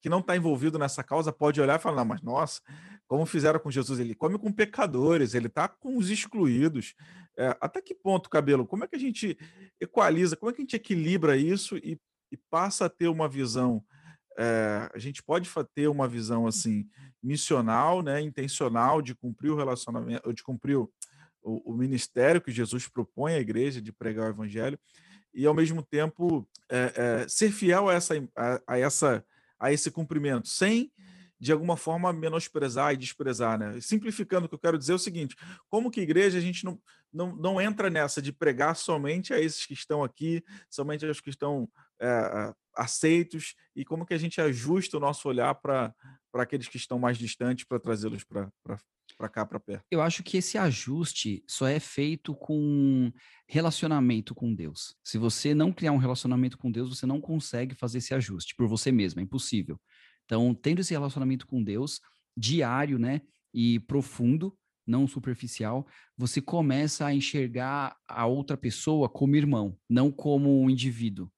que 0.00 0.08
não 0.08 0.20
está 0.20 0.36
envolvido 0.36 0.78
nessa 0.78 1.02
causa 1.02 1.32
pode 1.32 1.60
olhar 1.60 1.78
e 1.78 1.82
falar, 1.82 1.96
não, 1.96 2.04
mas 2.04 2.22
nossa, 2.22 2.60
como 3.06 3.26
fizeram 3.26 3.60
com 3.60 3.70
Jesus, 3.70 3.98
ele 3.98 4.14
come 4.14 4.38
com 4.38 4.52
pecadores, 4.52 5.34
ele 5.34 5.46
está 5.46 5.68
com 5.68 5.96
os 5.96 6.10
excluídos. 6.10 6.94
Até 7.60 7.80
que 7.80 7.94
ponto, 7.94 8.30
Cabelo, 8.30 8.66
como 8.66 8.84
é 8.84 8.88
que 8.88 8.96
a 8.96 8.98
gente 8.98 9.38
equaliza, 9.80 10.36
como 10.36 10.50
é 10.50 10.54
que 10.54 10.60
a 10.60 10.64
gente 10.64 10.76
equilibra 10.76 11.36
isso 11.36 11.76
e, 11.76 12.00
e 12.30 12.36
passa 12.50 12.86
a 12.86 12.88
ter 12.88 13.08
uma 13.08 13.28
visão, 13.28 13.82
é, 14.38 14.90
a 14.92 14.98
gente 14.98 15.22
pode 15.22 15.50
ter 15.74 15.88
uma 15.88 16.08
visão 16.08 16.46
assim, 16.46 16.88
missional, 17.22 18.02
né, 18.02 18.20
intencional 18.20 19.00
de 19.00 19.14
cumprir 19.14 19.50
o 19.50 19.56
relacionamento, 19.56 20.32
de 20.32 20.42
cumprir 20.42 20.76
o, 20.76 20.90
o, 21.42 21.74
ministério 21.74 22.40
que 22.40 22.50
Jesus 22.50 22.88
propõe 22.88 23.34
à 23.34 23.38
igreja 23.38 23.80
de 23.80 23.92
pregar 23.92 24.26
o 24.26 24.34
evangelho, 24.34 24.78
e 25.32 25.46
ao 25.46 25.54
mesmo 25.54 25.82
tempo 25.82 26.48
é, 26.70 26.92
é, 27.22 27.28
ser 27.28 27.50
fiel 27.50 27.88
a 27.88 27.94
essa, 27.94 28.14
a, 28.34 28.60
a 28.66 28.78
essa 28.78 29.24
a 29.58 29.72
esse 29.72 29.90
cumprimento, 29.90 30.48
sem 30.48 30.92
de 31.38 31.52
alguma 31.52 31.76
forma 31.76 32.12
menosprezar 32.12 32.94
e 32.94 32.96
desprezar, 32.96 33.58
né? 33.58 33.78
Simplificando, 33.80 34.46
o 34.46 34.48
que 34.48 34.54
eu 34.54 34.58
quero 34.58 34.78
dizer 34.78 34.92
é 34.92 34.94
o 34.94 34.98
seguinte: 34.98 35.36
como 35.68 35.90
que 35.90 36.00
igreja 36.00 36.38
a 36.38 36.40
gente 36.40 36.64
não, 36.64 36.80
não, 37.12 37.36
não 37.36 37.60
entra 37.60 37.90
nessa 37.90 38.22
de 38.22 38.32
pregar 38.32 38.74
somente 38.74 39.34
a 39.34 39.40
esses 39.40 39.66
que 39.66 39.74
estão 39.74 40.02
aqui, 40.02 40.42
somente 40.70 41.04
aos 41.06 41.20
que 41.20 41.30
estão 41.30 41.68
é, 42.00 42.52
aceitos, 42.76 43.54
e 43.74 43.84
como 43.84 44.04
que 44.04 44.14
a 44.14 44.18
gente 44.18 44.40
ajusta 44.40 44.96
o 44.96 45.00
nosso 45.00 45.28
olhar 45.28 45.54
para 45.54 45.94
aqueles 46.34 46.68
que 46.68 46.76
estão 46.76 46.98
mais 46.98 47.16
distantes 47.16 47.64
para 47.64 47.80
trazê-los 47.80 48.24
para 48.24 49.28
cá, 49.30 49.46
para 49.46 49.58
perto? 49.58 49.84
Eu 49.90 50.02
acho 50.02 50.22
que 50.22 50.36
esse 50.36 50.58
ajuste 50.58 51.42
só 51.46 51.66
é 51.66 51.80
feito 51.80 52.34
com 52.34 53.10
relacionamento 53.48 54.34
com 54.34 54.54
Deus. 54.54 54.94
Se 55.02 55.16
você 55.16 55.54
não 55.54 55.72
criar 55.72 55.92
um 55.92 55.98
relacionamento 55.98 56.58
com 56.58 56.70
Deus, 56.70 56.90
você 56.90 57.06
não 57.06 57.20
consegue 57.20 57.74
fazer 57.74 57.98
esse 57.98 58.12
ajuste 58.14 58.54
por 58.56 58.68
você 58.68 58.92
mesmo, 58.92 59.20
é 59.20 59.22
impossível. 59.22 59.80
Então, 60.24 60.54
tendo 60.54 60.80
esse 60.80 60.92
relacionamento 60.92 61.46
com 61.46 61.62
Deus 61.62 62.00
diário, 62.36 62.98
né, 62.98 63.22
e 63.54 63.80
profundo, 63.80 64.54
não 64.86 65.08
superficial, 65.08 65.86
você 66.16 66.40
começa 66.40 67.06
a 67.06 67.14
enxergar 67.14 67.96
a 68.06 68.26
outra 68.26 68.56
pessoa 68.56 69.08
como 69.08 69.34
irmão, 69.34 69.78
não 69.88 70.12
como 70.12 70.62
um 70.62 70.68
indivíduo. 70.68 71.30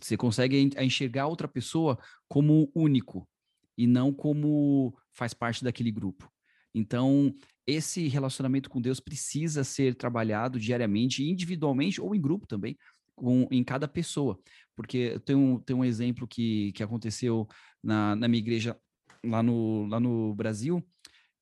Você 0.00 0.16
consegue 0.16 0.70
enxergar 0.78 1.26
outra 1.26 1.48
pessoa 1.48 1.98
como 2.28 2.70
único 2.74 3.28
e 3.76 3.86
não 3.86 4.12
como 4.12 4.96
faz 5.12 5.32
parte 5.32 5.64
daquele 5.64 5.90
grupo. 5.90 6.30
Então, 6.74 7.34
esse 7.66 8.08
relacionamento 8.08 8.70
com 8.70 8.80
Deus 8.80 9.00
precisa 9.00 9.64
ser 9.64 9.94
trabalhado 9.94 10.58
diariamente, 10.58 11.24
individualmente 11.24 12.00
ou 12.00 12.14
em 12.14 12.20
grupo 12.20 12.46
também, 12.46 12.76
com, 13.14 13.46
em 13.50 13.62
cada 13.64 13.88
pessoa. 13.88 14.38
Porque 14.76 15.18
tem 15.20 15.36
um, 15.36 15.58
tem 15.58 15.76
um 15.76 15.84
exemplo 15.84 16.26
que, 16.26 16.72
que 16.72 16.82
aconteceu 16.82 17.48
na, 17.82 18.14
na 18.16 18.28
minha 18.28 18.40
igreja 18.40 18.78
lá 19.24 19.42
no, 19.42 19.86
lá 19.86 20.00
no 20.00 20.34
Brasil. 20.34 20.84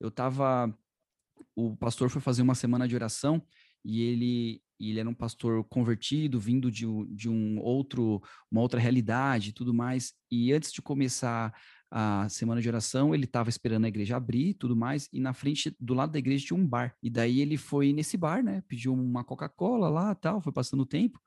Eu 0.01 0.09
estava. 0.09 0.75
O 1.55 1.77
pastor 1.77 2.09
foi 2.09 2.21
fazer 2.21 2.43
uma 2.43 2.55
semana 2.55 2.87
de 2.87 2.95
oração 2.95 3.43
e 3.85 4.03
ele, 4.03 4.63
ele 4.81 5.01
era 5.01 5.09
um 5.09 5.15
pastor 5.15 5.65
convertido, 5.65 6.39
vindo 6.39 6.71
de, 6.71 6.87
de 7.11 7.29
um 7.29 7.59
outro, 7.59 8.23
uma 8.51 8.61
outra 8.61 8.81
realidade 8.81 9.51
e 9.51 9.53
tudo 9.53 9.75
mais. 9.75 10.13
E 10.31 10.53
antes 10.53 10.73
de 10.73 10.81
começar 10.81 11.53
a 11.91 12.29
semana 12.29 12.61
de 12.61 12.69
oração, 12.69 13.15
ele 13.15 13.25
estava 13.25 13.49
esperando 13.49 13.87
a 13.87 13.89
igreja 13.89 14.17
abrir 14.17 14.51
e 14.51 14.55
tudo 14.55 14.77
mais, 14.77 15.09
e 15.13 15.21
na 15.21 15.33
frente, 15.33 15.75
do 15.81 15.95
lado 15.95 16.13
da 16.13 16.19
igreja, 16.19 16.47
tinha 16.47 16.59
um 16.59 16.67
bar. 16.67 16.95
E 17.03 17.09
daí 17.09 17.41
ele 17.41 17.57
foi 17.57 17.93
nesse 17.93 18.17
bar, 18.17 18.43
né? 18.43 18.63
Pediu 18.69 18.93
uma 18.93 19.25
Coca-Cola 19.25 19.89
lá 19.89 20.15
tal, 20.15 20.41
foi 20.41 20.53
passando 20.53 20.81
o 20.83 20.87
tempo. 20.87 21.19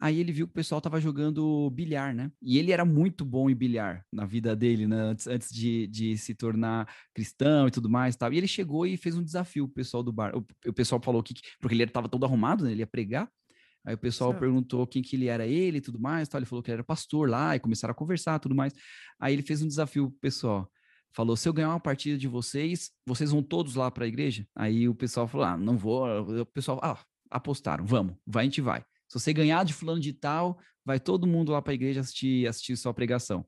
Aí 0.00 0.20
ele 0.20 0.30
viu 0.30 0.46
que 0.46 0.52
o 0.52 0.54
pessoal 0.54 0.80
tava 0.80 1.00
jogando 1.00 1.68
bilhar, 1.70 2.14
né? 2.14 2.30
E 2.40 2.56
ele 2.56 2.70
era 2.70 2.84
muito 2.84 3.24
bom 3.24 3.50
em 3.50 3.54
bilhar 3.54 4.04
na 4.12 4.24
vida 4.24 4.54
dele, 4.54 4.86
né? 4.86 4.96
Antes, 4.96 5.26
antes 5.26 5.52
de, 5.52 5.88
de 5.88 6.16
se 6.16 6.34
tornar 6.34 6.88
cristão 7.12 7.66
e 7.66 7.70
tudo 7.70 7.90
mais 7.90 8.14
tal. 8.14 8.32
E 8.32 8.38
ele 8.38 8.46
chegou 8.46 8.86
e 8.86 8.96
fez 8.96 9.16
um 9.16 9.24
desafio 9.24 9.66
pro 9.66 9.74
pessoal 9.74 10.02
do 10.02 10.12
bar. 10.12 10.36
O, 10.36 10.46
o 10.68 10.72
pessoal 10.72 11.00
falou 11.02 11.20
que. 11.22 11.34
Porque 11.60 11.74
ele 11.74 11.82
estava 11.82 12.08
todo 12.08 12.24
arrumado, 12.24 12.64
né? 12.64 12.70
Ele 12.70 12.80
ia 12.80 12.86
pregar. 12.86 13.28
Aí 13.84 13.94
o 13.94 13.98
pessoal 13.98 14.30
certo. 14.30 14.40
perguntou 14.40 14.86
quem 14.86 15.02
que 15.02 15.16
ele 15.16 15.26
era 15.26 15.46
ele 15.46 15.78
e 15.78 15.80
tudo 15.80 15.98
mais, 15.98 16.28
tal. 16.28 16.38
ele 16.38 16.46
falou 16.46 16.62
que 16.62 16.70
ele 16.70 16.76
era 16.76 16.84
pastor 16.84 17.28
lá, 17.28 17.56
e 17.56 17.60
começaram 17.60 17.92
a 17.92 17.94
conversar 17.94 18.38
tudo 18.38 18.54
mais. 18.54 18.74
Aí 19.18 19.32
ele 19.32 19.42
fez 19.42 19.62
um 19.62 19.66
desafio 19.66 20.10
pro 20.10 20.20
pessoal. 20.20 20.70
Falou: 21.12 21.36
se 21.36 21.48
eu 21.48 21.52
ganhar 21.52 21.70
uma 21.70 21.80
partida 21.80 22.16
de 22.16 22.28
vocês, 22.28 22.90
vocês 23.04 23.32
vão 23.32 23.42
todos 23.42 23.74
lá 23.74 23.90
para 23.90 24.04
a 24.04 24.08
igreja? 24.08 24.46
Aí 24.54 24.88
o 24.88 24.94
pessoal 24.94 25.26
falou: 25.26 25.46
ah, 25.46 25.56
não 25.56 25.76
vou. 25.76 26.06
O 26.42 26.46
pessoal, 26.46 26.78
ah, 26.82 26.98
apostaram, 27.30 27.84
vamos, 27.84 28.14
vai, 28.26 28.42
a 28.42 28.44
gente 28.44 28.60
vai. 28.60 28.84
Se 29.08 29.18
você 29.18 29.32
ganhar 29.32 29.64
de 29.64 29.72
fulano 29.72 30.00
de 30.00 30.12
tal, 30.12 30.58
vai 30.84 31.00
todo 31.00 31.26
mundo 31.26 31.52
lá 31.52 31.62
para 31.62 31.72
a 31.72 31.74
igreja 31.74 32.00
assistir, 32.00 32.46
assistir 32.46 32.76
sua 32.76 32.94
pregação. 32.94 33.44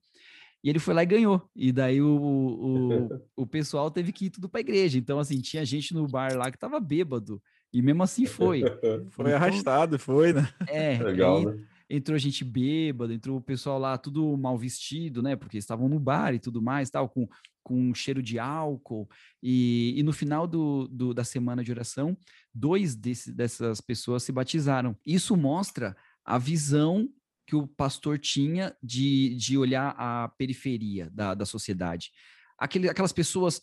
E 0.62 0.68
ele 0.68 0.78
foi 0.78 0.92
lá 0.92 1.02
e 1.02 1.06
ganhou. 1.06 1.42
E 1.56 1.72
daí 1.72 2.02
o, 2.02 2.08
o, 2.08 3.08
o 3.36 3.46
pessoal 3.46 3.90
teve 3.90 4.12
que 4.12 4.26
ir 4.26 4.30
tudo 4.30 4.48
para 4.48 4.60
a 4.60 4.62
igreja. 4.62 4.98
Então, 4.98 5.18
assim, 5.18 5.40
tinha 5.40 5.64
gente 5.64 5.94
no 5.94 6.06
bar 6.06 6.36
lá 6.36 6.50
que 6.50 6.58
tava 6.58 6.78
bêbado. 6.78 7.42
E 7.72 7.80
mesmo 7.80 8.02
assim 8.02 8.26
foi. 8.26 8.60
Foi 9.10 9.26
então, 9.26 9.36
arrastado, 9.36 9.98
foi, 9.98 10.32
né? 10.32 10.48
É, 10.66 10.98
Legal, 11.02 11.38
aí, 11.38 11.46
né? 11.46 11.66
Entrou 11.90 12.16
gente 12.16 12.44
bêbada, 12.44 13.12
entrou 13.12 13.38
o 13.38 13.42
pessoal 13.42 13.78
lá 13.78 13.98
tudo 13.98 14.36
mal 14.36 14.56
vestido, 14.56 15.22
né? 15.22 15.34
Porque 15.34 15.58
estavam 15.58 15.88
no 15.88 15.98
bar 15.98 16.32
e 16.32 16.38
tudo 16.38 16.62
mais, 16.62 16.88
tal, 16.88 17.08
com, 17.08 17.28
com 17.64 17.92
cheiro 17.92 18.22
de 18.22 18.38
álcool. 18.38 19.08
E, 19.42 19.94
e 19.96 20.02
no 20.04 20.12
final 20.12 20.46
do, 20.46 20.86
do, 20.86 21.12
da 21.12 21.24
semana 21.24 21.64
de 21.64 21.72
oração, 21.72 22.16
dois 22.54 22.94
desse, 22.94 23.32
dessas 23.32 23.80
pessoas 23.80 24.22
se 24.22 24.30
batizaram. 24.30 24.96
Isso 25.04 25.36
mostra 25.36 25.96
a 26.24 26.38
visão 26.38 27.08
que 27.44 27.56
o 27.56 27.66
pastor 27.66 28.16
tinha 28.16 28.76
de, 28.80 29.34
de 29.34 29.58
olhar 29.58 29.94
a 29.98 30.28
periferia 30.28 31.10
da, 31.10 31.34
da 31.34 31.44
sociedade. 31.44 32.12
Aquele, 32.56 32.88
aquelas 32.88 33.12
pessoas, 33.12 33.60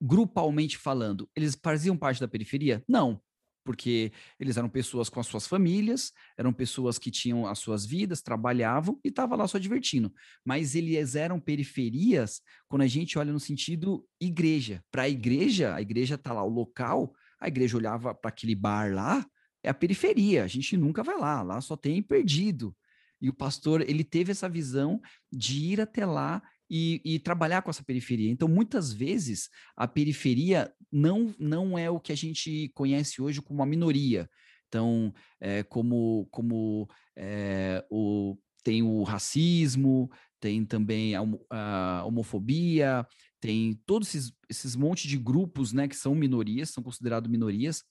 grupalmente 0.00 0.78
falando, 0.78 1.28
eles 1.36 1.58
faziam 1.62 1.94
parte 1.94 2.18
da 2.18 2.26
periferia? 2.26 2.82
Não, 2.88 3.20
porque 3.64 4.12
eles 4.38 4.56
eram 4.56 4.68
pessoas 4.68 5.08
com 5.08 5.20
as 5.20 5.26
suas 5.26 5.46
famílias, 5.46 6.12
eram 6.36 6.52
pessoas 6.52 6.98
que 6.98 7.10
tinham 7.10 7.46
as 7.46 7.58
suas 7.58 7.84
vidas, 7.84 8.22
trabalhavam 8.22 8.98
e 9.04 9.08
estavam 9.08 9.38
lá 9.38 9.46
só 9.46 9.58
divertindo. 9.58 10.12
Mas 10.44 10.74
eles 10.74 11.14
eram 11.14 11.38
periferias 11.38 12.40
quando 12.68 12.82
a 12.82 12.86
gente 12.86 13.18
olha 13.18 13.32
no 13.32 13.40
sentido 13.40 14.06
igreja. 14.20 14.82
Para 14.90 15.02
a 15.02 15.08
igreja, 15.08 15.74
a 15.74 15.80
igreja 15.80 16.14
está 16.14 16.32
lá, 16.32 16.42
o 16.42 16.48
local, 16.48 17.14
a 17.40 17.48
igreja 17.48 17.76
olhava 17.76 18.14
para 18.14 18.28
aquele 18.28 18.54
bar 18.54 18.92
lá, 18.92 19.24
é 19.62 19.68
a 19.68 19.74
periferia, 19.74 20.44
a 20.44 20.46
gente 20.46 20.76
nunca 20.76 21.02
vai 21.02 21.18
lá, 21.18 21.42
lá 21.42 21.60
só 21.60 21.76
tem 21.76 22.02
perdido. 22.02 22.74
E 23.20 23.28
o 23.28 23.34
pastor, 23.34 23.82
ele 23.82 24.02
teve 24.02 24.32
essa 24.32 24.48
visão 24.48 25.00
de 25.30 25.72
ir 25.72 25.80
até 25.80 26.06
lá 26.06 26.42
e, 26.70 27.00
e, 27.04 27.18
trabalhar 27.18 27.62
com 27.62 27.70
essa 27.70 27.82
periferia. 27.82 28.30
Então, 28.30 28.46
muitas 28.46 28.92
vezes, 28.92 29.50
a 29.76 29.88
periferia 29.88 30.72
não, 30.90 31.34
não 31.38 31.76
é 31.76 31.90
o 31.90 31.98
que 31.98 32.12
a 32.12 32.16
gente 32.16 32.70
conhece 32.74 33.20
hoje 33.20 33.42
como 33.42 33.58
uma 33.58 33.66
minoria. 33.66 34.30
Então, 34.68 35.12
é, 35.40 35.64
como, 35.64 36.28
como 36.30 36.88
é, 37.16 37.84
o, 37.90 38.38
tem 38.62 38.82
o 38.82 39.02
racismo, 39.02 40.08
tem 40.38 40.64
também 40.64 41.16
a, 41.16 41.22
a 41.50 42.04
homofobia, 42.04 43.04
tem 43.40 43.74
todos 43.84 44.14
esses, 44.14 44.32
esses 44.48 44.76
monte 44.76 45.08
de 45.08 45.16
grupos 45.16 45.72
né, 45.72 45.88
que 45.88 45.96
são 45.96 46.14
minorias, 46.14 46.70
são 46.70 46.84
considerados 46.84 47.30
minorias, 47.30 47.82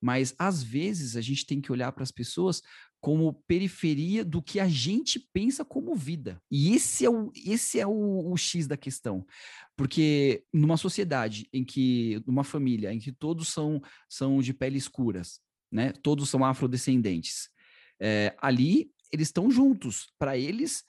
mas 0.00 0.34
às 0.38 0.62
vezes 0.62 1.16
a 1.16 1.20
gente 1.20 1.46
tem 1.46 1.60
que 1.60 1.72
olhar 1.72 1.90
para 1.92 2.02
as 2.02 2.10
pessoas 2.10 2.60
como 3.06 3.34
periferia 3.46 4.24
do 4.24 4.42
que 4.42 4.58
a 4.58 4.66
gente 4.66 5.20
pensa 5.32 5.64
como 5.64 5.94
vida. 5.94 6.42
E 6.50 6.74
esse 6.74 7.04
é 7.04 7.08
o, 7.08 7.30
esse 7.36 7.78
é 7.78 7.86
o, 7.86 8.32
o 8.32 8.36
X 8.36 8.66
da 8.66 8.76
questão. 8.76 9.24
Porque 9.76 10.44
numa 10.52 10.76
sociedade 10.76 11.48
em 11.52 11.64
que, 11.64 12.20
numa 12.26 12.42
família 12.42 12.92
em 12.92 12.98
que 12.98 13.12
todos 13.12 13.46
são, 13.46 13.80
são 14.08 14.40
de 14.40 14.52
pele 14.52 14.76
escuras, 14.76 15.38
né? 15.70 15.92
Todos 15.92 16.28
são 16.28 16.44
afrodescendentes. 16.44 17.48
É, 18.02 18.34
ali 18.42 18.90
eles 19.12 19.28
estão 19.28 19.52
juntos. 19.52 20.12
Para 20.18 20.36
eles, 20.36 20.82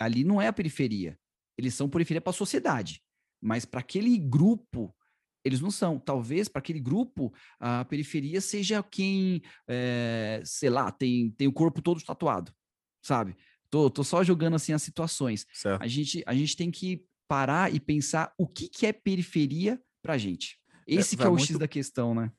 ali 0.00 0.24
não 0.24 0.40
é 0.40 0.46
a 0.46 0.54
periferia. 0.54 1.18
Eles 1.58 1.74
são 1.74 1.86
periferia 1.86 2.22
para 2.22 2.30
a 2.30 2.32
sociedade. 2.32 3.02
Mas 3.42 3.66
para 3.66 3.80
aquele 3.80 4.16
grupo 4.16 4.96
eles 5.44 5.60
não 5.60 5.70
são. 5.70 5.98
Talvez 5.98 6.48
para 6.48 6.60
aquele 6.60 6.80
grupo 6.80 7.32
a 7.58 7.84
periferia 7.84 8.40
seja 8.40 8.82
quem, 8.82 9.42
é, 9.66 10.42
sei 10.44 10.70
lá, 10.70 10.90
tem, 10.90 11.30
tem 11.30 11.46
o 11.48 11.52
corpo 11.52 11.80
todo 11.82 12.02
tatuado, 12.02 12.52
sabe? 13.02 13.36
Tô, 13.70 13.90
tô 13.90 14.02
só 14.02 14.24
jogando 14.24 14.54
assim 14.54 14.72
as 14.72 14.82
situações. 14.82 15.46
Certo. 15.52 15.82
A 15.82 15.86
gente, 15.86 16.22
a 16.26 16.34
gente 16.34 16.56
tem 16.56 16.70
que 16.70 17.04
parar 17.28 17.72
e 17.72 17.78
pensar 17.78 18.32
o 18.38 18.46
que, 18.46 18.68
que 18.68 18.86
é 18.86 18.92
periferia 18.92 19.80
para 20.02 20.16
gente. 20.16 20.58
É, 20.88 20.94
Esse 20.94 21.14
é, 21.14 21.18
que 21.18 21.24
é 21.24 21.28
o 21.28 21.32
muito... 21.32 21.44
X 21.44 21.58
da 21.58 21.68
questão, 21.68 22.14
né? 22.14 22.32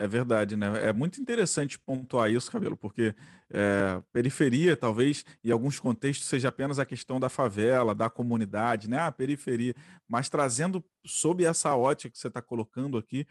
É 0.00 0.06
verdade, 0.06 0.56
né? 0.56 0.86
É 0.86 0.92
muito 0.92 1.20
interessante 1.20 1.76
pontuar 1.76 2.30
isso, 2.30 2.52
Cabelo, 2.52 2.76
porque 2.76 3.16
é, 3.50 4.00
periferia, 4.12 4.76
talvez, 4.76 5.24
em 5.42 5.50
alguns 5.50 5.80
contextos, 5.80 6.28
seja 6.28 6.50
apenas 6.50 6.78
a 6.78 6.86
questão 6.86 7.18
da 7.18 7.28
favela, 7.28 7.96
da 7.96 8.08
comunidade, 8.08 8.88
né? 8.88 9.00
A 9.00 9.10
periferia. 9.10 9.74
Mas 10.06 10.28
trazendo 10.28 10.84
sob 11.04 11.44
essa 11.44 11.74
ótica 11.74 12.12
que 12.12 12.16
você 12.16 12.28
está 12.28 12.40
colocando 12.40 12.96
aqui, 12.96 13.26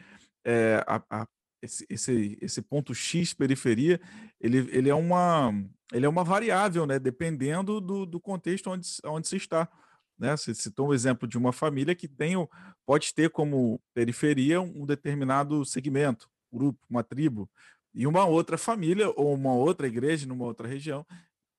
é, 0.45 0.84
a, 0.86 1.01
a, 1.09 1.28
esse, 1.61 1.86
esse, 1.89 2.38
esse 2.41 2.61
ponto 2.61 2.93
X 2.93 3.34
periferia, 3.34 4.01
ele, 4.38 4.70
ele, 4.70 4.89
é 4.89 4.95
uma, 4.95 5.53
ele 5.93 6.05
é 6.05 6.09
uma 6.09 6.26
variável, 6.26 6.86
né? 6.86 6.99
Dependendo 6.99 7.80
do, 7.80 8.05
do 8.05 8.20
contexto 8.20 8.70
onde, 8.70 8.86
onde 9.05 9.26
se 9.26 9.38
está. 9.38 9.70
Né? 10.20 10.36
Você 10.36 10.53
citou 10.53 10.89
um 10.89 10.93
exemplo 10.93 11.30
de 11.30 11.38
uma 11.38 11.53
família 11.53 11.95
que 11.95 12.09
tem, 12.09 12.36
pode 12.86 13.13
ter 13.13 13.30
como 13.30 13.80
periferia 13.93 14.59
um 14.59 14.86
determinado 14.86 15.63
segmento 15.63 16.30
grupo, 16.52 16.80
uma 16.89 17.04
tribo, 17.04 17.50
e 17.93 18.06
uma 18.06 18.26
outra 18.26 18.58
família 18.58 19.10
ou 19.16 19.34
uma 19.34 19.54
outra 19.54 19.88
igreja 19.88 20.28
numa 20.28 20.45
outra 20.45 20.68
região 20.68 21.06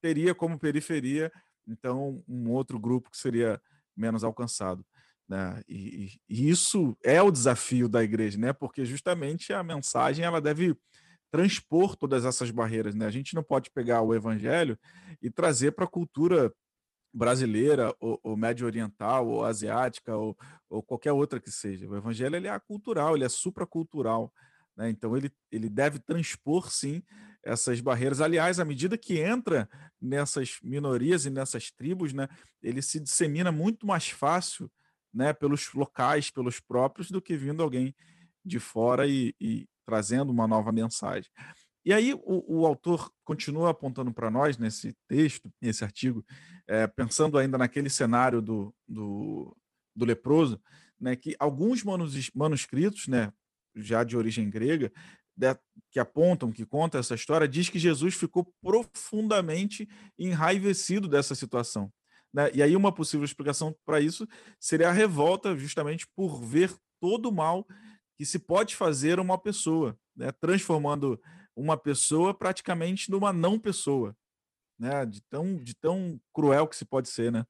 teria 0.01 0.35
como 0.35 0.59
periferia, 0.59 1.33
então, 1.67 2.23
um 2.29 2.51
outro 2.51 2.79
grupo 2.79 3.11
que 3.11 3.19
seria 3.19 3.61
menos 3.97 4.25
alcançado. 4.25 4.85
Né? 5.29 5.63
E, 5.69 6.19
e, 6.29 6.49
isso 6.49 6.97
é 7.05 7.21
o 7.21 7.31
desafio 7.31 7.89
da 7.89 8.03
igreja, 8.03 8.39
né? 8.39 8.53
porque 8.53 8.85
justamente 8.85 9.53
a 9.53 9.63
mensagem 9.63 10.25
ela 10.25 10.41
deve 10.41 10.75
transpor 11.31 11.95
todas 11.97 12.25
essas 12.25 12.51
barreiras. 12.51 12.95
Né? 12.95 13.05
A 13.05 13.11
gente 13.11 13.35
não 13.35 13.43
pode 13.43 13.71
pegar 13.71 14.01
o 14.01 14.15
evangelho 14.15 14.79
e 15.21 15.31
trazer 15.31 15.73
para 15.73 15.85
a 15.85 15.89
cultura 15.89 16.53
brasileira, 17.13 17.95
ou, 18.01 18.19
ou 18.23 18.37
médio 18.37 18.67
oriental, 18.67 19.27
ou 19.27 19.45
asiática, 19.45 20.17
ou, 20.17 20.37
ou, 20.69 20.83
qualquer 20.83 21.13
outra 21.13 21.41
que 21.41 21.51
seja. 21.51 21.89
O 21.89 21.97
evangelho 21.97 22.37
ele 22.37 22.49
é 22.49 22.59
cultural, 22.61 23.15
ele 23.15 23.25
é 23.25 23.29
supracultural. 23.29 24.33
Né? 24.79 24.89
Então, 24.91 25.17
ele, 25.17 25.31
ele 25.51 25.69
deve 25.69 25.99
transpor, 25.99 26.71
sim, 26.71 27.03
essas 27.45 27.81
barreiras. 27.81 28.21
Aliás, 28.21 28.61
à 28.61 28.65
medida 28.65 28.97
que 28.97 29.19
entra 29.19 29.69
nessas 30.01 30.59
minorias 30.63 31.27
e 31.27 31.31
nessas 31.31 31.73
tribos, 31.73 32.13
né, 32.13 32.29
ele 32.63 32.81
se 32.81 33.01
dissemina 33.01 33.51
muito 33.51 33.85
mais 33.85 34.09
fácil 34.09 34.71
né, 35.13 35.33
pelos 35.33 35.73
locais, 35.75 36.31
pelos 36.31 36.61
próprios, 36.61 37.11
do 37.11 37.21
que 37.21 37.37
vindo 37.37 37.63
alguém 37.63 37.93
de 38.45 38.61
fora 38.61 39.07
e, 39.07 39.35
e 39.41 39.67
trazendo 39.85 40.31
uma 40.31 40.47
nova 40.47 40.71
mensagem. 40.71 41.31
E 41.85 41.93
aí 41.93 42.15
o, 42.15 42.61
o 42.61 42.67
autor 42.67 43.11
continua 43.25 43.71
apontando 43.71 44.13
para 44.13 44.31
nós 44.31 44.59
nesse 44.59 44.95
texto, 45.09 45.51
nesse 45.61 45.83
artigo, 45.83 46.25
é, 46.69 46.87
pensando 46.87 47.37
ainda 47.39 47.59
naquele 47.59 47.89
cenário 47.91 48.41
do, 48.41 48.73
do, 48.87 49.57
do 49.97 50.05
leproso, 50.05 50.61
né, 51.01 51.17
que 51.17 51.35
alguns 51.39 51.83
manuscritos, 52.35 53.09
né, 53.09 53.33
já 53.75 54.05
de 54.05 54.17
origem 54.17 54.49
grega, 54.51 54.93
que 55.91 56.01
apontam, 56.01 56.53
que 56.53 56.67
contam 56.67 56.99
essa 56.99 57.15
história, 57.15 57.49
diz 57.49 57.69
que 57.69 57.79
Jesus 57.79 58.15
ficou 58.15 58.53
profundamente 58.61 59.89
enraivecido 60.19 61.09
dessa 61.09 61.35
situação. 61.35 61.93
Né? 62.35 62.51
E 62.53 62.63
aí, 62.63 62.77
uma 62.77 62.93
possível 62.93 63.25
explicação 63.25 63.75
para 63.87 64.01
isso 64.01 64.27
seria 64.61 64.89
a 64.89 64.93
revolta, 64.93 65.57
justamente 65.57 66.07
por 66.15 66.43
ver 66.43 66.75
todo 67.01 67.29
o 67.29 67.33
mal 67.33 67.67
que 68.19 68.27
se 68.27 68.39
pode 68.39 68.75
fazer 68.75 69.19
a 69.19 69.23
uma 69.23 69.39
pessoa, 69.39 69.97
né? 70.17 70.33
transformando 70.33 71.21
uma 71.57 71.77
pessoa 71.77 72.35
praticamente 72.35 73.11
numa 73.11 73.33
não 73.33 73.59
pessoa. 73.59 74.15
né? 74.79 75.07
De 75.07 75.21
tão, 75.23 75.57
de 75.57 75.75
tão 75.75 76.21
cruel 76.35 76.67
que 76.67 76.77
se 76.77 76.85
pode 76.85 77.09
ser, 77.09 77.33
né? 77.33 77.45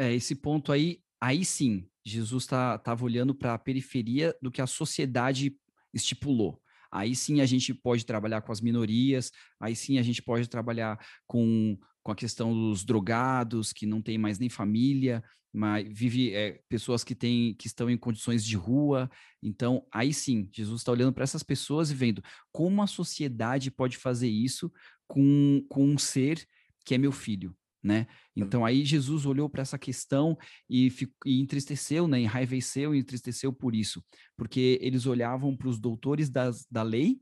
É, 0.00 0.12
esse 0.12 0.36
ponto 0.36 0.70
aí, 0.70 1.02
aí 1.20 1.44
sim, 1.44 1.88
Jesus 2.10 2.44
estava 2.44 2.78
tá, 2.78 2.96
olhando 3.00 3.34
para 3.34 3.54
a 3.54 3.58
periferia 3.58 4.34
do 4.40 4.50
que 4.50 4.60
a 4.60 4.66
sociedade 4.66 5.56
estipulou. 5.92 6.60
Aí 6.90 7.14
sim 7.14 7.40
a 7.40 7.46
gente 7.46 7.74
pode 7.74 8.06
trabalhar 8.06 8.40
com 8.40 8.52
as 8.52 8.60
minorias, 8.60 9.30
aí 9.60 9.76
sim 9.76 9.98
a 9.98 10.02
gente 10.02 10.22
pode 10.22 10.48
trabalhar 10.48 10.98
com, 11.26 11.78
com 12.02 12.12
a 12.12 12.16
questão 12.16 12.52
dos 12.52 12.84
drogados, 12.84 13.72
que 13.72 13.86
não 13.86 14.00
tem 14.00 14.16
mais 14.16 14.38
nem 14.38 14.48
família, 14.48 15.22
mas 15.52 15.86
vive 15.90 16.32
é, 16.34 16.60
pessoas 16.68 17.04
que 17.04 17.14
têm 17.14 17.54
que 17.54 17.66
estão 17.66 17.90
em 17.90 17.96
condições 17.96 18.44
de 18.44 18.56
rua. 18.56 19.10
Então, 19.42 19.86
aí 19.92 20.14
sim, 20.14 20.48
Jesus 20.52 20.80
está 20.80 20.92
olhando 20.92 21.12
para 21.12 21.24
essas 21.24 21.42
pessoas 21.42 21.90
e 21.90 21.94
vendo 21.94 22.22
como 22.50 22.82
a 22.82 22.86
sociedade 22.86 23.70
pode 23.70 23.96
fazer 23.96 24.28
isso 24.28 24.72
com, 25.06 25.64
com 25.68 25.84
um 25.84 25.98
ser 25.98 26.46
que 26.84 26.94
é 26.94 26.98
meu 26.98 27.12
filho 27.12 27.54
né? 27.82 28.06
Então 28.34 28.64
aí 28.64 28.84
Jesus 28.84 29.24
olhou 29.26 29.48
para 29.48 29.62
essa 29.62 29.78
questão 29.78 30.36
e, 30.68 30.92
e, 31.24 31.40
entristeceu, 31.40 32.08
né? 32.08 32.20
Enraiveceu 32.20 32.94
e 32.94 32.98
entristeceu 32.98 33.52
por 33.52 33.74
isso, 33.74 34.04
porque 34.36 34.78
eles 34.80 35.06
olhavam 35.06 35.56
para 35.56 35.68
os 35.68 35.78
doutores 35.78 36.28
das, 36.28 36.66
da 36.70 36.82
lei 36.82 37.20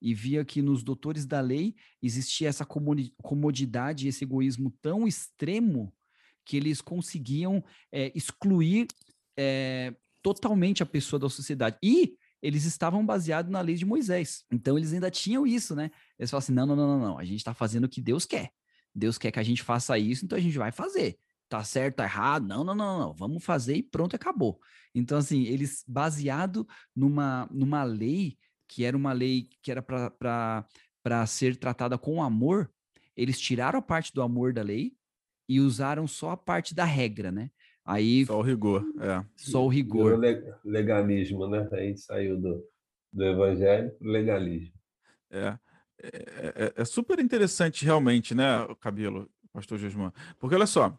e 0.00 0.12
via 0.14 0.44
que 0.44 0.60
nos 0.60 0.82
doutores 0.82 1.24
da 1.26 1.40
lei 1.40 1.74
existia 2.02 2.48
essa 2.48 2.66
comodidade, 3.22 4.08
esse 4.08 4.24
egoísmo 4.24 4.70
tão 4.82 5.06
extremo 5.06 5.92
que 6.44 6.56
eles 6.56 6.82
conseguiam 6.82 7.64
é, 7.90 8.12
excluir 8.14 8.86
é, 9.36 9.94
totalmente 10.22 10.82
a 10.82 10.86
pessoa 10.86 11.18
da 11.18 11.28
sociedade. 11.28 11.78
E 11.82 12.16
eles 12.42 12.64
estavam 12.64 13.04
baseados 13.04 13.50
na 13.50 13.62
lei 13.62 13.74
de 13.74 13.86
Moisés. 13.86 14.44
Então 14.52 14.76
eles 14.76 14.92
ainda 14.92 15.10
tinham 15.10 15.46
isso, 15.46 15.74
né? 15.74 15.90
Eles 16.18 16.30
falavam 16.30 16.44
assim: 16.44 16.52
não, 16.52 16.66
não, 16.66 16.76
não, 16.76 16.86
não, 16.86 16.98
não. 16.98 17.18
a 17.18 17.24
gente 17.24 17.38
está 17.38 17.54
fazendo 17.54 17.84
o 17.84 17.88
que 17.88 18.02
Deus 18.02 18.26
quer. 18.26 18.50
Deus 18.94 19.18
quer 19.18 19.30
que 19.30 19.38
a 19.38 19.42
gente 19.42 19.62
faça 19.62 19.98
isso, 19.98 20.24
então 20.24 20.38
a 20.38 20.40
gente 20.40 20.56
vai 20.56 20.70
fazer. 20.70 21.18
Tá 21.48 21.62
certo, 21.62 21.96
tá 21.96 22.04
errado? 22.04 22.46
Não, 22.46 22.64
não, 22.64 22.74
não, 22.74 22.98
não. 22.98 23.14
Vamos 23.14 23.44
fazer 23.44 23.76
e 23.76 23.82
pronto, 23.82 24.16
acabou. 24.16 24.58
Então, 24.94 25.18
assim, 25.18 25.44
eles, 25.44 25.84
baseado 25.86 26.66
numa, 26.94 27.48
numa 27.50 27.84
lei, 27.84 28.36
que 28.68 28.84
era 28.84 28.96
uma 28.96 29.12
lei 29.12 29.48
que 29.62 29.70
era 29.70 29.82
para 29.82 31.26
ser 31.26 31.56
tratada 31.56 31.98
com 31.98 32.22
amor, 32.22 32.70
eles 33.16 33.38
tiraram 33.38 33.78
a 33.78 33.82
parte 33.82 34.12
do 34.12 34.22
amor 34.22 34.52
da 34.52 34.62
lei 34.62 34.92
e 35.48 35.60
usaram 35.60 36.06
só 36.06 36.30
a 36.30 36.36
parte 36.36 36.74
da 36.74 36.84
regra, 36.84 37.30
né? 37.30 37.50
Aí, 37.84 38.24
só 38.24 38.38
o 38.38 38.42
rigor, 38.42 38.82
é. 38.98 39.24
Só 39.36 39.64
o 39.64 39.68
rigor. 39.68 40.18
legalismo, 40.64 41.46
né? 41.46 41.68
Aí 41.72 41.96
saiu 41.98 42.40
do, 42.40 42.64
do 43.12 43.24
evangelho 43.24 43.94
para 43.98 44.08
legalismo. 44.10 44.72
É. 45.30 45.58
É, 46.02 46.72
é, 46.76 46.82
é, 46.82 46.84
super 46.84 47.18
interessante 47.18 47.84
realmente, 47.84 48.34
né, 48.34 48.66
Cabelo, 48.80 49.30
pastor 49.52 49.78
Josman? 49.78 50.12
Porque 50.38 50.54
olha 50.54 50.66
só, 50.66 50.98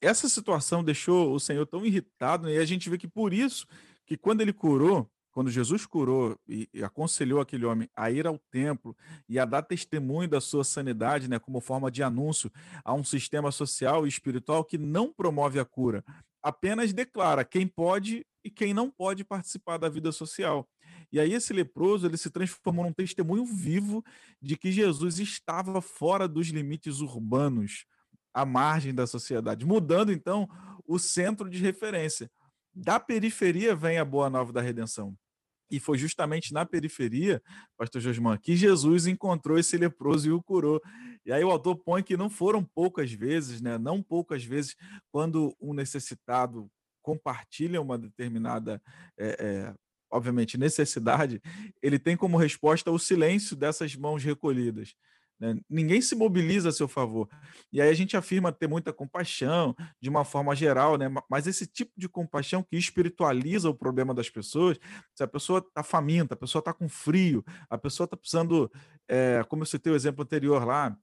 essa 0.00 0.28
situação 0.28 0.82
deixou 0.82 1.32
o 1.32 1.40
Senhor 1.40 1.66
tão 1.66 1.84
irritado, 1.84 2.48
e 2.48 2.58
a 2.58 2.64
gente 2.64 2.90
vê 2.90 2.98
que 2.98 3.08
por 3.08 3.32
isso, 3.32 3.66
que 4.06 4.16
quando 4.16 4.40
ele 4.40 4.52
curou, 4.52 5.08
quando 5.34 5.50
Jesus 5.50 5.84
curou 5.84 6.38
e, 6.48 6.68
e, 6.72 6.84
aconselhou 6.84 7.40
aquele 7.40 7.64
homem 7.64 7.88
a 7.96 8.08
ir 8.08 8.24
ao 8.24 8.38
templo 8.52 8.96
e 9.28 9.36
a 9.36 9.44
dar 9.44 9.62
testemunho 9.62 10.28
da 10.28 10.40
sua 10.40 10.62
sanidade, 10.62 11.28
né, 11.28 11.40
como 11.40 11.60
forma 11.60 11.90
de 11.90 12.04
anúncio 12.04 12.52
a 12.84 12.94
um 12.94 13.02
sistema 13.02 13.50
social 13.50 14.06
e 14.06 14.08
espiritual 14.08 14.64
que 14.64 14.78
não 14.78 15.12
promove 15.12 15.58
a 15.58 15.64
cura, 15.64 16.04
apenas 16.40 16.92
declara 16.92 17.44
quem 17.44 17.66
pode 17.66 18.24
e 18.44 18.50
quem 18.50 18.72
não 18.72 18.88
pode 18.88 19.24
participar 19.24 19.76
da 19.76 19.88
vida 19.88 20.12
social. 20.12 20.68
E 21.14 21.20
aí 21.20 21.32
esse 21.32 21.52
leproso 21.52 22.08
ele 22.08 22.16
se 22.16 22.28
transformou 22.28 22.84
num 22.84 22.92
testemunho 22.92 23.46
vivo 23.46 24.04
de 24.42 24.56
que 24.56 24.72
Jesus 24.72 25.20
estava 25.20 25.80
fora 25.80 26.26
dos 26.26 26.48
limites 26.48 26.98
urbanos, 26.98 27.86
à 28.34 28.44
margem 28.44 28.92
da 28.92 29.06
sociedade, 29.06 29.64
mudando 29.64 30.10
então 30.10 30.48
o 30.84 30.98
centro 30.98 31.48
de 31.48 31.58
referência. 31.58 32.28
Da 32.74 32.98
periferia 32.98 33.76
vem 33.76 33.96
a 33.96 34.04
boa 34.04 34.28
nova 34.28 34.52
da 34.52 34.60
redenção. 34.60 35.16
E 35.70 35.78
foi 35.78 35.98
justamente 35.98 36.52
na 36.52 36.66
periferia, 36.66 37.40
pastor 37.78 38.00
Josman, 38.00 38.36
que 38.36 38.56
Jesus 38.56 39.06
encontrou 39.06 39.56
esse 39.56 39.76
leproso 39.76 40.28
e 40.28 40.32
o 40.32 40.42
curou. 40.42 40.82
E 41.24 41.32
aí 41.32 41.44
o 41.44 41.50
autor 41.50 41.76
põe 41.76 42.02
que 42.02 42.16
não 42.16 42.28
foram 42.28 42.64
poucas 42.74 43.12
vezes, 43.12 43.60
né? 43.60 43.78
Não 43.78 44.02
poucas 44.02 44.42
vezes, 44.42 44.74
quando 45.12 45.54
um 45.60 45.72
necessitado 45.72 46.68
compartilha 47.00 47.80
uma 47.80 47.96
determinada 47.96 48.82
é, 49.16 49.28
é, 49.38 49.74
obviamente, 50.14 50.56
necessidade, 50.56 51.42
ele 51.82 51.98
tem 51.98 52.16
como 52.16 52.36
resposta 52.36 52.90
o 52.90 52.98
silêncio 52.98 53.56
dessas 53.56 53.96
mãos 53.96 54.22
recolhidas. 54.22 54.94
Né? 55.40 55.56
Ninguém 55.68 56.00
se 56.00 56.14
mobiliza 56.14 56.68
a 56.68 56.72
seu 56.72 56.86
favor. 56.86 57.28
E 57.72 57.80
aí 57.80 57.88
a 57.88 57.94
gente 57.94 58.16
afirma 58.16 58.52
ter 58.52 58.68
muita 58.68 58.92
compaixão, 58.92 59.74
de 60.00 60.08
uma 60.08 60.24
forma 60.24 60.54
geral, 60.54 60.96
né? 60.96 61.06
mas 61.28 61.46
esse 61.46 61.66
tipo 61.66 61.92
de 61.96 62.08
compaixão 62.08 62.62
que 62.62 62.76
espiritualiza 62.76 63.68
o 63.68 63.74
problema 63.74 64.14
das 64.14 64.30
pessoas, 64.30 64.78
se 65.14 65.22
a 65.24 65.26
pessoa 65.26 65.58
está 65.58 65.82
faminta, 65.82 66.34
a 66.34 66.36
pessoa 66.36 66.60
está 66.60 66.72
com 66.72 66.88
frio, 66.88 67.44
a 67.68 67.76
pessoa 67.76 68.04
está 68.04 68.16
precisando, 68.16 68.70
é, 69.08 69.42
como 69.48 69.62
eu 69.62 69.66
citei 69.66 69.92
o 69.92 69.96
exemplo 69.96 70.22
anterior 70.22 70.64
lá, 70.64 70.96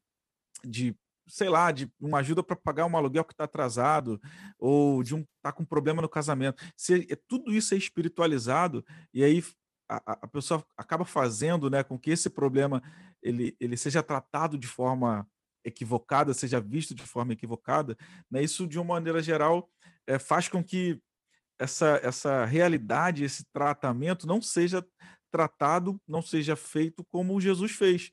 de 0.64 0.96
sei 1.32 1.48
lá, 1.48 1.72
de 1.72 1.90
uma 2.00 2.20
ajuda 2.20 2.44
para 2.44 2.56
pagar 2.58 2.86
um 2.86 2.98
aluguel 2.98 3.24
que 3.24 3.34
está 3.34 3.46
atrasado, 3.46 4.20
ou 4.60 5.02
de 5.02 5.16
um 5.16 5.26
tá 5.42 5.52
com 5.52 5.64
problema 5.64 6.02
no 6.02 6.10
casamento. 6.10 6.62
Se 6.76 7.08
é, 7.10 7.18
tudo 7.28 7.54
isso 7.54 7.74
é 7.74 7.78
espiritualizado, 7.78 8.86
e 9.14 9.24
aí 9.24 9.42
a, 9.90 10.20
a 10.24 10.28
pessoa 10.28 10.64
acaba 10.78 11.06
fazendo 11.06 11.70
né, 11.70 11.84
com 11.84 11.98
que 11.98 12.12
esse 12.12 12.30
problema 12.30 12.84
ele, 13.24 13.56
ele 13.60 13.78
seja 13.78 14.04
tratado 14.04 14.58
de 14.58 14.68
forma 14.68 15.26
equivocada, 15.64 16.34
seja 16.34 16.60
visto 16.60 16.94
de 16.94 17.04
forma 17.04 17.34
equivocada, 17.34 17.96
né, 18.30 18.44
isso 18.44 18.68
de 18.68 18.78
uma 18.78 18.96
maneira 18.96 19.24
geral 19.24 19.70
é, 20.06 20.20
faz 20.20 20.50
com 20.50 20.62
que 20.62 21.02
essa, 21.58 22.00
essa 22.04 22.44
realidade, 22.44 23.24
esse 23.24 23.46
tratamento 23.54 24.28
não 24.28 24.42
seja 24.42 24.86
tratado, 25.32 26.02
não 26.06 26.22
seja 26.22 26.56
feito 26.58 27.06
como 27.06 27.40
Jesus 27.40 27.72
fez. 27.72 28.12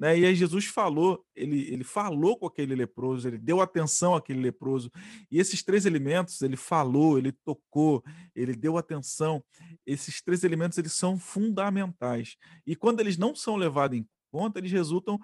Né? 0.00 0.18
E 0.18 0.24
aí 0.24 0.34
Jesus 0.34 0.64
falou, 0.64 1.22
ele, 1.36 1.70
ele 1.70 1.84
falou 1.84 2.38
com 2.38 2.46
aquele 2.46 2.74
leproso, 2.74 3.28
ele 3.28 3.36
deu 3.36 3.60
atenção 3.60 4.14
àquele 4.14 4.40
leproso. 4.40 4.90
E 5.30 5.38
esses 5.38 5.62
três 5.62 5.84
elementos, 5.84 6.40
ele 6.40 6.56
falou, 6.56 7.18
ele 7.18 7.32
tocou, 7.44 8.02
ele 8.34 8.56
deu 8.56 8.78
atenção. 8.78 9.44
Esses 9.86 10.22
três 10.22 10.42
elementos, 10.42 10.78
eles 10.78 10.94
são 10.94 11.18
fundamentais. 11.18 12.36
E 12.66 12.74
quando 12.74 13.00
eles 13.00 13.18
não 13.18 13.34
são 13.34 13.56
levados 13.56 13.98
em 13.98 14.08
conta, 14.32 14.58
eles 14.58 14.72
resultam 14.72 15.20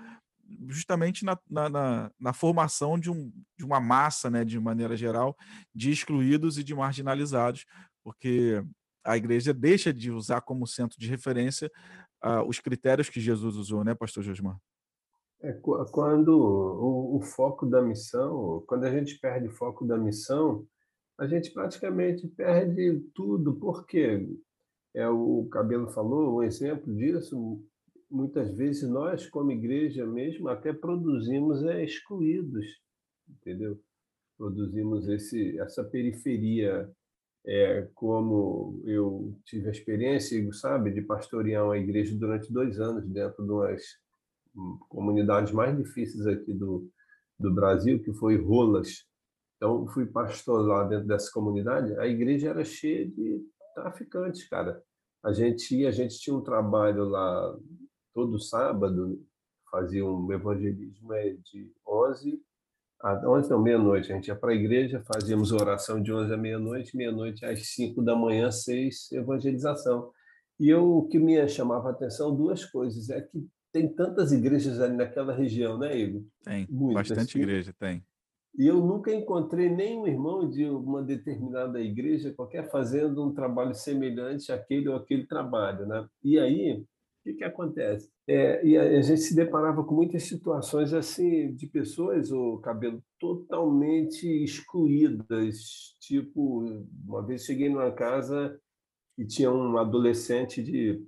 justamente 0.68 1.24
na, 1.24 1.38
na, 1.48 1.68
na, 1.70 2.10
na 2.20 2.32
formação 2.34 2.98
de, 2.98 3.10
um, 3.10 3.32
de 3.58 3.64
uma 3.64 3.80
massa, 3.80 4.30
né, 4.30 4.44
de 4.44 4.60
maneira 4.60 4.94
geral, 4.94 5.34
de 5.74 5.90
excluídos 5.90 6.58
e 6.58 6.62
de 6.62 6.74
marginalizados, 6.74 7.64
porque 8.04 8.62
a 9.02 9.16
igreja 9.16 9.54
deixa 9.54 9.92
de 9.92 10.10
usar 10.10 10.40
como 10.42 10.66
centro 10.66 10.98
de 10.98 11.08
referência 11.08 11.70
uh, 12.24 12.46
os 12.46 12.60
critérios 12.60 13.08
que 13.08 13.20
Jesus 13.20 13.56
usou, 13.56 13.84
né, 13.84 13.94
pastor 13.94 14.22
Josmar? 14.22 14.58
É, 15.40 15.52
quando 15.52 16.28
o, 16.28 17.16
o, 17.16 17.20
foco 17.20 17.66
da 17.66 17.82
missão, 17.82 18.64
quando 18.66 18.84
a 18.84 18.90
gente 18.90 19.18
perde 19.18 19.48
o 19.48 19.52
foco 19.52 19.86
da 19.86 19.98
missão, 19.98 20.66
a 21.18 21.26
gente 21.26 21.50
praticamente 21.52 22.26
perde 22.28 23.00
tudo, 23.14 23.54
porque 23.54 24.26
é 24.94 25.08
o 25.08 25.46
Cabelo 25.50 25.88
falou, 25.88 26.38
um 26.38 26.42
exemplo 26.42 26.94
disso, 26.94 27.62
muitas 28.10 28.56
vezes 28.56 28.88
nós, 28.88 29.28
como 29.28 29.52
igreja 29.52 30.06
mesmo, 30.06 30.48
até 30.48 30.72
produzimos 30.72 31.62
é, 31.64 31.84
excluídos, 31.84 32.66
entendeu? 33.28 33.78
Produzimos 34.38 35.06
esse, 35.08 35.58
essa 35.58 35.84
periferia 35.84 36.90
é, 37.46 37.88
como 37.94 38.82
eu 38.84 39.38
tive 39.44 39.68
a 39.68 39.70
experiência, 39.70 40.52
sabe, 40.52 40.90
de 40.90 41.00
pastorear 41.00 41.64
uma 41.64 41.78
igreja 41.78 42.16
durante 42.16 42.52
dois 42.52 42.80
anos 42.80 43.06
dentro 43.06 43.44
de 43.44 43.50
umas 43.52 43.82
hum, 44.54 44.78
comunidades 44.88 45.52
mais 45.52 45.76
difíceis 45.76 46.26
aqui 46.26 46.52
do, 46.52 46.90
do 47.38 47.54
Brasil, 47.54 48.02
que 48.02 48.12
foi 48.14 48.36
Rolas. 48.36 49.06
Então, 49.56 49.86
fui 49.88 50.06
pastor 50.06 50.66
lá 50.66 50.84
dentro 50.84 51.06
dessa 51.06 51.30
comunidade. 51.32 51.96
A 51.98 52.06
igreja 52.06 52.50
era 52.50 52.64
cheia 52.64 53.06
de 53.06 53.46
traficantes, 53.74 54.46
cara. 54.48 54.82
A 55.24 55.32
gente, 55.32 55.86
a 55.86 55.90
gente 55.90 56.18
tinha 56.18 56.34
um 56.34 56.42
trabalho 56.42 57.04
lá 57.04 57.56
todo 58.12 58.40
sábado, 58.40 59.24
fazia 59.70 60.04
um 60.04 60.32
evangelismo 60.32 61.12
é, 61.12 61.36
de 61.44 61.72
11 61.86 62.42
11 63.14 63.50
não, 63.50 63.62
meia-noite. 63.62 64.12
A 64.12 64.16
gente 64.16 64.28
ia 64.28 64.36
para 64.36 64.52
a 64.52 64.54
igreja, 64.54 65.02
fazíamos 65.04 65.52
oração 65.52 66.02
de 66.02 66.12
11 66.12 66.32
à 66.32 66.36
meia-noite, 66.36 66.96
meia-noite 66.96 67.44
às 67.44 67.68
5 67.68 68.02
da 68.02 68.16
manhã, 68.16 68.50
6, 68.50 69.12
evangelização. 69.12 70.10
E 70.58 70.68
eu, 70.68 70.98
o 70.98 71.08
que 71.08 71.18
me 71.18 71.46
chamava 71.48 71.88
a 71.88 71.92
atenção, 71.92 72.34
duas 72.34 72.64
coisas. 72.64 73.10
É 73.10 73.20
que 73.20 73.46
tem 73.72 73.88
tantas 73.88 74.32
igrejas 74.32 74.80
ali 74.80 74.96
naquela 74.96 75.34
região, 75.34 75.78
né, 75.78 75.96
Igor? 75.96 76.22
Tem, 76.42 76.66
Muitas. 76.70 77.08
bastante 77.08 77.38
igreja, 77.38 77.74
tem. 77.78 78.02
E 78.58 78.66
eu 78.66 78.80
nunca 78.80 79.14
encontrei 79.14 79.68
nenhum 79.68 80.06
irmão 80.06 80.48
de 80.48 80.64
uma 80.64 81.02
determinada 81.02 81.78
igreja, 81.78 82.32
qualquer 82.32 82.70
fazendo 82.70 83.22
um 83.22 83.34
trabalho 83.34 83.74
semelhante 83.74 84.50
àquele 84.50 84.88
ou 84.88 84.96
aquele 84.96 85.26
trabalho, 85.26 85.86
né? 85.86 86.06
E 86.24 86.38
aí, 86.38 86.82
que, 87.26 87.34
que 87.34 87.44
acontece? 87.44 88.08
É, 88.28 88.64
e 88.64 88.76
a, 88.76 89.00
gente 89.02 89.20
se 89.20 89.34
deparava 89.34 89.82
com 89.82 89.94
muitas 89.94 90.22
situações 90.22 90.92
assim 90.92 91.52
de 91.54 91.66
pessoas, 91.66 92.30
o 92.30 92.58
cabelo 92.58 93.02
totalmente 93.18 94.26
excluídas. 94.44 95.96
Tipo, 96.00 96.64
uma 97.04 97.26
vez 97.26 97.44
cheguei 97.44 97.68
numa 97.68 97.90
casa 97.90 98.58
e 99.18 99.26
tinha 99.26 99.50
um 99.50 99.76
adolescente 99.76 100.62
de 100.62 101.02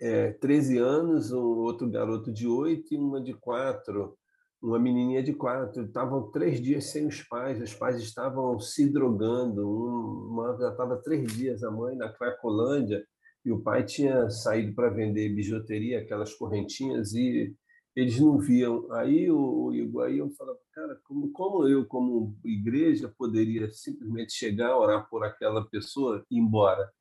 é, 0.00 0.32
13 0.32 0.78
anos, 0.78 1.32
um 1.32 1.40
outro 1.40 1.88
garoto 1.88 2.30
de 2.32 2.46
8 2.46 2.94
e 2.94 2.98
uma 2.98 3.22
de 3.22 3.32
4 3.34 4.16
uma 4.60 4.76
menininha 4.76 5.22
de 5.22 5.32
quatro, 5.32 5.84
estavam 5.84 6.32
três 6.32 6.60
dias 6.60 6.86
sem 6.86 7.06
os 7.06 7.22
pais, 7.22 7.62
os 7.62 7.72
pais 7.74 7.96
estavam 8.02 8.58
se 8.58 8.90
drogando, 8.90 9.70
uma 9.70 10.58
já 10.58 10.70
estava 10.70 10.96
três 10.96 11.32
dias 11.32 11.62
a 11.62 11.70
mãe 11.70 11.94
na 11.94 12.12
Cracolândia 12.12 13.06
e 13.44 13.52
o 13.52 13.60
pai 13.60 13.84
tinha 13.84 14.28
saído 14.28 14.74
para 14.74 14.90
vender 14.90 15.34
bijuteria, 15.34 16.00
aquelas 16.00 16.34
correntinhas 16.34 17.12
e 17.14 17.54
eles 17.96 18.18
não 18.20 18.38
viam. 18.38 18.90
Aí 18.92 19.30
o 19.30 19.72
Igor, 19.72 20.08
falava, 20.36 20.58
cara, 20.72 21.00
como, 21.04 21.30
como 21.32 21.66
eu 21.66 21.86
como 21.86 22.36
igreja 22.44 23.12
poderia 23.16 23.70
simplesmente 23.70 24.32
chegar, 24.32 24.78
orar 24.78 25.08
por 25.08 25.24
aquela 25.24 25.64
pessoa 25.68 26.24
e 26.30 26.36
ir 26.36 26.40
embora? 26.40 26.92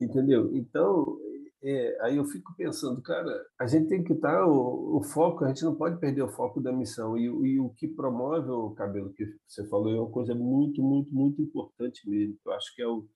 Entendeu? 0.00 0.54
Então, 0.54 1.18
é, 1.62 1.98
aí 2.02 2.16
eu 2.16 2.24
fico 2.24 2.54
pensando, 2.56 3.02
cara, 3.02 3.44
a 3.58 3.66
gente 3.66 3.88
tem 3.88 4.04
que 4.04 4.12
estar 4.12 4.46
o, 4.46 4.98
o, 4.98 5.02
foco, 5.02 5.44
a 5.44 5.48
gente 5.48 5.64
não 5.64 5.74
pode 5.74 5.98
perder 5.98 6.22
o 6.22 6.28
foco 6.28 6.60
da 6.60 6.72
missão. 6.72 7.16
E, 7.18 7.24
e, 7.24 7.58
o 7.58 7.70
que 7.70 7.88
promove 7.88 8.50
o 8.50 8.70
cabelo 8.70 9.12
que 9.12 9.24
você 9.46 9.66
falou 9.66 9.92
é 9.92 9.98
uma 10.00 10.10
coisa 10.10 10.34
muito, 10.34 10.82
muito, 10.82 11.12
muito 11.12 11.42
importante 11.42 12.08
mesmo. 12.08 12.36
Eu 12.44 12.52
acho 12.52 12.74
que 12.74 12.82
é 12.82 12.86
o, 12.86 13.08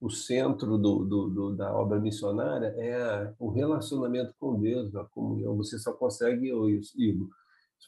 o 0.00 0.08
centro 0.08 0.78
do, 0.78 1.04
do, 1.04 1.28
do, 1.28 1.56
da 1.56 1.74
obra 1.74 2.00
missionária 2.00 2.74
é 2.78 3.34
o 3.38 3.50
relacionamento 3.50 4.34
com 4.38 4.58
Deus, 4.58 4.94
a 4.96 5.04
comunhão. 5.04 5.56
Você 5.56 5.78
só 5.78 5.92
consegue, 5.92 6.48
Igor, 6.96 7.28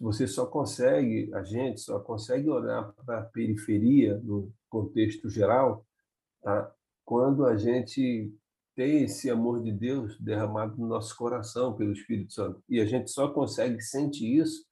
você 0.01 0.27
só 0.27 0.45
consegue, 0.45 1.33
a 1.35 1.43
gente 1.43 1.81
só 1.81 1.99
consegue 1.99 2.51
olhar 2.51 2.93
para 2.93 3.21
a 3.21 3.25
periferia 3.25 4.19
no 4.23 4.53
contexto 4.69 5.29
geral, 5.31 5.87
tá? 6.43 6.71
quando 7.05 7.47
a 7.47 7.57
gente 7.57 8.33
tem 8.75 9.05
esse 9.05 9.31
amor 9.31 9.63
de 9.63 9.73
Deus 9.73 10.19
derramado 10.19 10.77
no 10.79 10.87
nosso 10.87 11.17
coração 11.17 11.75
pelo 11.75 11.93
Espírito 11.93 12.33
Santo. 12.33 12.63
E 12.69 12.81
a 12.81 12.87
gente 12.87 13.11
só 13.11 13.29
consegue 13.29 13.81
sentir 13.81 14.39
isso. 14.39 14.67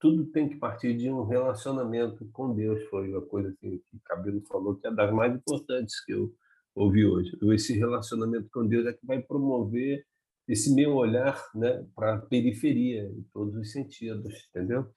Tudo 0.00 0.26
tem 0.26 0.48
que 0.48 0.56
partir 0.56 0.96
de 0.96 1.10
um 1.10 1.24
relacionamento 1.24 2.28
com 2.32 2.54
Deus. 2.54 2.82
Foi 2.90 3.08
uma 3.08 3.22
coisa 3.22 3.54
que, 3.60 3.78
que 3.78 3.96
o 3.96 4.00
Cabelo 4.04 4.42
falou 4.42 4.74
que 4.74 4.86
é 4.86 4.90
das 4.90 5.12
mais 5.12 5.34
importantes 5.34 6.04
que 6.04 6.12
eu 6.12 6.34
ouvi 6.76 7.04
hoje. 7.06 7.36
Esse 7.54 7.72
relacionamento 7.72 8.48
com 8.52 8.66
Deus 8.66 8.86
é 8.86 8.92
que 8.92 9.04
vai 9.06 9.20
promover 9.20 10.04
esse 10.46 10.72
meu 10.72 10.94
olhar 10.94 11.42
né, 11.54 11.84
para 11.94 12.14
a 12.14 12.20
periferia, 12.20 13.02
em 13.04 13.22
todos 13.32 13.56
os 13.56 13.72
sentidos, 13.72 14.32
entendeu? 14.50 14.88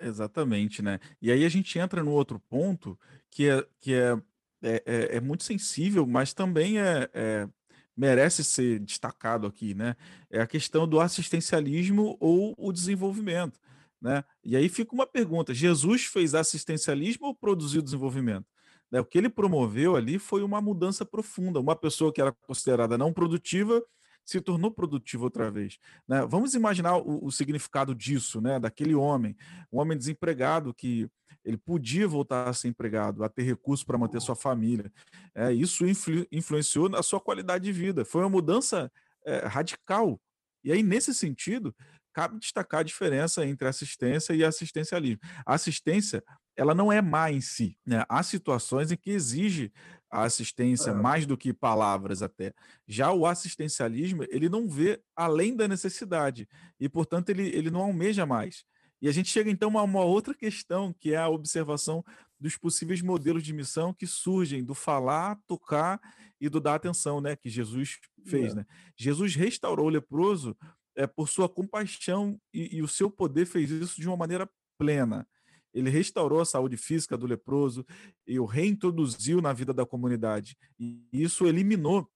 Exatamente, 0.00 0.82
né? 0.82 0.98
E 1.20 1.30
aí 1.30 1.44
a 1.44 1.48
gente 1.48 1.78
entra 1.78 2.02
no 2.02 2.10
outro 2.10 2.40
ponto 2.48 2.98
que 3.30 3.48
é, 3.48 3.66
que 3.78 3.94
é, 3.94 4.20
é, 4.62 4.82
é, 4.86 5.16
é 5.16 5.20
muito 5.20 5.44
sensível, 5.44 6.06
mas 6.06 6.32
também 6.32 6.80
é, 6.80 7.08
é 7.12 7.48
merece 7.94 8.42
ser 8.42 8.80
destacado 8.80 9.46
aqui, 9.46 9.74
né? 9.74 9.94
É 10.30 10.40
a 10.40 10.46
questão 10.46 10.88
do 10.88 10.98
assistencialismo 10.98 12.16
ou 12.18 12.54
o 12.56 12.72
desenvolvimento, 12.72 13.60
né? 14.00 14.24
E 14.42 14.56
aí 14.56 14.70
fica 14.70 14.94
uma 14.94 15.06
pergunta: 15.06 15.52
Jesus 15.52 16.06
fez 16.06 16.34
assistencialismo 16.34 17.26
ou 17.26 17.34
produziu 17.34 17.82
desenvolvimento? 17.82 18.46
Né? 18.90 19.00
O 19.00 19.04
que 19.04 19.18
ele 19.18 19.28
promoveu 19.28 19.96
ali 19.96 20.18
foi 20.18 20.42
uma 20.42 20.60
mudança 20.60 21.04
profunda. 21.04 21.60
Uma 21.60 21.76
pessoa 21.76 22.12
que 22.12 22.20
era 22.20 22.32
considerada 22.32 22.98
não 22.98 23.12
produtiva 23.12 23.82
se 24.24 24.40
tornou 24.40 24.70
produtivo 24.70 25.24
outra 25.24 25.50
vez. 25.50 25.78
Né? 26.06 26.24
Vamos 26.26 26.54
imaginar 26.54 26.96
o, 26.96 27.24
o, 27.24 27.32
significado 27.32 27.94
disso, 27.94 28.40
né? 28.40 28.60
daquele 28.60 28.94
homem, 28.94 29.36
um 29.72 29.80
homem 29.80 29.96
desempregado 29.96 30.74
que 30.74 31.08
ele 31.44 31.56
podia 31.56 32.06
voltar 32.06 32.48
a 32.48 32.52
ser 32.52 32.68
empregado, 32.68 33.24
a 33.24 33.28
ter 33.28 33.42
recursos 33.42 33.84
para 33.84 33.98
manter 33.98 34.20
sua 34.20 34.36
família. 34.36 34.92
É, 35.34 35.52
isso 35.52 35.86
influ, 35.86 36.26
influenciou 36.30 36.88
na 36.88 37.02
sua 37.02 37.20
qualidade 37.20 37.64
de 37.64 37.72
vida. 37.72 38.04
Foi 38.04 38.22
uma 38.22 38.28
mudança 38.28 38.92
é, 39.24 39.46
radical. 39.46 40.20
E 40.62 40.70
aí, 40.70 40.82
nesse 40.82 41.14
sentido, 41.14 41.74
cabe 42.12 42.38
destacar 42.38 42.80
a 42.80 42.84
diferença 42.84 43.46
entre 43.46 43.66
assistência 43.66 44.34
e 44.34 44.44
assistencialismo. 44.44 45.20
A 45.46 45.54
assistência, 45.54 46.22
ela 46.56 46.74
não 46.74 46.92
é 46.92 47.00
má 47.00 47.30
em 47.30 47.40
si. 47.40 47.76
Né? 47.86 48.04
Há 48.08 48.22
situações 48.22 48.90
em 48.92 48.96
que 48.96 49.10
exige 49.10 49.72
a 50.10 50.24
assistência 50.24 50.90
é. 50.90 50.94
mais 50.94 51.24
do 51.24 51.36
que 51.36 51.52
palavras 51.52 52.22
até. 52.22 52.52
Já 52.86 53.12
o 53.12 53.26
assistencialismo, 53.26 54.24
ele 54.28 54.48
não 54.48 54.68
vê 54.68 55.00
além 55.14 55.54
da 55.54 55.68
necessidade 55.68 56.48
e, 56.78 56.88
portanto, 56.88 57.30
ele, 57.30 57.48
ele 57.48 57.70
não 57.70 57.80
almeja 57.80 58.26
mais. 58.26 58.64
E 59.00 59.08
a 59.08 59.12
gente 59.12 59.30
chega 59.30 59.50
então 59.50 59.78
a 59.78 59.82
uma 59.82 60.04
outra 60.04 60.34
questão, 60.34 60.92
que 60.92 61.14
é 61.14 61.16
a 61.16 61.28
observação 61.28 62.04
dos 62.38 62.56
possíveis 62.56 63.00
modelos 63.00 63.42
de 63.42 63.52
missão 63.52 63.94
que 63.94 64.06
surgem 64.06 64.64
do 64.64 64.74
falar, 64.74 65.38
tocar 65.46 66.00
e 66.40 66.48
do 66.48 66.60
dar 66.60 66.74
atenção, 66.74 67.20
né, 67.20 67.36
que 67.36 67.48
Jesus 67.48 67.98
fez, 68.26 68.52
é. 68.52 68.56
né? 68.56 68.66
Jesus 68.96 69.34
restaurou 69.34 69.86
o 69.86 69.90
leproso 69.90 70.56
é, 70.96 71.06
por 71.06 71.28
sua 71.28 71.48
compaixão 71.48 72.38
e, 72.52 72.76
e 72.76 72.82
o 72.82 72.88
seu 72.88 73.10
poder 73.10 73.46
fez 73.46 73.70
isso 73.70 74.00
de 74.00 74.08
uma 74.08 74.16
maneira 74.16 74.48
plena. 74.78 75.26
Ele 75.72 75.90
restaurou 75.90 76.40
a 76.40 76.44
saúde 76.44 76.76
física 76.76 77.16
do 77.16 77.26
leproso 77.26 77.84
e 78.26 78.38
o 78.38 78.44
reintroduziu 78.44 79.40
na 79.40 79.52
vida 79.52 79.72
da 79.72 79.86
comunidade. 79.86 80.56
E 80.78 81.06
isso 81.12 81.46
eliminou 81.46 82.08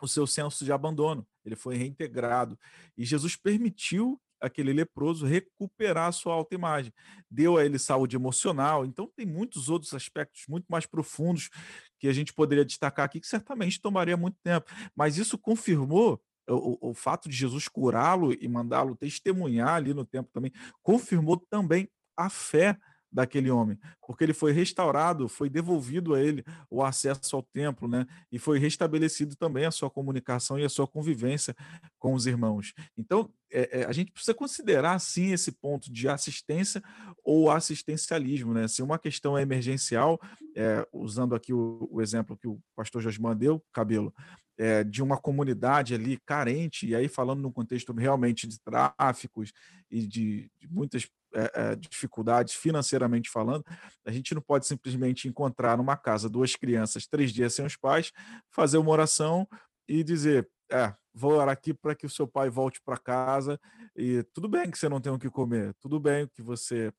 o 0.00 0.08
seu 0.08 0.26
senso 0.26 0.64
de 0.64 0.72
abandono. 0.72 1.26
Ele 1.44 1.56
foi 1.56 1.76
reintegrado. 1.76 2.58
E 2.96 3.04
Jesus 3.04 3.34
permitiu 3.36 4.20
aquele 4.40 4.72
leproso 4.72 5.26
recuperar 5.26 6.08
a 6.08 6.12
sua 6.12 6.34
autoimagem. 6.34 6.92
Deu 7.30 7.56
a 7.56 7.64
ele 7.64 7.78
saúde 7.78 8.16
emocional. 8.16 8.84
Então, 8.84 9.10
tem 9.16 9.26
muitos 9.26 9.68
outros 9.68 9.92
aspectos 9.94 10.44
muito 10.48 10.66
mais 10.68 10.86
profundos 10.86 11.50
que 11.98 12.06
a 12.06 12.12
gente 12.12 12.32
poderia 12.32 12.64
destacar 12.64 13.04
aqui, 13.04 13.20
que 13.20 13.26
certamente 13.26 13.80
tomaria 13.80 14.16
muito 14.16 14.36
tempo. 14.42 14.70
Mas 14.94 15.16
isso 15.16 15.36
confirmou 15.36 16.22
o, 16.48 16.90
o 16.90 16.94
fato 16.94 17.28
de 17.28 17.36
Jesus 17.36 17.68
curá-lo 17.68 18.32
e 18.32 18.48
mandá-lo 18.48 18.96
testemunhar 18.96 19.74
ali 19.74 19.92
no 19.92 20.04
tempo 20.04 20.30
também, 20.32 20.52
confirmou 20.82 21.36
também 21.50 21.88
a 22.16 22.30
fé 22.30 22.78
daquele 23.10 23.50
homem, 23.50 23.78
porque 24.06 24.24
ele 24.24 24.34
foi 24.34 24.52
restaurado, 24.52 25.28
foi 25.28 25.48
devolvido 25.48 26.14
a 26.14 26.20
ele 26.20 26.44
o 26.70 26.82
acesso 26.82 27.34
ao 27.36 27.42
templo, 27.42 27.88
né? 27.88 28.06
E 28.30 28.38
foi 28.38 28.58
restabelecido 28.58 29.34
também 29.36 29.64
a 29.64 29.70
sua 29.70 29.90
comunicação 29.90 30.58
e 30.58 30.64
a 30.64 30.68
sua 30.68 30.86
convivência 30.86 31.54
com 31.98 32.12
os 32.12 32.26
irmãos. 32.26 32.74
Então, 32.96 33.30
é, 33.50 33.80
é, 33.80 33.84
a 33.84 33.92
gente 33.92 34.12
precisa 34.12 34.34
considerar 34.34 34.98
sim 34.98 35.32
esse 35.32 35.50
ponto 35.52 35.90
de 35.90 36.08
assistência 36.08 36.82
ou 37.24 37.50
assistencialismo, 37.50 38.52
né? 38.52 38.68
Se 38.68 38.82
uma 38.82 38.98
questão 38.98 39.36
é 39.38 39.42
emergencial, 39.42 40.20
é, 40.54 40.86
usando 40.92 41.34
aqui 41.34 41.52
o, 41.52 41.88
o, 41.90 42.02
exemplo 42.02 42.36
que 42.36 42.46
o 42.46 42.60
pastor 42.76 43.00
Josman 43.00 43.36
deu, 43.36 43.62
cabelo, 43.72 44.12
é, 44.58 44.84
de 44.84 45.02
uma 45.02 45.16
comunidade 45.16 45.94
ali 45.94 46.18
carente, 46.26 46.86
e 46.86 46.94
aí 46.94 47.08
falando 47.08 47.40
num 47.40 47.52
contexto 47.52 47.92
realmente 47.92 48.46
de 48.46 48.60
tráficos 48.60 49.52
e 49.90 50.06
de, 50.06 50.50
de 50.58 50.68
muitas 50.68 51.08
é, 51.34 51.50
é, 51.54 51.76
dificuldades 51.76 52.54
financeiramente 52.54 53.30
falando, 53.30 53.64
a 54.06 54.10
gente 54.10 54.34
não 54.34 54.40
pode 54.40 54.66
simplesmente 54.66 55.28
encontrar 55.28 55.76
numa 55.76 55.96
casa 55.96 56.28
duas 56.28 56.56
crianças 56.56 57.06
três 57.06 57.32
dias 57.32 57.54
sem 57.54 57.66
os 57.66 57.76
pais, 57.76 58.12
fazer 58.50 58.78
uma 58.78 58.90
oração 58.90 59.46
e 59.86 60.02
dizer, 60.02 60.48
é, 60.70 60.94
vou 61.12 61.32
orar 61.32 61.48
aqui 61.50 61.74
para 61.74 61.94
que 61.94 62.06
o 62.06 62.10
seu 62.10 62.26
pai 62.26 62.48
volte 62.48 62.80
para 62.82 62.96
casa 62.96 63.60
e 63.94 64.22
tudo 64.34 64.48
bem 64.48 64.70
que 64.70 64.78
você 64.78 64.88
não 64.88 65.00
tem 65.00 65.12
o 65.12 65.18
que 65.18 65.30
comer, 65.30 65.74
tudo 65.80 66.00
bem 66.00 66.26
que 66.28 66.42
você, 66.42 66.92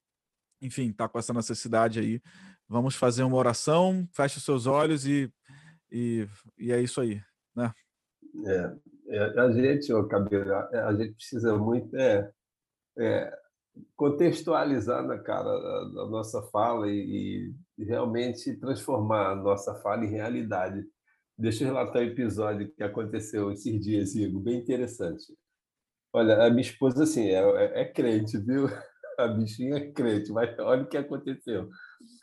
enfim, 0.61 0.89
está 0.89 1.07
com 1.07 1.17
essa 1.17 1.34
necessidade 1.34 1.99
aí, 1.99 2.21
vamos 2.67 2.95
fazer 2.95 3.23
uma 3.23 3.38
oração, 3.38 4.07
feche 4.13 4.38
os 4.38 4.45
seus 4.45 4.67
olhos 4.67 5.05
e, 5.07 5.32
e, 5.91 6.27
e 6.57 6.71
é 6.71 6.80
isso 6.80 7.01
aí, 7.01 7.21
né? 7.55 7.73
É, 8.45 8.75
é 9.07 9.39
a 9.39 9.51
gente, 9.51 9.91
o 9.91 10.07
cabelo, 10.07 10.53
a 10.53 10.93
gente 10.93 11.13
precisa 11.13 11.57
muito 11.57 11.95
é, 11.95 12.32
é 12.97 13.39
contextualizar, 13.95 15.05
cara, 15.24 15.49
a, 15.49 16.03
a 16.03 16.09
nossa 16.09 16.41
fala 16.43 16.89
e, 16.89 17.53
e, 17.78 17.84
realmente 17.84 18.55
transformar 18.57 19.32
a 19.32 19.36
nossa 19.36 19.76
fala 19.76 20.05
em 20.05 20.09
realidade. 20.09 20.84
Deixa 21.38 21.63
eu 21.63 21.67
relatar 21.67 22.01
um 22.01 22.05
episódio 22.05 22.72
que 22.76 22.84
aconteceu 22.84 23.51
esses 23.51 23.80
dias, 23.80 24.15
Igor, 24.15 24.41
bem 24.41 24.59
interessante. 24.59 25.34
Olha, 26.13 26.43
a 26.45 26.49
minha 26.49 26.61
esposa, 26.61 27.03
assim, 27.03 27.28
é, 27.30 27.41
é, 27.41 27.82
é 27.82 27.86
crente, 27.86 28.38
viu? 28.38 28.67
A 29.17 29.28
bichinha 29.28 29.76
é 29.76 29.91
crente, 29.91 30.32
mas 30.32 30.57
olha 30.59 30.84
o 30.84 30.88
que 30.88 30.95
aconteceu. 30.95 31.70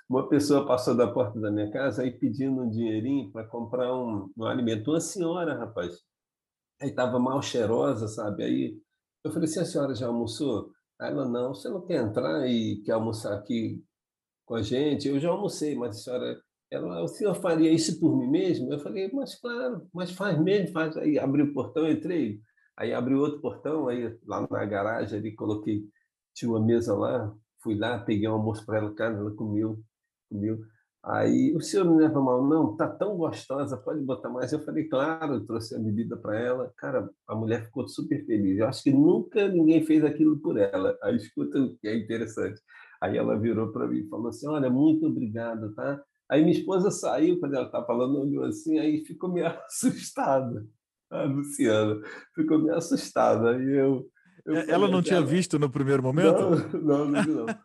Uma 0.08 0.30
pessoa 0.30 0.66
passou 0.66 0.96
da 0.96 1.06
porta 1.06 1.38
da 1.38 1.50
minha 1.50 1.70
casa 1.70 2.02
aí 2.02 2.10
pedindo 2.10 2.62
um 2.62 2.70
dinheirinho 2.70 3.30
para 3.30 3.46
comprar 3.46 3.94
um, 3.94 4.32
um 4.34 4.44
alimento. 4.44 4.90
Uma 4.90 5.00
senhora, 5.00 5.58
rapaz. 5.58 5.94
Aí 6.80 6.88
estava 6.88 7.18
mal 7.18 7.42
cheirosa, 7.42 8.08
sabe? 8.08 8.44
Aí 8.44 8.80
eu 9.22 9.30
falei 9.30 9.46
assim: 9.46 9.60
a 9.60 9.64
senhora 9.66 9.94
já 9.94 10.06
almoçou? 10.06 10.72
Aí 10.98 11.10
ela, 11.12 11.28
não, 11.28 11.54
você 11.54 11.68
não 11.68 11.84
quer 11.86 12.02
entrar 12.02 12.46
e 12.48 12.82
quer 12.84 12.92
almoçar 12.92 13.34
aqui 13.34 13.84
com 14.46 14.54
a 14.54 14.62
gente? 14.62 15.08
Eu 15.08 15.20
já 15.20 15.30
almocei, 15.30 15.74
mas 15.74 15.98
a 15.98 16.00
senhora, 16.00 16.42
ela, 16.70 17.02
o 17.02 17.08
senhor 17.08 17.34
faria 17.34 17.70
isso 17.72 18.00
por 18.00 18.16
mim 18.16 18.28
mesmo? 18.28 18.72
Eu 18.72 18.78
falei, 18.80 19.10
mas 19.12 19.34
claro, 19.40 19.88
mas 19.92 20.10
faz 20.12 20.38
mesmo, 20.40 20.72
faz. 20.72 20.96
Aí 20.96 21.18
abri 21.18 21.42
o 21.42 21.52
portão, 21.52 21.88
entrei, 21.90 22.40
Aí 22.76 22.92
abri 22.92 23.14
outro 23.14 23.40
portão, 23.40 23.88
aí 23.88 24.18
lá 24.26 24.46
na 24.50 24.64
garagem 24.66 25.18
ali 25.18 25.34
coloquei, 25.34 25.88
tinha 26.34 26.50
uma 26.50 26.60
mesa 26.60 26.94
lá, 26.94 27.34
fui 27.62 27.74
lá, 27.74 27.98
peguei 27.98 28.28
um 28.28 28.32
almoço 28.34 28.64
para 28.66 28.78
ela, 28.78 28.94
cara, 28.94 29.14
ela 29.16 29.34
comeu, 29.34 29.82
comeu. 30.28 30.60
Aí, 31.06 31.54
o 31.54 31.60
senhor 31.60 31.84
não 31.84 31.96
leva 31.96 32.20
mal, 32.20 32.44
não? 32.44 32.76
Tá 32.76 32.88
tão 32.88 33.16
gostosa, 33.16 33.76
pode 33.76 34.00
botar 34.00 34.28
mais. 34.28 34.52
Eu 34.52 34.58
falei, 34.64 34.88
claro, 34.88 35.44
trouxe 35.46 35.76
a 35.76 35.78
bebida 35.78 36.16
para 36.16 36.36
ela. 36.36 36.72
Cara, 36.76 37.08
a 37.28 37.34
mulher 37.34 37.66
ficou 37.66 37.86
super 37.86 38.26
feliz. 38.26 38.58
Eu 38.58 38.66
acho 38.66 38.82
que 38.82 38.90
nunca 38.90 39.46
ninguém 39.46 39.84
fez 39.84 40.04
aquilo 40.04 40.36
por 40.38 40.58
ela. 40.58 40.98
Aí, 41.02 41.14
escuta 41.16 41.60
o 41.60 41.76
que 41.78 41.86
é 41.86 41.96
interessante. 41.96 42.60
Aí 43.00 43.16
ela 43.16 43.38
virou 43.38 43.70
para 43.70 43.86
mim 43.86 43.98
e 43.98 44.08
falou 44.08 44.28
assim: 44.28 44.48
Olha, 44.48 44.68
muito 44.68 45.06
obrigado, 45.06 45.72
tá? 45.74 46.02
Aí 46.28 46.42
minha 46.42 46.58
esposa 46.58 46.90
saiu, 46.90 47.38
quando 47.38 47.54
ela 47.54 47.66
estava 47.66 47.86
falando, 47.86 48.20
olhou 48.20 48.44
assim, 48.44 48.78
aí 48.78 49.04
ficou 49.04 49.32
meio 49.32 49.46
assustada. 49.66 50.66
A 51.10 51.22
Luciana 51.22 52.00
ficou 52.34 52.58
meio 52.58 52.74
assustada. 52.74 53.50
Aí 53.50 53.78
eu, 53.78 54.10
eu 54.44 54.54
ela 54.68 54.88
não 54.88 55.00
tinha 55.00 55.18
ela... 55.18 55.26
visto 55.26 55.56
no 55.58 55.70
primeiro 55.70 56.02
momento? 56.02 56.50
Não, 56.82 57.06
não, 57.06 57.22
não. 57.22 57.22
não. 57.22 57.46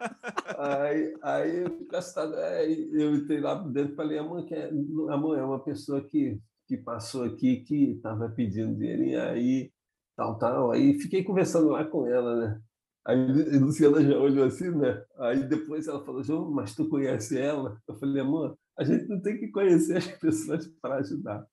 aí, 0.62 1.14
aí 1.22 1.64
assustado. 1.94 2.36
Aí 2.36 2.90
eu 2.94 3.16
entrei 3.16 3.40
lá 3.40 3.56
dentro 3.56 3.94
e 3.94 3.96
falei, 3.96 4.18
amor, 4.18 4.46
que 4.46 4.54
é, 4.54 4.70
amor, 5.10 5.38
é 5.38 5.44
uma 5.44 5.64
pessoa 5.64 6.02
que, 6.02 6.40
que 6.68 6.78
passou 6.78 7.24
aqui, 7.24 7.62
que 7.62 7.92
estava 7.92 8.30
pedindo 8.30 8.76
dinheiro, 8.76 9.22
aí 9.22 9.72
tal, 10.16 10.38
tal. 10.38 10.72
Aí 10.72 11.00
fiquei 11.00 11.24
conversando 11.24 11.70
lá 11.70 11.86
com 11.86 12.08
ela, 12.08 12.36
né? 12.36 12.62
Aí 13.06 13.18
a 13.18 13.60
Luciana 13.60 14.02
já 14.04 14.18
olhou 14.18 14.46
assim, 14.46 14.70
né? 14.70 15.04
Aí 15.18 15.44
depois 15.48 15.88
ela 15.88 16.06
falou, 16.06 16.52
mas 16.52 16.76
tu 16.76 16.88
conhece 16.88 17.38
ela? 17.40 17.82
Eu 17.88 17.96
falei, 17.96 18.22
amor, 18.22 18.58
a 18.78 18.84
gente 18.84 19.08
não 19.08 19.20
tem 19.22 19.40
que 19.40 19.48
conhecer 19.50 19.98
as 19.98 20.08
pessoas 20.08 20.68
para 20.82 20.98
ajudar. 20.98 21.46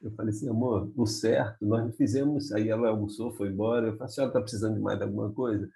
Eu 0.00 0.12
falei 0.12 0.30
assim, 0.30 0.48
amor, 0.48 0.92
o 0.96 1.06
certo, 1.06 1.64
nós 1.64 1.84
não 1.84 1.92
fizemos. 1.92 2.52
Aí 2.52 2.68
ela 2.68 2.88
almoçou, 2.88 3.32
foi 3.34 3.48
embora. 3.48 3.88
Eu 3.88 3.92
falei, 3.92 4.04
a 4.04 4.08
senhora 4.08 4.30
está 4.30 4.40
precisando 4.40 4.74
de 4.74 4.80
mais 4.80 5.00
alguma 5.00 5.32
coisa? 5.32 5.68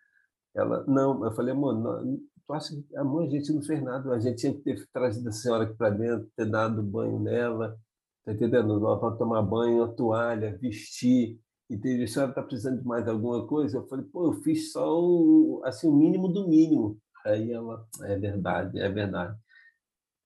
Ela, 0.54 0.84
não. 0.86 1.24
Eu 1.24 1.32
falei, 1.32 1.52
amor, 1.52 2.04
tu 2.46 2.52
acha 2.52 2.74
que, 2.74 2.96
amor, 2.96 3.24
a 3.24 3.28
gente 3.28 3.52
não 3.52 3.62
fez 3.62 3.82
nada. 3.82 4.12
A 4.12 4.18
gente 4.18 4.36
tinha 4.36 4.54
que 4.54 4.60
ter 4.60 4.86
trazido 4.92 5.28
a 5.28 5.32
senhora 5.32 5.64
aqui 5.64 5.74
para 5.74 5.90
dentro, 5.90 6.30
ter 6.36 6.48
dado 6.48 6.82
banho 6.82 7.18
nela, 7.18 7.76
tá 8.24 8.32
entendendo? 8.32 8.80
Para 9.00 9.16
tomar 9.16 9.42
banho, 9.42 9.82
a 9.82 9.88
toalha, 9.88 10.56
vestir. 10.58 11.38
Entendeu? 11.68 12.04
A 12.04 12.08
senhora 12.08 12.30
está 12.30 12.42
precisando 12.42 12.80
de 12.80 12.86
mais 12.86 13.08
alguma 13.08 13.46
coisa? 13.46 13.78
Eu 13.78 13.86
falei, 13.88 14.04
pô, 14.06 14.26
eu 14.26 14.32
fiz 14.42 14.72
só 14.72 15.00
o, 15.00 15.60
assim, 15.64 15.88
o 15.88 15.92
mínimo 15.92 16.28
do 16.28 16.48
mínimo. 16.48 16.98
Aí 17.24 17.50
ela, 17.50 17.84
é 18.02 18.16
verdade, 18.16 18.78
é 18.78 18.88
verdade. 18.88 19.36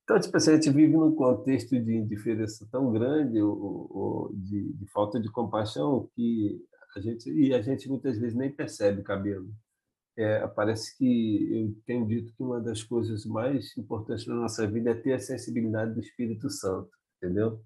Então, 0.05 0.21
tipo 0.21 0.37
assim, 0.37 0.51
a 0.51 0.55
gente 0.55 0.71
vive 0.71 0.97
num 0.97 1.15
contexto 1.15 1.71
de 1.81 1.97
indiferença 1.97 2.69
tão 2.71 2.93
grande, 2.93 3.41
ou, 3.41 3.89
ou 3.91 4.33
de, 4.35 4.73
de, 4.73 4.87
falta 4.91 5.21
de 5.21 5.31
compaixão, 5.31 6.11
que 6.15 6.61
a 6.97 7.01
gente, 7.01 7.31
e 7.31 7.55
a 7.55 7.63
gente 7.63 7.89
muitas 7.89 8.19
vezes 8.19 8.37
nem 8.37 8.51
percebe 8.51 9.03
cabelo. 9.03 9.49
É, 10.17 10.47
parece 10.49 10.97
que 10.99 11.49
eu 11.53 11.83
tenho 11.87 12.07
dito 12.07 12.35
que 12.35 12.43
uma 12.43 12.61
das 12.61 12.83
coisas 12.83 13.25
mais 13.25 13.77
importantes 13.77 14.27
na 14.27 14.35
nossa 14.35 14.67
vida 14.67 14.91
é 14.91 14.95
ter 14.95 15.13
a 15.15 15.19
sensibilidade 15.19 15.95
do 15.95 16.01
Espírito 16.01 16.51
Santo, 16.51 16.91
entendeu? 17.17 17.63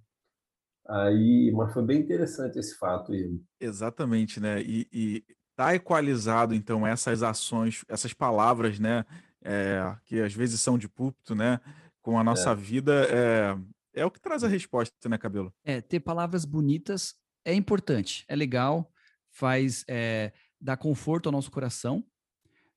Aí, 0.86 1.50
mas 1.52 1.72
foi 1.72 1.82
bem 1.82 2.00
interessante 2.00 2.58
esse 2.58 2.76
fato 2.76 3.12
aí. 3.12 3.40
Exatamente, 3.58 4.38
né? 4.38 4.62
E, 4.62 4.86
e 4.92 5.24
tá 5.56 5.74
equalizado, 5.74 6.54
então, 6.54 6.86
essas 6.86 7.22
ações, 7.22 7.84
essas 7.88 8.12
palavras, 8.12 8.78
né? 8.78 9.04
É, 9.42 9.94
que 10.04 10.20
às 10.20 10.32
vezes 10.32 10.60
são 10.60 10.78
de 10.78 10.88
púlpito, 10.88 11.34
né? 11.34 11.60
Com 12.02 12.18
a 12.18 12.24
nossa 12.24 12.50
é. 12.50 12.54
vida, 12.54 13.06
é, 13.10 13.56
é 13.94 14.04
o 14.04 14.10
que 14.10 14.20
traz 14.20 14.44
a 14.44 14.48
resposta, 14.48 15.08
né, 15.08 15.16
Cabelo? 15.16 15.52
É, 15.64 15.80
ter 15.80 16.00
palavras 16.00 16.44
bonitas 16.44 17.14
é 17.44 17.54
importante, 17.54 18.24
é 18.28 18.36
legal, 18.36 18.90
faz, 19.30 19.84
é, 19.88 20.32
dá 20.60 20.76
conforto 20.76 21.26
ao 21.26 21.32
nosso 21.32 21.50
coração, 21.50 22.04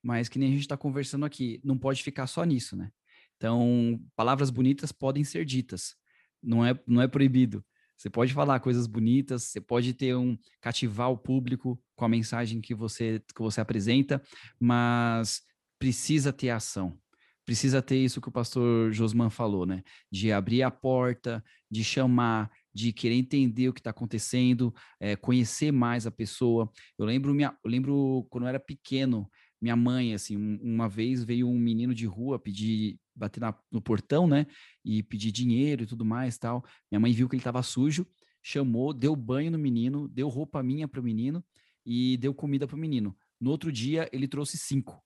mas 0.08 0.30
que 0.30 0.39
nem 0.39 0.47
a 0.47 0.51
gente 0.53 0.62
está 0.62 0.78
conversando 0.78 1.26
aqui, 1.26 1.60
não 1.66 1.78
pode 1.78 2.01
ficar 2.01 2.28
só 2.28 2.45
nisso, 2.45 2.78
né? 2.78 2.89
Então, 3.36 4.01
palavras 4.16 4.49
bonitas 4.49 4.89
podem 4.89 5.22
ser 5.26 5.43
ditas, 5.43 5.95
não 6.41 6.66
é, 6.66 6.80
não 6.88 7.01
é 7.01 7.10
proibido. 7.10 7.62
Você 7.97 8.10
pode 8.10 8.34
falar 8.34 8.62
coisas 8.62 8.88
bonitas, 8.88 9.43
você 9.43 9.60
pode 9.60 9.93
ter 9.93 10.16
um 10.16 10.38
cativar 10.62 11.12
o 11.12 11.18
público 11.18 11.78
com 11.93 12.05
a 12.05 12.08
mensagem 12.08 12.62
que 12.62 12.74
você 12.74 13.22
que 13.36 13.41
você 13.41 13.60
apresenta, 13.60 14.24
mas 14.58 15.41
precisa 15.78 16.32
ter 16.32 16.51
ação. 16.51 16.97
Precisa 17.45 17.82
ter 17.82 17.97
isso 17.97 18.22
que 18.22 18.30
o 18.30 18.32
pastor 18.32 18.93
Josman 18.93 19.30
falou, 19.30 19.66
né? 19.66 19.84
De 20.10 20.32
abrir 20.32 20.64
a 20.64 20.72
porta, 20.72 21.43
de 21.70 21.84
chamar, 21.84 22.49
de 22.74 22.93
querer 22.93 23.16
entender 23.16 23.68
o 23.68 23.74
que 23.74 23.80
está 23.82 23.89
acontecendo, 23.89 24.74
é, 25.01 25.18
conhecer 25.18 25.72
mais 25.72 26.08
a 26.08 26.12
pessoa. 26.12 26.72
Eu 26.97 27.05
lembro, 27.05 27.34
minha, 27.34 27.58
eu 27.64 27.70
lembro 27.70 28.26
quando 28.30 28.43
eu 28.43 28.49
era 28.49 28.60
pequeno, 28.60 29.30
minha 29.62 29.76
mãe, 29.76 30.14
assim, 30.14 30.36
uma 30.62 30.88
vez 30.88 31.24
veio 31.24 31.47
um 31.47 31.58
menino 31.58 31.93
de 31.93 32.05
rua 32.05 32.38
pedir, 32.38 32.99
bater 33.16 33.39
na, 33.39 33.55
no 33.72 33.82
portão, 33.82 34.28
né? 34.28 34.45
E 34.86 35.01
pedir 35.01 35.32
dinheiro 35.32 35.84
e 35.84 35.88
tudo 35.88 36.05
mais 36.05 36.38
tal. 36.38 36.64
Minha 36.91 36.99
mãe 36.99 37.12
viu 37.12 37.28
que 37.28 37.36
ele 37.36 37.41
estava 37.41 37.64
sujo, 37.64 38.05
chamou, 38.41 38.93
deu 38.93 39.16
banho 39.16 39.51
no 39.51 39.58
menino, 39.58 40.08
deu 40.08 40.30
roupa 40.30 40.62
minha 40.62 40.88
para 40.88 40.99
o 40.99 41.03
menino 41.03 41.43
e 41.86 42.18
deu 42.18 42.34
comida 42.34 42.68
para 42.68 42.76
o 42.76 42.80
menino. 42.80 43.18
No 43.39 43.49
outro 43.49 43.72
dia, 43.72 44.10
ele 44.12 44.28
trouxe 44.28 44.58
cinco. 44.58 45.01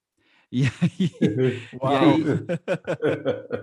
E 0.52 0.64
aí, 0.64 0.70
e, 1.22 1.80
aí 1.82 2.24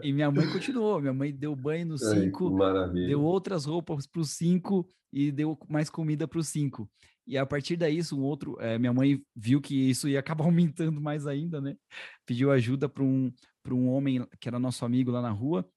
e 0.09 0.13
minha 0.13 0.31
mãe 0.31 0.51
continuou. 0.51 1.01
Minha 1.01 1.13
mãe 1.13 1.33
deu 1.33 1.55
banho 1.55 1.87
nos 1.87 2.01
cinco, 2.01 2.51
deu 2.95 3.23
outras 3.23 3.67
roupas 3.67 4.07
para 4.07 4.21
os 4.23 4.31
cinco 4.31 4.89
e 5.13 5.31
deu 5.31 5.59
mais 5.69 5.91
comida 5.91 6.27
para 6.27 6.39
os 6.39 6.49
cinco. 6.49 6.91
E 7.27 7.37
a 7.37 7.45
partir 7.45 7.77
daí, 7.77 8.01
um 8.11 8.23
outro, 8.23 8.57
é, 8.59 8.79
minha 8.79 8.93
mãe 8.93 9.23
viu 9.37 9.61
que 9.61 9.75
isso 9.91 10.09
ia 10.09 10.19
acabar 10.19 10.45
aumentando 10.47 10.99
mais 10.99 11.27
ainda, 11.27 11.61
né? 11.61 11.77
Pediu 12.25 12.51
ajuda 12.51 12.89
para 12.89 13.05
um, 13.05 13.31
um 13.71 13.89
homem 13.91 14.27
que 14.41 14.49
era 14.49 14.59
nosso 14.59 14.83
amigo 14.85 15.11
lá 15.11 15.21
na 15.21 15.31
rua, 15.31 15.69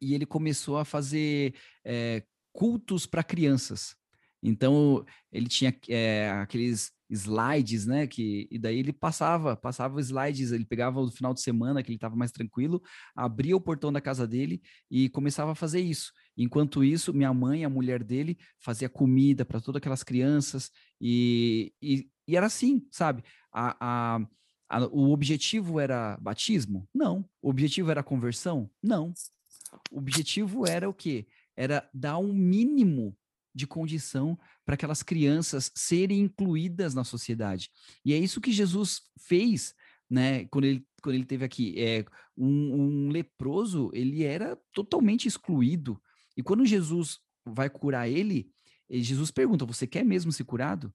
e 0.00 0.14
ele 0.14 0.26
começou 0.26 0.76
a 0.76 0.84
fazer 0.84 1.54
é, 1.82 2.22
cultos 2.52 3.06
para 3.06 3.22
crianças. 3.22 3.96
Então, 4.42 5.04
ele 5.30 5.46
tinha 5.46 5.74
é, 5.88 6.30
aqueles 6.30 6.90
slides, 7.12 7.86
né? 7.86 8.06
Que, 8.06 8.48
e 8.50 8.58
daí 8.58 8.78
ele 8.78 8.92
passava, 8.92 9.56
passava 9.56 9.98
os 9.98 10.06
slides, 10.06 10.50
ele 10.50 10.64
pegava 10.64 11.00
o 11.00 11.10
final 11.10 11.34
de 11.34 11.42
semana, 11.42 11.82
que 11.82 11.90
ele 11.90 11.96
estava 11.96 12.16
mais 12.16 12.32
tranquilo, 12.32 12.82
abria 13.14 13.56
o 13.56 13.60
portão 13.60 13.92
da 13.92 14.00
casa 14.00 14.26
dele 14.26 14.60
e 14.90 15.08
começava 15.10 15.52
a 15.52 15.54
fazer 15.54 15.80
isso. 15.80 16.12
Enquanto 16.36 16.82
isso, 16.82 17.12
minha 17.12 17.32
mãe, 17.32 17.64
a 17.64 17.70
mulher 17.70 18.02
dele, 18.02 18.38
fazia 18.58 18.88
comida 18.88 19.44
para 19.44 19.60
todas 19.60 19.78
aquelas 19.78 20.02
crianças 20.02 20.70
e, 21.00 21.72
e, 21.80 22.08
e, 22.26 22.36
era 22.36 22.46
assim, 22.46 22.86
sabe? 22.90 23.22
A, 23.52 23.76
a, 23.78 24.26
a, 24.70 24.86
o 24.86 25.12
objetivo 25.12 25.78
era 25.78 26.16
batismo? 26.16 26.88
Não. 26.94 27.28
O 27.42 27.50
objetivo 27.50 27.90
era 27.90 28.02
conversão? 28.02 28.70
Não. 28.82 29.12
O 29.90 29.98
objetivo 29.98 30.66
era 30.66 30.88
o 30.88 30.94
quê? 30.94 31.26
Era 31.54 31.88
dar 31.92 32.18
um 32.18 32.32
mínimo 32.32 33.14
de 33.54 33.66
condição 33.66 34.38
para 34.64 34.74
aquelas 34.74 35.02
crianças 35.02 35.70
serem 35.74 36.20
incluídas 36.20 36.94
na 36.94 37.04
sociedade. 37.04 37.70
E 38.04 38.12
é 38.12 38.18
isso 38.18 38.40
que 38.40 38.52
Jesus 38.52 39.02
fez, 39.18 39.74
né? 40.08 40.46
Quando 40.46 40.64
ele, 40.64 40.86
quando 41.02 41.14
ele 41.14 41.24
teve 41.24 41.44
aqui, 41.44 41.74
é 41.78 42.04
um, 42.36 43.06
um 43.06 43.08
leproso, 43.08 43.90
ele 43.92 44.22
era 44.22 44.58
totalmente 44.72 45.26
excluído. 45.26 46.00
E 46.36 46.42
quando 46.42 46.64
Jesus 46.64 47.18
vai 47.44 47.68
curar 47.68 48.08
ele, 48.08 48.50
Jesus 48.90 49.30
pergunta: 49.30 49.64
Você 49.64 49.86
quer 49.86 50.04
mesmo 50.04 50.32
ser 50.32 50.44
curado? 50.44 50.92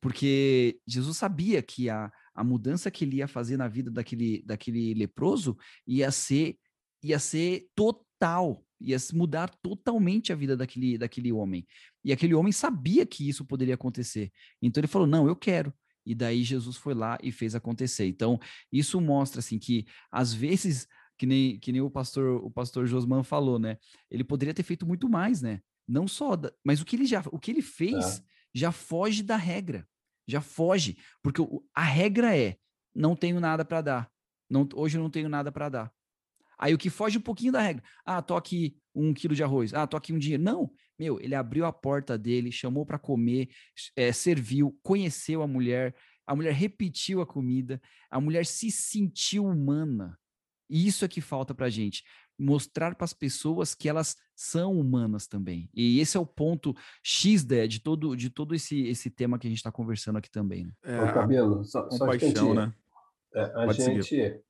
Porque 0.00 0.80
Jesus 0.86 1.16
sabia 1.16 1.60
que 1.60 1.90
a, 1.90 2.12
a 2.34 2.44
mudança 2.44 2.90
que 2.90 3.04
ele 3.04 3.16
ia 3.16 3.26
fazer 3.26 3.56
na 3.56 3.66
vida 3.66 3.90
daquele, 3.90 4.42
daquele 4.44 4.94
leproso 4.94 5.56
ia 5.86 6.10
ser, 6.10 6.56
ia 7.02 7.18
ser 7.18 7.66
total, 7.74 8.64
ia 8.80 8.96
mudar 9.12 9.48
totalmente 9.62 10.32
a 10.32 10.36
vida 10.36 10.56
daquele, 10.56 10.96
daquele 10.96 11.32
homem. 11.32 11.66
E 12.04 12.12
aquele 12.12 12.34
homem 12.34 12.52
sabia 12.52 13.04
que 13.04 13.28
isso 13.28 13.44
poderia 13.44 13.74
acontecer. 13.74 14.30
Então 14.62 14.80
ele 14.80 14.88
falou: 14.88 15.06
Não, 15.06 15.26
eu 15.26 15.36
quero. 15.36 15.72
E 16.06 16.14
daí 16.14 16.42
Jesus 16.42 16.76
foi 16.76 16.94
lá 16.94 17.18
e 17.22 17.30
fez 17.30 17.54
acontecer. 17.54 18.06
Então, 18.06 18.40
isso 18.72 18.98
mostra 18.98 19.40
assim 19.40 19.58
que 19.58 19.86
às 20.10 20.32
vezes 20.32 20.86
que 21.18 21.26
nem, 21.26 21.58
que 21.58 21.72
nem 21.72 21.80
o 21.80 21.90
pastor 21.90 22.42
o 22.44 22.50
pastor 22.50 22.86
Josman 22.86 23.22
falou, 23.22 23.58
né? 23.58 23.76
Ele 24.10 24.24
poderia 24.24 24.54
ter 24.54 24.62
feito 24.62 24.86
muito 24.86 25.08
mais, 25.08 25.42
né? 25.42 25.60
Não 25.86 26.06
só, 26.06 26.36
da, 26.36 26.52
mas 26.64 26.80
o 26.80 26.84
que 26.84 26.96
ele 26.96 27.04
já 27.04 27.22
o 27.32 27.38
que 27.38 27.50
ele 27.50 27.62
fez 27.62 28.18
é. 28.18 28.22
já 28.54 28.70
foge 28.70 29.22
da 29.22 29.36
regra, 29.36 29.86
já 30.26 30.40
foge, 30.40 30.96
porque 31.22 31.42
o, 31.42 31.62
a 31.74 31.82
regra 31.82 32.36
é 32.36 32.56
não 32.94 33.16
tenho 33.16 33.40
nada 33.40 33.64
para 33.64 33.80
dar, 33.80 34.10
não, 34.48 34.66
hoje 34.74 34.96
eu 34.96 35.02
não 35.02 35.10
tenho 35.10 35.28
nada 35.28 35.50
para 35.50 35.68
dar. 35.68 35.97
Aí 36.58 36.74
o 36.74 36.78
que 36.78 36.90
foge 36.90 37.18
um 37.18 37.22
pouquinho 37.22 37.52
da 37.52 37.60
regra, 37.60 37.82
ah, 38.04 38.20
tô 38.20 38.36
aqui 38.36 38.76
um 38.94 39.14
quilo 39.14 39.34
de 39.34 39.44
arroz, 39.44 39.72
ah, 39.72 39.86
tô 39.86 39.96
aqui 39.96 40.12
um 40.12 40.18
dinheiro. 40.18 40.42
Não, 40.42 40.70
meu, 40.98 41.20
ele 41.20 41.34
abriu 41.34 41.64
a 41.64 41.72
porta 41.72 42.18
dele, 42.18 42.50
chamou 42.50 42.84
para 42.84 42.98
comer, 42.98 43.48
é, 43.94 44.10
serviu, 44.12 44.76
conheceu 44.82 45.42
a 45.42 45.46
mulher, 45.46 45.94
a 46.26 46.34
mulher 46.34 46.52
repetiu 46.52 47.20
a 47.20 47.26
comida, 47.26 47.80
a 48.10 48.20
mulher 48.20 48.44
se 48.44 48.70
sentiu 48.70 49.46
humana. 49.46 50.18
E 50.68 50.86
isso 50.86 51.04
é 51.04 51.08
que 51.08 51.20
falta 51.20 51.54
pra 51.54 51.70
gente. 51.70 52.02
mostrar 52.38 52.94
para 52.94 53.04
as 53.04 53.12
pessoas 53.12 53.74
que 53.74 53.88
elas 53.88 54.16
são 54.34 54.78
humanas 54.78 55.26
também. 55.26 55.68
E 55.74 55.98
esse 55.98 56.16
é 56.16 56.20
o 56.20 56.26
ponto 56.26 56.74
X 57.02 57.42
de, 57.42 57.66
de 57.66 57.80
todo, 57.80 58.14
de 58.14 58.30
todo 58.30 58.54
esse, 58.54 58.86
esse 58.86 59.10
tema 59.10 59.38
que 59.38 59.46
a 59.46 59.50
gente 59.50 59.58
está 59.58 59.72
conversando 59.72 60.18
aqui 60.18 60.30
também. 60.30 60.66
Né? 60.66 60.72
É, 60.84 61.02
Ô, 61.02 61.12
Cabelo, 61.12 61.64
só, 61.64 61.90
só 61.90 62.06
paixão, 62.06 62.54
né? 62.54 62.72
É, 63.34 63.42
a 63.42 63.66
Pode 63.66 63.82
gente, 63.82 64.04
seguir. 64.04 64.40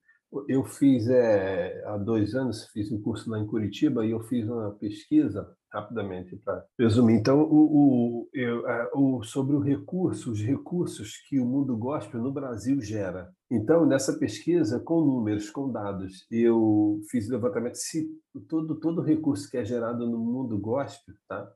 Eu 0.48 0.64
fiz 0.64 1.08
é, 1.08 1.82
há 1.86 1.96
dois 1.96 2.34
anos, 2.34 2.66
fiz 2.72 2.92
um 2.92 3.00
curso 3.00 3.30
lá 3.30 3.38
em 3.38 3.46
Curitiba 3.46 4.04
e 4.04 4.10
eu 4.10 4.20
fiz 4.20 4.46
uma 4.46 4.72
pesquisa 4.72 5.48
rapidamente 5.72 6.36
para 6.36 6.64
resumir. 6.78 7.14
Então, 7.14 7.42
o, 7.42 8.24
o, 8.24 8.28
eu, 8.32 8.62
o, 8.94 9.22
sobre 9.22 9.54
o 9.54 9.60
recurso, 9.60 10.32
os 10.32 10.40
recursos 10.40 11.16
que 11.28 11.38
o 11.38 11.46
mundo 11.46 11.76
gospel 11.76 12.22
no 12.22 12.32
Brasil 12.32 12.80
gera. 12.80 13.30
Então, 13.50 13.86
nessa 13.86 14.18
pesquisa, 14.18 14.80
com 14.80 15.04
números, 15.04 15.50
com 15.50 15.70
dados, 15.70 16.26
eu 16.30 17.00
fiz 17.10 17.28
levantamento 17.28 17.76
se 17.76 18.08
todo 18.48 18.78
todo 18.78 19.02
recurso 19.02 19.50
que 19.50 19.56
é 19.56 19.64
gerado 19.64 20.08
no 20.08 20.18
mundo 20.18 20.58
gospel, 20.58 21.14
tá? 21.28 21.50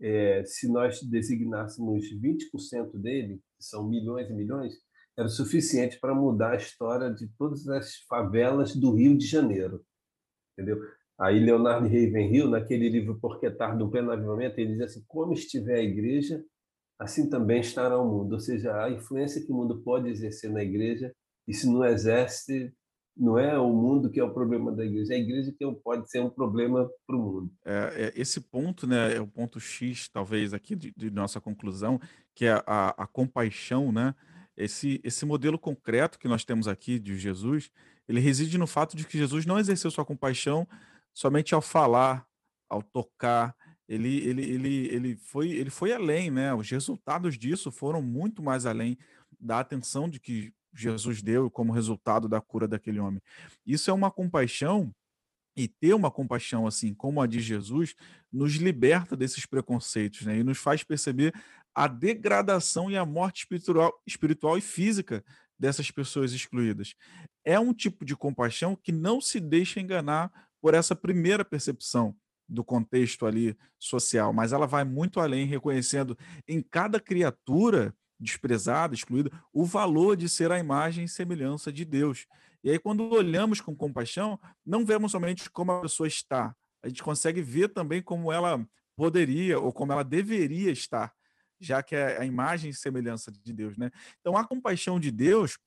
É, 0.00 0.42
se 0.46 0.70
nós 0.70 1.02
designássemos 1.02 2.04
20% 2.14 2.98
dele, 2.98 3.36
que 3.58 3.64
são 3.64 3.86
milhões 3.86 4.30
e 4.30 4.32
milhões, 4.32 4.74
era 5.18 5.28
suficiente 5.28 5.98
para 6.00 6.14
mudar 6.14 6.52
a 6.52 6.56
história 6.56 7.12
de 7.12 7.28
todas 7.38 7.68
as 7.68 7.96
favelas 8.08 8.74
do 8.74 8.94
Rio 8.94 9.16
de 9.16 9.26
Janeiro. 9.26 9.84
Entendeu? 10.52 10.78
Aí 11.18 11.38
Leonardo 11.38 11.86
Ravenhill, 11.86 12.48
naquele 12.48 12.88
livro 12.88 13.18
Porque 13.20 13.50
Tarde 13.50 13.82
um 13.82 13.90
Pleno 13.90 14.10
Avivamento, 14.10 14.58
ele 14.58 14.72
diz 14.72 14.80
assim, 14.80 15.04
como 15.06 15.34
estiver 15.34 15.74
a 15.74 15.82
igreja, 15.82 16.42
assim 16.98 17.28
também 17.28 17.60
estará 17.60 17.98
o 17.98 18.08
mundo. 18.08 18.32
Ou 18.32 18.40
seja, 18.40 18.82
a 18.82 18.90
influência 18.90 19.44
que 19.44 19.52
o 19.52 19.54
mundo 19.54 19.82
pode 19.82 20.08
exercer 20.08 20.50
na 20.50 20.62
igreja, 20.62 21.14
e 21.46 21.52
se 21.52 21.66
não 21.66 21.84
exerce, 21.84 22.72
não 23.16 23.38
é 23.38 23.58
o 23.58 23.70
mundo 23.70 24.10
que 24.10 24.18
é 24.18 24.24
o 24.24 24.32
problema 24.32 24.72
da 24.72 24.84
igreja, 24.84 25.12
é 25.12 25.16
a 25.16 25.20
igreja 25.20 25.52
que 25.52 25.70
pode 25.82 26.10
ser 26.10 26.20
um 26.20 26.30
problema 26.30 26.88
para 27.06 27.16
o 27.16 27.18
mundo. 27.18 27.52
É, 27.64 28.06
é, 28.06 28.12
esse 28.14 28.40
ponto 28.40 28.86
né, 28.86 29.14
é 29.14 29.20
o 29.20 29.26
ponto 29.26 29.60
X, 29.60 30.08
talvez, 30.08 30.54
aqui 30.54 30.74
de, 30.74 30.92
de 30.96 31.10
nossa 31.10 31.40
conclusão, 31.40 32.00
que 32.34 32.46
é 32.46 32.62
a, 32.66 32.94
a, 32.96 33.06
compaixão, 33.06 33.92
né? 33.92 34.14
Esse, 34.62 35.00
esse 35.02 35.24
modelo 35.24 35.58
concreto 35.58 36.18
que 36.18 36.28
nós 36.28 36.44
temos 36.44 36.68
aqui 36.68 36.98
de 36.98 37.18
Jesus, 37.18 37.70
ele 38.08 38.20
reside 38.20 38.58
no 38.58 38.66
fato 38.66 38.96
de 38.96 39.04
que 39.06 39.16
Jesus 39.16 39.46
não 39.46 39.58
exerceu 39.58 39.90
sua 39.90 40.04
compaixão 40.04 40.66
somente 41.14 41.54
ao 41.54 41.62
falar, 41.62 42.26
ao 42.68 42.82
tocar, 42.82 43.54
ele, 43.90 44.18
ele, 44.18 44.42
ele, 44.44 44.86
ele, 44.86 45.16
foi, 45.16 45.50
ele 45.50 45.68
foi 45.68 45.92
além, 45.92 46.30
né? 46.30 46.54
Os 46.54 46.70
resultados 46.70 47.36
disso 47.36 47.72
foram 47.72 48.00
muito 48.00 48.40
mais 48.40 48.64
além 48.64 48.96
da 49.38 49.58
atenção 49.58 50.08
de 50.08 50.20
que 50.20 50.52
Jesus 50.72 51.20
deu 51.20 51.50
como 51.50 51.72
resultado 51.72 52.28
da 52.28 52.40
cura 52.40 52.68
daquele 52.68 53.00
homem. 53.00 53.20
Isso 53.66 53.90
é 53.90 53.92
uma 53.92 54.08
compaixão 54.08 54.94
e 55.56 55.66
ter 55.66 55.92
uma 55.92 56.08
compaixão 56.08 56.68
assim 56.68 56.94
como 56.94 57.20
a 57.20 57.26
de 57.26 57.40
Jesus 57.40 57.96
nos 58.32 58.54
liberta 58.54 59.16
desses 59.16 59.44
preconceitos, 59.44 60.24
né? 60.24 60.38
E 60.38 60.44
nos 60.44 60.58
faz 60.58 60.84
perceber 60.84 61.34
a 61.80 61.86
degradação 61.86 62.90
e 62.90 62.96
a 62.98 63.06
morte 63.06 63.38
espiritual, 63.38 64.02
espiritual 64.06 64.58
e 64.58 64.60
física 64.60 65.24
dessas 65.58 65.90
pessoas 65.90 66.34
excluídas. 66.34 66.94
É 67.42 67.58
um 67.58 67.72
tipo 67.72 68.04
de 68.04 68.14
compaixão 68.14 68.76
que 68.76 68.92
não 68.92 69.18
se 69.18 69.40
deixa 69.40 69.80
enganar 69.80 70.30
por 70.60 70.74
essa 70.74 70.94
primeira 70.94 71.42
percepção 71.42 72.14
do 72.46 72.62
contexto 72.62 73.24
ali 73.24 73.56
social, 73.78 74.30
mas 74.30 74.52
ela 74.52 74.66
vai 74.66 74.84
muito 74.84 75.20
além, 75.20 75.46
reconhecendo 75.46 76.18
em 76.46 76.60
cada 76.60 77.00
criatura 77.00 77.94
desprezada, 78.18 78.94
excluída, 78.94 79.30
o 79.50 79.64
valor 79.64 80.18
de 80.18 80.28
ser 80.28 80.52
a 80.52 80.58
imagem 80.58 81.06
e 81.06 81.08
semelhança 81.08 81.72
de 81.72 81.86
Deus. 81.86 82.26
E 82.62 82.68
aí, 82.70 82.78
quando 82.78 83.10
olhamos 83.10 83.58
com 83.58 83.74
compaixão, 83.74 84.38
não 84.66 84.84
vemos 84.84 85.12
somente 85.12 85.48
como 85.48 85.72
a 85.72 85.80
pessoa 85.80 86.06
está, 86.06 86.54
a 86.82 86.88
gente 86.88 87.02
consegue 87.02 87.40
ver 87.40 87.68
também 87.68 88.02
como 88.02 88.30
ela 88.30 88.62
poderia 88.94 89.58
ou 89.58 89.72
como 89.72 89.92
ela 89.92 90.04
deveria 90.04 90.70
estar, 90.70 91.10
já 91.60 91.82
que 91.82 91.94
é 91.94 92.18
a 92.18 92.24
imagem 92.24 92.70
e 92.70 92.74
semelhança 92.74 93.30
de 93.30 93.52
Deus, 93.52 93.76
né? 93.76 93.90
Então, 94.20 94.36
a 94.36 94.46
compaixão 94.46 94.98
de 94.98 95.10
Deus 95.10 95.58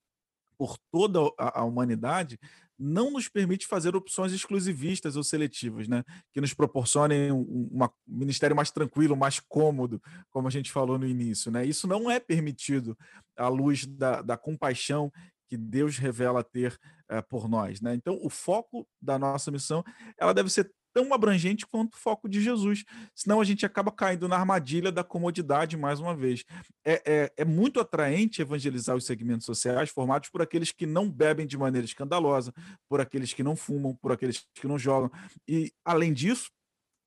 por 0.57 0.77
toda 0.91 1.19
a 1.37 1.63
humanidade 1.63 2.39
não 2.77 3.11
nos 3.11 3.29
permite 3.29 3.67
fazer 3.67 3.95
opções 3.95 4.33
exclusivistas 4.33 5.15
ou 5.15 5.23
seletivas, 5.23 5.87
né? 5.87 6.03
Que 6.33 6.41
nos 6.41 6.53
proporcionem 6.53 7.31
um, 7.31 7.69
um 7.71 7.87
ministério 8.07 8.55
mais 8.55 8.71
tranquilo, 8.71 9.15
mais 9.15 9.39
cômodo, 9.39 10.01
como 10.29 10.47
a 10.47 10.51
gente 10.51 10.71
falou 10.71 10.97
no 10.97 11.07
início, 11.07 11.51
né? 11.51 11.65
Isso 11.65 11.87
não 11.87 12.09
é 12.09 12.19
permitido 12.19 12.97
à 13.37 13.47
luz 13.47 13.85
da, 13.85 14.21
da 14.21 14.37
compaixão 14.37 15.11
que 15.47 15.57
Deus 15.57 15.97
revela 15.97 16.43
ter 16.43 16.77
é, 17.07 17.21
por 17.21 17.47
nós, 17.47 17.79
né? 17.79 17.93
Então, 17.93 18.19
o 18.21 18.29
foco 18.29 18.87
da 19.01 19.19
nossa 19.19 19.51
missão, 19.51 19.83
ela 20.17 20.33
deve 20.33 20.49
ser 20.49 20.71
tão 20.93 21.13
abrangente 21.13 21.65
quanto 21.65 21.95
o 21.95 21.97
foco 21.97 22.29
de 22.29 22.41
Jesus. 22.41 22.83
Senão 23.15 23.41
a 23.41 23.43
gente 23.43 23.65
acaba 23.65 23.91
caindo 23.91 24.27
na 24.27 24.37
armadilha 24.37 24.91
da 24.91 25.03
comodidade 25.03 25.75
mais 25.75 25.99
uma 25.99 26.15
vez. 26.15 26.43
É, 26.85 27.01
é, 27.05 27.33
é, 27.37 27.45
muito 27.45 27.79
atraente 27.79 28.41
evangelizar 28.41 28.95
os 28.95 29.05
segmentos 29.05 29.45
sociais 29.45 29.89
formados 29.89 30.29
por 30.29 30.41
aqueles 30.41 30.71
que 30.71 30.85
não 30.85 31.09
bebem 31.09 31.47
de 31.47 31.57
maneira 31.57 31.85
escandalosa, 31.85 32.53
por 32.87 33.01
aqueles 33.01 33.33
que 33.33 33.43
não 33.43 33.55
fumam, 33.55 33.95
por 33.95 34.11
aqueles 34.11 34.45
que 34.53 34.67
não 34.67 34.77
jogam. 34.77 35.11
E, 35.47 35.71
além 35.83 36.13
disso, 36.13 36.51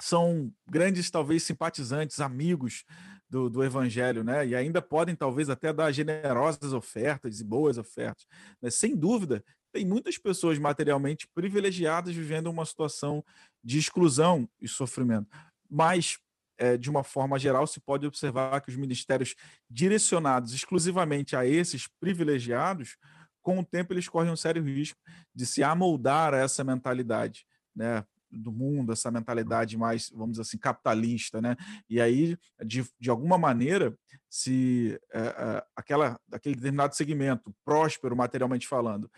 são 0.00 0.52
grandes, 0.68 1.10
talvez, 1.10 1.42
simpatizantes, 1.42 2.20
amigos 2.20 2.84
do, 3.28 3.48
do, 3.48 3.64
evangelho, 3.64 4.22
né? 4.22 4.46
E 4.46 4.54
ainda 4.54 4.80
podem, 4.80 5.14
talvez, 5.14 5.48
até 5.48 5.72
dar 5.72 5.90
generosas 5.90 6.72
ofertas 6.72 7.40
e 7.40 7.44
boas 7.44 7.78
ofertas. 7.78 8.26
Né? 8.60 8.70
Sem 8.70 8.94
dúvida, 8.94 9.42
tem 9.76 9.84
muitas 9.84 10.16
pessoas 10.16 10.58
materialmente 10.58 11.28
privilegiadas 11.34 12.14
vivendo 12.14 12.46
uma 12.46 12.64
situação 12.64 13.22
de 13.62 13.78
exclusão 13.78 14.48
e 14.58 14.66
sofrimento. 14.66 15.28
Mas, 15.68 16.18
é, 16.56 16.78
de 16.78 16.88
uma 16.88 17.04
forma 17.04 17.38
geral, 17.38 17.66
se 17.66 17.78
pode 17.78 18.06
observar 18.06 18.58
que 18.62 18.70
os 18.70 18.76
ministérios 18.76 19.34
direcionados 19.68 20.54
exclusivamente 20.54 21.36
a 21.36 21.44
esses 21.44 21.86
privilegiados, 22.00 22.96
com 23.42 23.58
o 23.58 23.64
tempo 23.64 23.92
eles 23.92 24.08
correm 24.08 24.32
um 24.32 24.36
sério 24.36 24.64
risco 24.64 24.98
de 25.34 25.44
se 25.44 25.62
amoldar 25.62 26.32
a 26.32 26.38
essa 26.38 26.64
mentalidade, 26.64 27.46
né? 27.74 28.02
do 28.30 28.52
mundo, 28.52 28.92
essa 28.92 29.10
mentalidade 29.10 29.76
mais, 29.76 30.10
vamos 30.10 30.32
dizer 30.32 30.42
assim, 30.42 30.58
capitalista, 30.58 31.40
né? 31.40 31.56
E 31.88 32.00
aí, 32.00 32.36
de, 32.64 32.84
de 32.98 33.08
alguma 33.08 33.38
maneira, 33.38 33.96
se 34.28 34.98
é, 35.12 35.20
é, 35.20 35.64
aquela, 35.74 36.18
aquele 36.32 36.56
determinado 36.56 36.94
segmento, 36.94 37.54
próspero 37.64 38.16
materialmente 38.16 38.66
falando, 38.66 39.10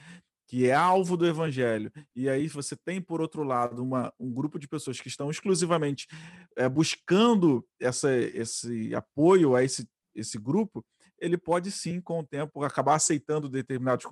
que 0.49 0.67
é 0.67 0.73
alvo 0.73 1.15
do 1.15 1.27
evangelho, 1.27 1.93
e 2.17 2.27
aí 2.27 2.49
você 2.49 2.75
tem, 2.75 3.03
por 3.03 3.21
outro 3.21 3.43
lado, 3.45 3.83
uma, 3.83 4.13
um 4.19 4.33
grupo 4.33 4.59
de 4.59 4.67
pessoas 4.67 4.99
que 4.99 5.07
estão 5.07 5.31
exclusivamente 5.31 6.09
é, 6.57 6.67
buscando 6.67 7.63
essa, 7.79 8.11
esse 8.17 8.95
apoio 8.95 9.55
a 9.55 9.63
esse, 9.63 9.87
esse 10.15 10.39
grupo, 10.39 10.83
ele 11.21 11.37
pode 11.37 11.71
sim, 11.71 12.01
com 12.01 12.21
o 12.21 12.27
tempo, 12.27 12.65
acabar 12.65 12.95
aceitando 12.95 13.47
determinados 13.47 14.07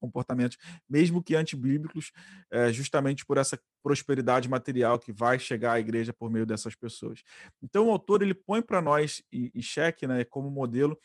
comportamentos, 0.00 0.56
mesmo 0.88 1.22
que 1.22 1.34
antibíblicos, 1.34 2.12
é, 2.50 2.72
justamente 2.72 3.26
por 3.26 3.36
essa 3.36 3.60
prosperidade 3.82 4.48
material 4.48 4.98
que 4.98 5.12
vai 5.12 5.38
chegar 5.38 5.72
à 5.74 5.80
igreja 5.80 6.14
por 6.14 6.30
meio 6.30 6.46
dessas 6.46 6.74
pessoas. 6.74 7.22
Então, 7.62 7.88
o 7.88 7.90
autor 7.90 8.22
ele 8.22 8.34
põe 8.34 8.62
para 8.62 8.80
nós 8.80 9.22
em, 9.30 9.60
xeque, 9.60 10.06
né, 10.06 10.24
como 10.24 10.50
modelo, 10.50 10.98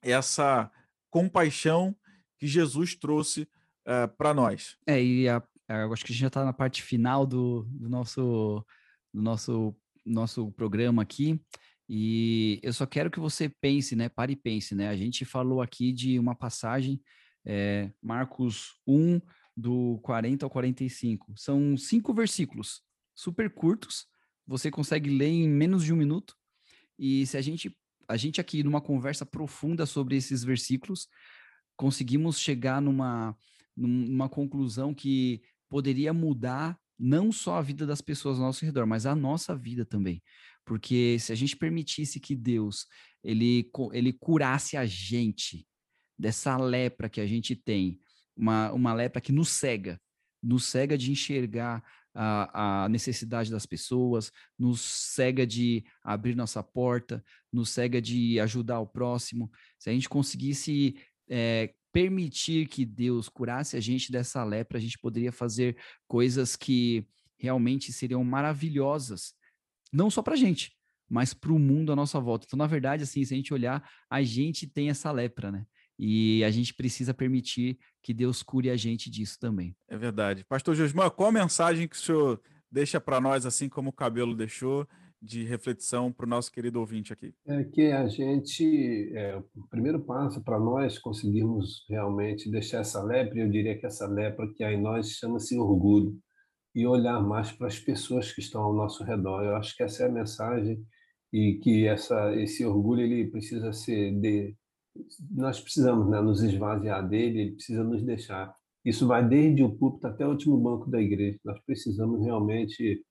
essa 0.00 0.70
compaixão 1.10 1.96
que 2.38 2.46
Jesus 2.46 2.94
trouxe 2.94 3.48
uh, 3.86 3.90
eh, 3.90 4.06
para 4.06 4.34
nós. 4.34 4.76
É, 4.86 5.02
e 5.02 5.28
a, 5.28 5.42
eu 5.68 5.92
acho 5.92 6.04
que 6.04 6.12
a 6.12 6.14
gente 6.14 6.20
já 6.20 6.28
está 6.28 6.44
na 6.44 6.52
parte 6.52 6.82
final 6.82 7.26
do, 7.26 7.66
do, 7.70 7.88
nosso, 7.88 8.64
do 9.12 9.22
nosso, 9.22 9.76
nosso 10.04 10.52
programa 10.52 11.02
aqui. 11.02 11.40
E 11.88 12.60
eu 12.62 12.72
só 12.72 12.86
quero 12.86 13.10
que 13.10 13.20
você 13.20 13.48
pense, 13.48 13.94
né? 13.94 14.08
Pare 14.08 14.32
e 14.32 14.36
pense, 14.36 14.74
né? 14.74 14.88
A 14.88 14.96
gente 14.96 15.24
falou 15.24 15.60
aqui 15.60 15.92
de 15.92 16.18
uma 16.18 16.34
passagem, 16.34 17.00
é, 17.44 17.90
Marcos 18.02 18.80
1, 18.86 19.20
do 19.56 19.98
40 20.02 20.46
ao 20.46 20.50
45. 20.50 21.34
São 21.36 21.76
cinco 21.76 22.12
versículos, 22.14 22.82
super 23.14 23.50
curtos. 23.50 24.06
Você 24.46 24.70
consegue 24.70 25.10
ler 25.10 25.28
em 25.28 25.48
menos 25.48 25.84
de 25.84 25.92
um 25.92 25.96
minuto. 25.96 26.34
E 26.98 27.26
se 27.26 27.36
a 27.36 27.42
gente, 27.42 27.76
a 28.08 28.16
gente 28.16 28.40
aqui, 28.40 28.62
numa 28.62 28.80
conversa 28.80 29.26
profunda 29.26 29.86
sobre 29.86 30.16
esses 30.16 30.42
versículos, 30.42 31.08
conseguimos 31.76 32.38
chegar 32.38 32.80
numa, 32.80 33.36
numa 33.76 34.28
conclusão 34.28 34.94
que 34.94 35.42
poderia 35.68 36.12
mudar 36.12 36.78
não 36.98 37.32
só 37.32 37.56
a 37.56 37.62
vida 37.62 37.86
das 37.86 38.00
pessoas 38.00 38.38
ao 38.38 38.46
nosso 38.46 38.64
redor, 38.64 38.86
mas 38.86 39.06
a 39.06 39.14
nossa 39.14 39.56
vida 39.56 39.84
também. 39.84 40.22
Porque 40.64 41.18
se 41.18 41.32
a 41.32 41.34
gente 41.34 41.56
permitisse 41.56 42.20
que 42.20 42.34
Deus 42.34 42.86
ele, 43.22 43.70
ele 43.92 44.12
curasse 44.12 44.76
a 44.76 44.86
gente 44.86 45.66
dessa 46.18 46.56
lepra 46.56 47.08
que 47.08 47.20
a 47.20 47.26
gente 47.26 47.56
tem, 47.56 48.00
uma, 48.36 48.72
uma 48.72 48.94
lepra 48.94 49.20
que 49.20 49.32
nos 49.32 49.48
cega, 49.50 50.00
nos 50.42 50.66
cega 50.66 50.96
de 50.96 51.10
enxergar 51.10 51.82
a, 52.14 52.84
a, 52.84 52.88
necessidade 52.88 53.50
das 53.50 53.66
pessoas, 53.66 54.30
nos 54.58 54.80
cega 54.80 55.46
de 55.46 55.84
abrir 56.02 56.36
nossa 56.36 56.62
porta, 56.62 57.24
nos 57.52 57.70
cega 57.70 58.00
de 58.00 58.38
ajudar 58.38 58.80
o 58.80 58.86
próximo. 58.86 59.50
Se 59.78 59.90
a 59.90 59.92
gente 59.92 60.08
conseguisse 60.08 60.94
é, 61.28 61.74
permitir 61.94 62.66
que 62.66 62.84
Deus 62.84 63.28
curasse 63.28 63.76
a 63.76 63.80
gente 63.80 64.10
dessa 64.10 64.42
lepra, 64.42 64.78
a 64.78 64.80
gente 64.80 64.98
poderia 64.98 65.30
fazer 65.30 65.76
coisas 66.08 66.56
que 66.56 67.06
realmente 67.38 67.92
seriam 67.92 68.24
maravilhosas, 68.24 69.32
não 69.92 70.10
só 70.10 70.20
para 70.20 70.34
a 70.34 70.36
gente, 70.36 70.72
mas 71.08 71.32
para 71.32 71.52
o 71.52 71.58
mundo 71.58 71.92
à 71.92 71.96
nossa 71.96 72.18
volta. 72.18 72.46
Então, 72.46 72.56
na 72.56 72.66
verdade, 72.66 73.04
assim, 73.04 73.24
se 73.24 73.32
a 73.32 73.36
gente 73.36 73.54
olhar, 73.54 73.88
a 74.10 74.22
gente 74.24 74.66
tem 74.66 74.90
essa 74.90 75.12
lepra, 75.12 75.52
né? 75.52 75.64
E 75.96 76.42
a 76.42 76.50
gente 76.50 76.74
precisa 76.74 77.14
permitir 77.14 77.78
que 78.02 78.12
Deus 78.12 78.42
cure 78.42 78.70
a 78.70 78.76
gente 78.76 79.08
disso 79.08 79.38
também. 79.38 79.76
É 79.86 79.96
verdade. 79.96 80.44
Pastor 80.44 80.74
Josman, 80.74 81.08
qual 81.10 81.28
a 81.28 81.32
mensagem 81.32 81.86
que 81.86 81.94
o 81.94 81.98
senhor 81.98 82.42
deixa 82.68 83.00
para 83.00 83.20
nós, 83.20 83.46
assim 83.46 83.68
como 83.68 83.90
o 83.90 83.92
cabelo 83.92 84.34
deixou, 84.34 84.88
de 85.24 85.44
reflexão 85.44 86.12
para 86.12 86.26
o 86.26 86.28
nosso 86.28 86.52
querido 86.52 86.78
ouvinte 86.80 87.12
aqui? 87.12 87.34
É 87.46 87.64
que 87.64 87.90
a 87.90 88.06
gente, 88.06 89.12
é, 89.14 89.36
o 89.36 89.66
primeiro 89.68 90.00
passo 90.00 90.42
para 90.42 90.58
nós 90.58 90.98
conseguirmos 90.98 91.84
realmente 91.88 92.50
deixar 92.50 92.80
essa 92.80 93.02
lepra, 93.02 93.38
eu 93.38 93.48
diria 93.48 93.78
que 93.78 93.86
essa 93.86 94.06
lepra 94.06 94.46
que 94.54 94.62
há 94.62 94.72
em 94.72 94.80
nós 94.80 95.10
chama-se 95.12 95.58
orgulho, 95.58 96.16
e 96.74 96.86
olhar 96.86 97.20
mais 97.20 97.52
para 97.52 97.68
as 97.68 97.78
pessoas 97.78 98.32
que 98.32 98.40
estão 98.40 98.62
ao 98.62 98.74
nosso 98.74 99.04
redor. 99.04 99.44
Eu 99.44 99.56
acho 99.56 99.76
que 99.76 99.82
essa 99.82 100.02
é 100.02 100.06
a 100.08 100.12
mensagem 100.12 100.84
e 101.32 101.54
que 101.62 101.86
essa, 101.86 102.34
esse 102.34 102.64
orgulho 102.64 103.02
ele 103.02 103.30
precisa 103.30 103.72
ser 103.72 104.12
de, 104.20 104.56
nós 105.30 105.60
precisamos 105.60 106.10
né, 106.10 106.20
nos 106.20 106.42
esvaziar 106.42 107.08
dele, 107.08 107.40
ele 107.40 107.52
precisa 107.52 107.84
nos 107.84 108.02
deixar. 108.02 108.52
Isso 108.84 109.06
vai 109.06 109.26
desde 109.26 109.62
o 109.62 109.74
púlpito 109.74 110.06
até 110.06 110.26
o 110.26 110.30
último 110.30 110.58
banco 110.58 110.90
da 110.90 111.00
igreja. 111.00 111.38
Nós 111.44 111.58
precisamos 111.64 112.22
realmente 112.22 113.02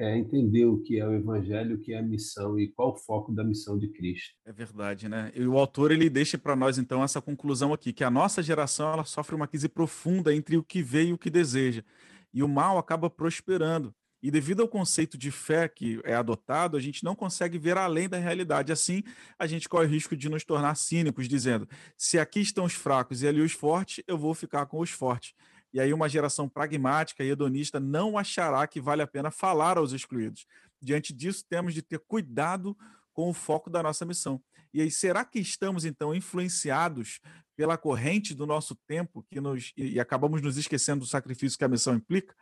é, 0.00 0.16
entender 0.16 0.64
o 0.64 0.78
que 0.78 0.98
é 0.98 1.06
o 1.06 1.12
evangelho, 1.12 1.76
o 1.76 1.78
que 1.78 1.92
é 1.92 1.98
a 1.98 2.02
missão 2.02 2.58
e 2.58 2.68
qual 2.68 2.92
o 2.92 2.96
foco 2.96 3.30
da 3.30 3.44
missão 3.44 3.78
de 3.78 3.86
Cristo. 3.88 4.34
É 4.46 4.52
verdade, 4.52 5.08
né? 5.10 5.30
E 5.34 5.46
o 5.46 5.58
autor 5.58 5.92
ele 5.92 6.08
deixa 6.08 6.38
para 6.38 6.56
nós 6.56 6.78
então 6.78 7.04
essa 7.04 7.20
conclusão 7.20 7.74
aqui, 7.74 7.92
que 7.92 8.02
a 8.02 8.10
nossa 8.10 8.42
geração 8.42 8.90
ela 8.90 9.04
sofre 9.04 9.34
uma 9.34 9.46
crise 9.46 9.68
profunda 9.68 10.34
entre 10.34 10.56
o 10.56 10.64
que 10.64 10.82
vê 10.82 11.04
e 11.04 11.12
o 11.12 11.18
que 11.18 11.28
deseja. 11.28 11.84
E 12.32 12.42
o 12.42 12.48
mal 12.48 12.78
acaba 12.78 13.10
prosperando. 13.10 13.94
E 14.22 14.30
devido 14.30 14.62
ao 14.62 14.68
conceito 14.68 15.18
de 15.18 15.30
fé 15.30 15.68
que 15.68 16.00
é 16.04 16.14
adotado, 16.14 16.76
a 16.76 16.80
gente 16.80 17.04
não 17.04 17.14
consegue 17.14 17.58
ver 17.58 17.76
além 17.76 18.08
da 18.08 18.18
realidade. 18.18 18.72
Assim, 18.72 19.02
a 19.38 19.46
gente 19.46 19.68
corre 19.68 19.86
o 19.86 19.88
risco 19.88 20.16
de 20.16 20.28
nos 20.28 20.44
tornar 20.44 20.74
cínicos, 20.76 21.28
dizendo: 21.28 21.68
se 21.96 22.18
aqui 22.18 22.40
estão 22.40 22.64
os 22.64 22.74
fracos 22.74 23.22
e 23.22 23.28
ali 23.28 23.40
os 23.40 23.52
fortes, 23.52 24.04
eu 24.06 24.16
vou 24.18 24.34
ficar 24.34 24.66
com 24.66 24.80
os 24.80 24.90
fortes. 24.90 25.34
E 25.72 25.80
aí, 25.80 25.92
uma 25.92 26.08
geração 26.08 26.48
pragmática 26.48 27.22
e 27.22 27.30
hedonista 27.30 27.78
não 27.78 28.18
achará 28.18 28.66
que 28.66 28.80
vale 28.80 29.02
a 29.02 29.06
pena 29.06 29.30
falar 29.30 29.78
aos 29.78 29.92
excluídos. 29.92 30.46
Diante 30.80 31.12
disso, 31.12 31.44
temos 31.48 31.74
de 31.74 31.82
ter 31.82 31.98
cuidado 32.00 32.76
com 33.12 33.28
o 33.28 33.34
foco 33.34 33.70
da 33.70 33.82
nossa 33.82 34.04
missão. 34.04 34.42
E 34.72 34.80
aí, 34.80 34.90
será 34.90 35.24
que 35.24 35.38
estamos, 35.38 35.84
então, 35.84 36.14
influenciados 36.14 37.20
pela 37.56 37.76
corrente 37.76 38.34
do 38.34 38.46
nosso 38.46 38.74
tempo 38.86 39.24
que 39.30 39.40
nos, 39.40 39.72
e 39.76 40.00
acabamos 40.00 40.40
nos 40.40 40.56
esquecendo 40.56 41.00
do 41.00 41.06
sacrifício 41.06 41.58
que 41.58 41.64
a 41.64 41.68
missão 41.68 41.94
implica? 41.94 42.34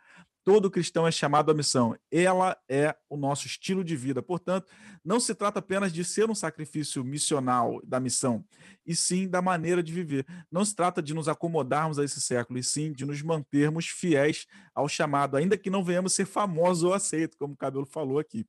Todo 0.43 0.71
cristão 0.71 1.05
é 1.05 1.11
chamado 1.11 1.51
à 1.51 1.53
missão. 1.53 1.95
Ela 2.11 2.57
é 2.67 2.95
o 3.09 3.17
nosso 3.17 3.45
estilo 3.45 3.83
de 3.83 3.95
vida. 3.95 4.21
Portanto, 4.21 4.71
não 5.03 5.19
se 5.19 5.35
trata 5.35 5.59
apenas 5.59 5.91
de 5.91 6.03
ser 6.03 6.29
um 6.29 6.35
sacrifício 6.35 7.03
missional 7.03 7.81
da 7.83 7.99
missão, 7.99 8.43
e 8.85 8.95
sim 8.95 9.27
da 9.27 9.41
maneira 9.41 9.83
de 9.83 9.93
viver. 9.93 10.25
Não 10.51 10.63
se 10.63 10.75
trata 10.75 11.01
de 11.01 11.13
nos 11.13 11.27
acomodarmos 11.27 11.99
a 11.99 12.03
esse 12.03 12.19
século, 12.21 12.59
e 12.59 12.63
sim 12.63 12.91
de 12.91 13.05
nos 13.05 13.21
mantermos 13.21 13.87
fiéis 13.87 14.45
ao 14.73 14.87
chamado, 14.87 15.37
ainda 15.37 15.57
que 15.57 15.69
não 15.69 15.83
venhamos 15.83 16.13
ser 16.13 16.25
famosos 16.25 16.83
ou 16.83 16.93
aceitos, 16.93 17.37
como 17.37 17.53
o 17.53 17.57
Cabelo 17.57 17.85
falou 17.85 18.19
aqui. 18.19 18.45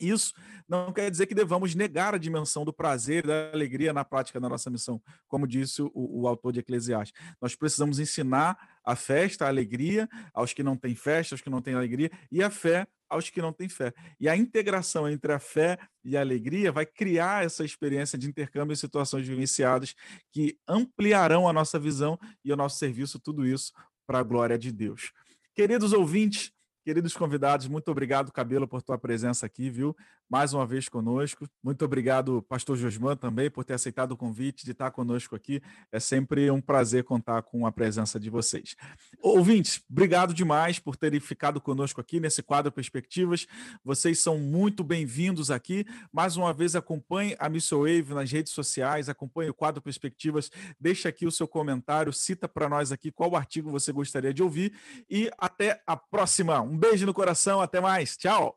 Isso 0.00 0.32
não 0.68 0.92
quer 0.92 1.10
dizer 1.10 1.26
que 1.26 1.34
devamos 1.34 1.74
negar 1.74 2.14
a 2.14 2.18
dimensão 2.18 2.64
do 2.64 2.72
prazer 2.72 3.24
e 3.24 3.28
da 3.28 3.50
alegria 3.52 3.92
na 3.92 4.04
prática 4.04 4.40
da 4.40 4.48
nossa 4.48 4.70
missão, 4.70 5.00
como 5.28 5.46
disse 5.46 5.82
o, 5.82 5.90
o, 5.94 6.26
autor 6.26 6.52
de 6.52 6.60
Eclesiastes. 6.60 7.20
Nós 7.40 7.54
precisamos 7.54 7.98
ensinar 7.98 8.56
a 8.84 8.96
festa, 8.96 9.44
a 9.44 9.48
alegria 9.48 10.08
aos 10.32 10.52
que 10.52 10.62
não 10.62 10.76
têm 10.76 10.94
festa, 10.94 11.34
aos 11.34 11.40
que 11.40 11.50
não 11.50 11.60
têm 11.60 11.74
alegria, 11.74 12.10
e 12.30 12.42
a 12.42 12.50
fé 12.50 12.86
aos 13.08 13.28
que 13.28 13.42
não 13.42 13.52
têm 13.52 13.68
fé. 13.68 13.92
E 14.20 14.28
a 14.28 14.36
integração 14.36 15.08
entre 15.08 15.32
a 15.32 15.40
fé 15.40 15.76
e 16.04 16.16
a 16.16 16.20
alegria 16.20 16.70
vai 16.70 16.86
criar 16.86 17.44
essa 17.44 17.64
experiência 17.64 18.16
de 18.16 18.28
intercâmbio 18.28 18.72
em 18.72 18.76
situações 18.76 19.26
vivenciadas 19.26 19.94
que 20.30 20.56
ampliarão 20.66 21.48
a 21.48 21.52
nossa 21.52 21.78
visão 21.78 22.18
e 22.44 22.52
o 22.52 22.56
nosso 22.56 22.78
serviço, 22.78 23.18
tudo 23.18 23.44
isso 23.44 23.72
para 24.06 24.20
a 24.20 24.22
glória 24.22 24.56
de 24.56 24.70
Deus. 24.70 25.12
Queridos 25.54 25.92
ouvintes, 25.92 26.52
Queridos 26.82 27.14
convidados, 27.14 27.68
muito 27.68 27.90
obrigado, 27.90 28.32
Cabelo, 28.32 28.66
por 28.66 28.82
tua 28.82 28.98
presença 28.98 29.44
aqui, 29.44 29.68
viu? 29.68 29.94
Mais 30.30 30.54
uma 30.54 30.64
vez 30.64 30.88
conosco. 30.88 31.48
Muito 31.60 31.84
obrigado, 31.84 32.40
Pastor 32.42 32.76
Josman, 32.76 33.16
também, 33.16 33.50
por 33.50 33.64
ter 33.64 33.74
aceitado 33.74 34.12
o 34.12 34.16
convite 34.16 34.64
de 34.64 34.70
estar 34.70 34.92
conosco 34.92 35.34
aqui. 35.34 35.60
É 35.90 35.98
sempre 35.98 36.48
um 36.52 36.60
prazer 36.60 37.02
contar 37.02 37.42
com 37.42 37.66
a 37.66 37.72
presença 37.72 38.20
de 38.20 38.30
vocês. 38.30 38.76
Ouvintes, 39.20 39.82
obrigado 39.90 40.32
demais 40.32 40.78
por 40.78 40.94
terem 40.94 41.18
ficado 41.18 41.60
conosco 41.60 42.00
aqui 42.00 42.20
nesse 42.20 42.44
quadro 42.44 42.70
Perspectivas. 42.70 43.48
Vocês 43.84 44.20
são 44.20 44.38
muito 44.38 44.84
bem-vindos 44.84 45.50
aqui. 45.50 45.84
Mais 46.12 46.36
uma 46.36 46.52
vez, 46.52 46.76
acompanhe 46.76 47.34
a 47.36 47.48
Missile 47.48 47.80
Wave 47.80 48.14
nas 48.14 48.30
redes 48.30 48.52
sociais, 48.52 49.08
acompanhe 49.08 49.50
o 49.50 49.54
quadro 49.54 49.82
Perspectivas, 49.82 50.48
deixa 50.78 51.08
aqui 51.08 51.26
o 51.26 51.32
seu 51.32 51.48
comentário, 51.48 52.12
cita 52.12 52.48
para 52.48 52.68
nós 52.68 52.92
aqui 52.92 53.10
qual 53.10 53.34
artigo 53.34 53.68
você 53.68 53.90
gostaria 53.90 54.32
de 54.32 54.44
ouvir 54.44 54.72
e 55.10 55.28
até 55.36 55.82
a 55.84 55.96
próxima. 55.96 56.60
Um 56.60 56.78
beijo 56.78 57.04
no 57.04 57.12
coração, 57.12 57.60
até 57.60 57.80
mais. 57.80 58.16
Tchau. 58.16 58.56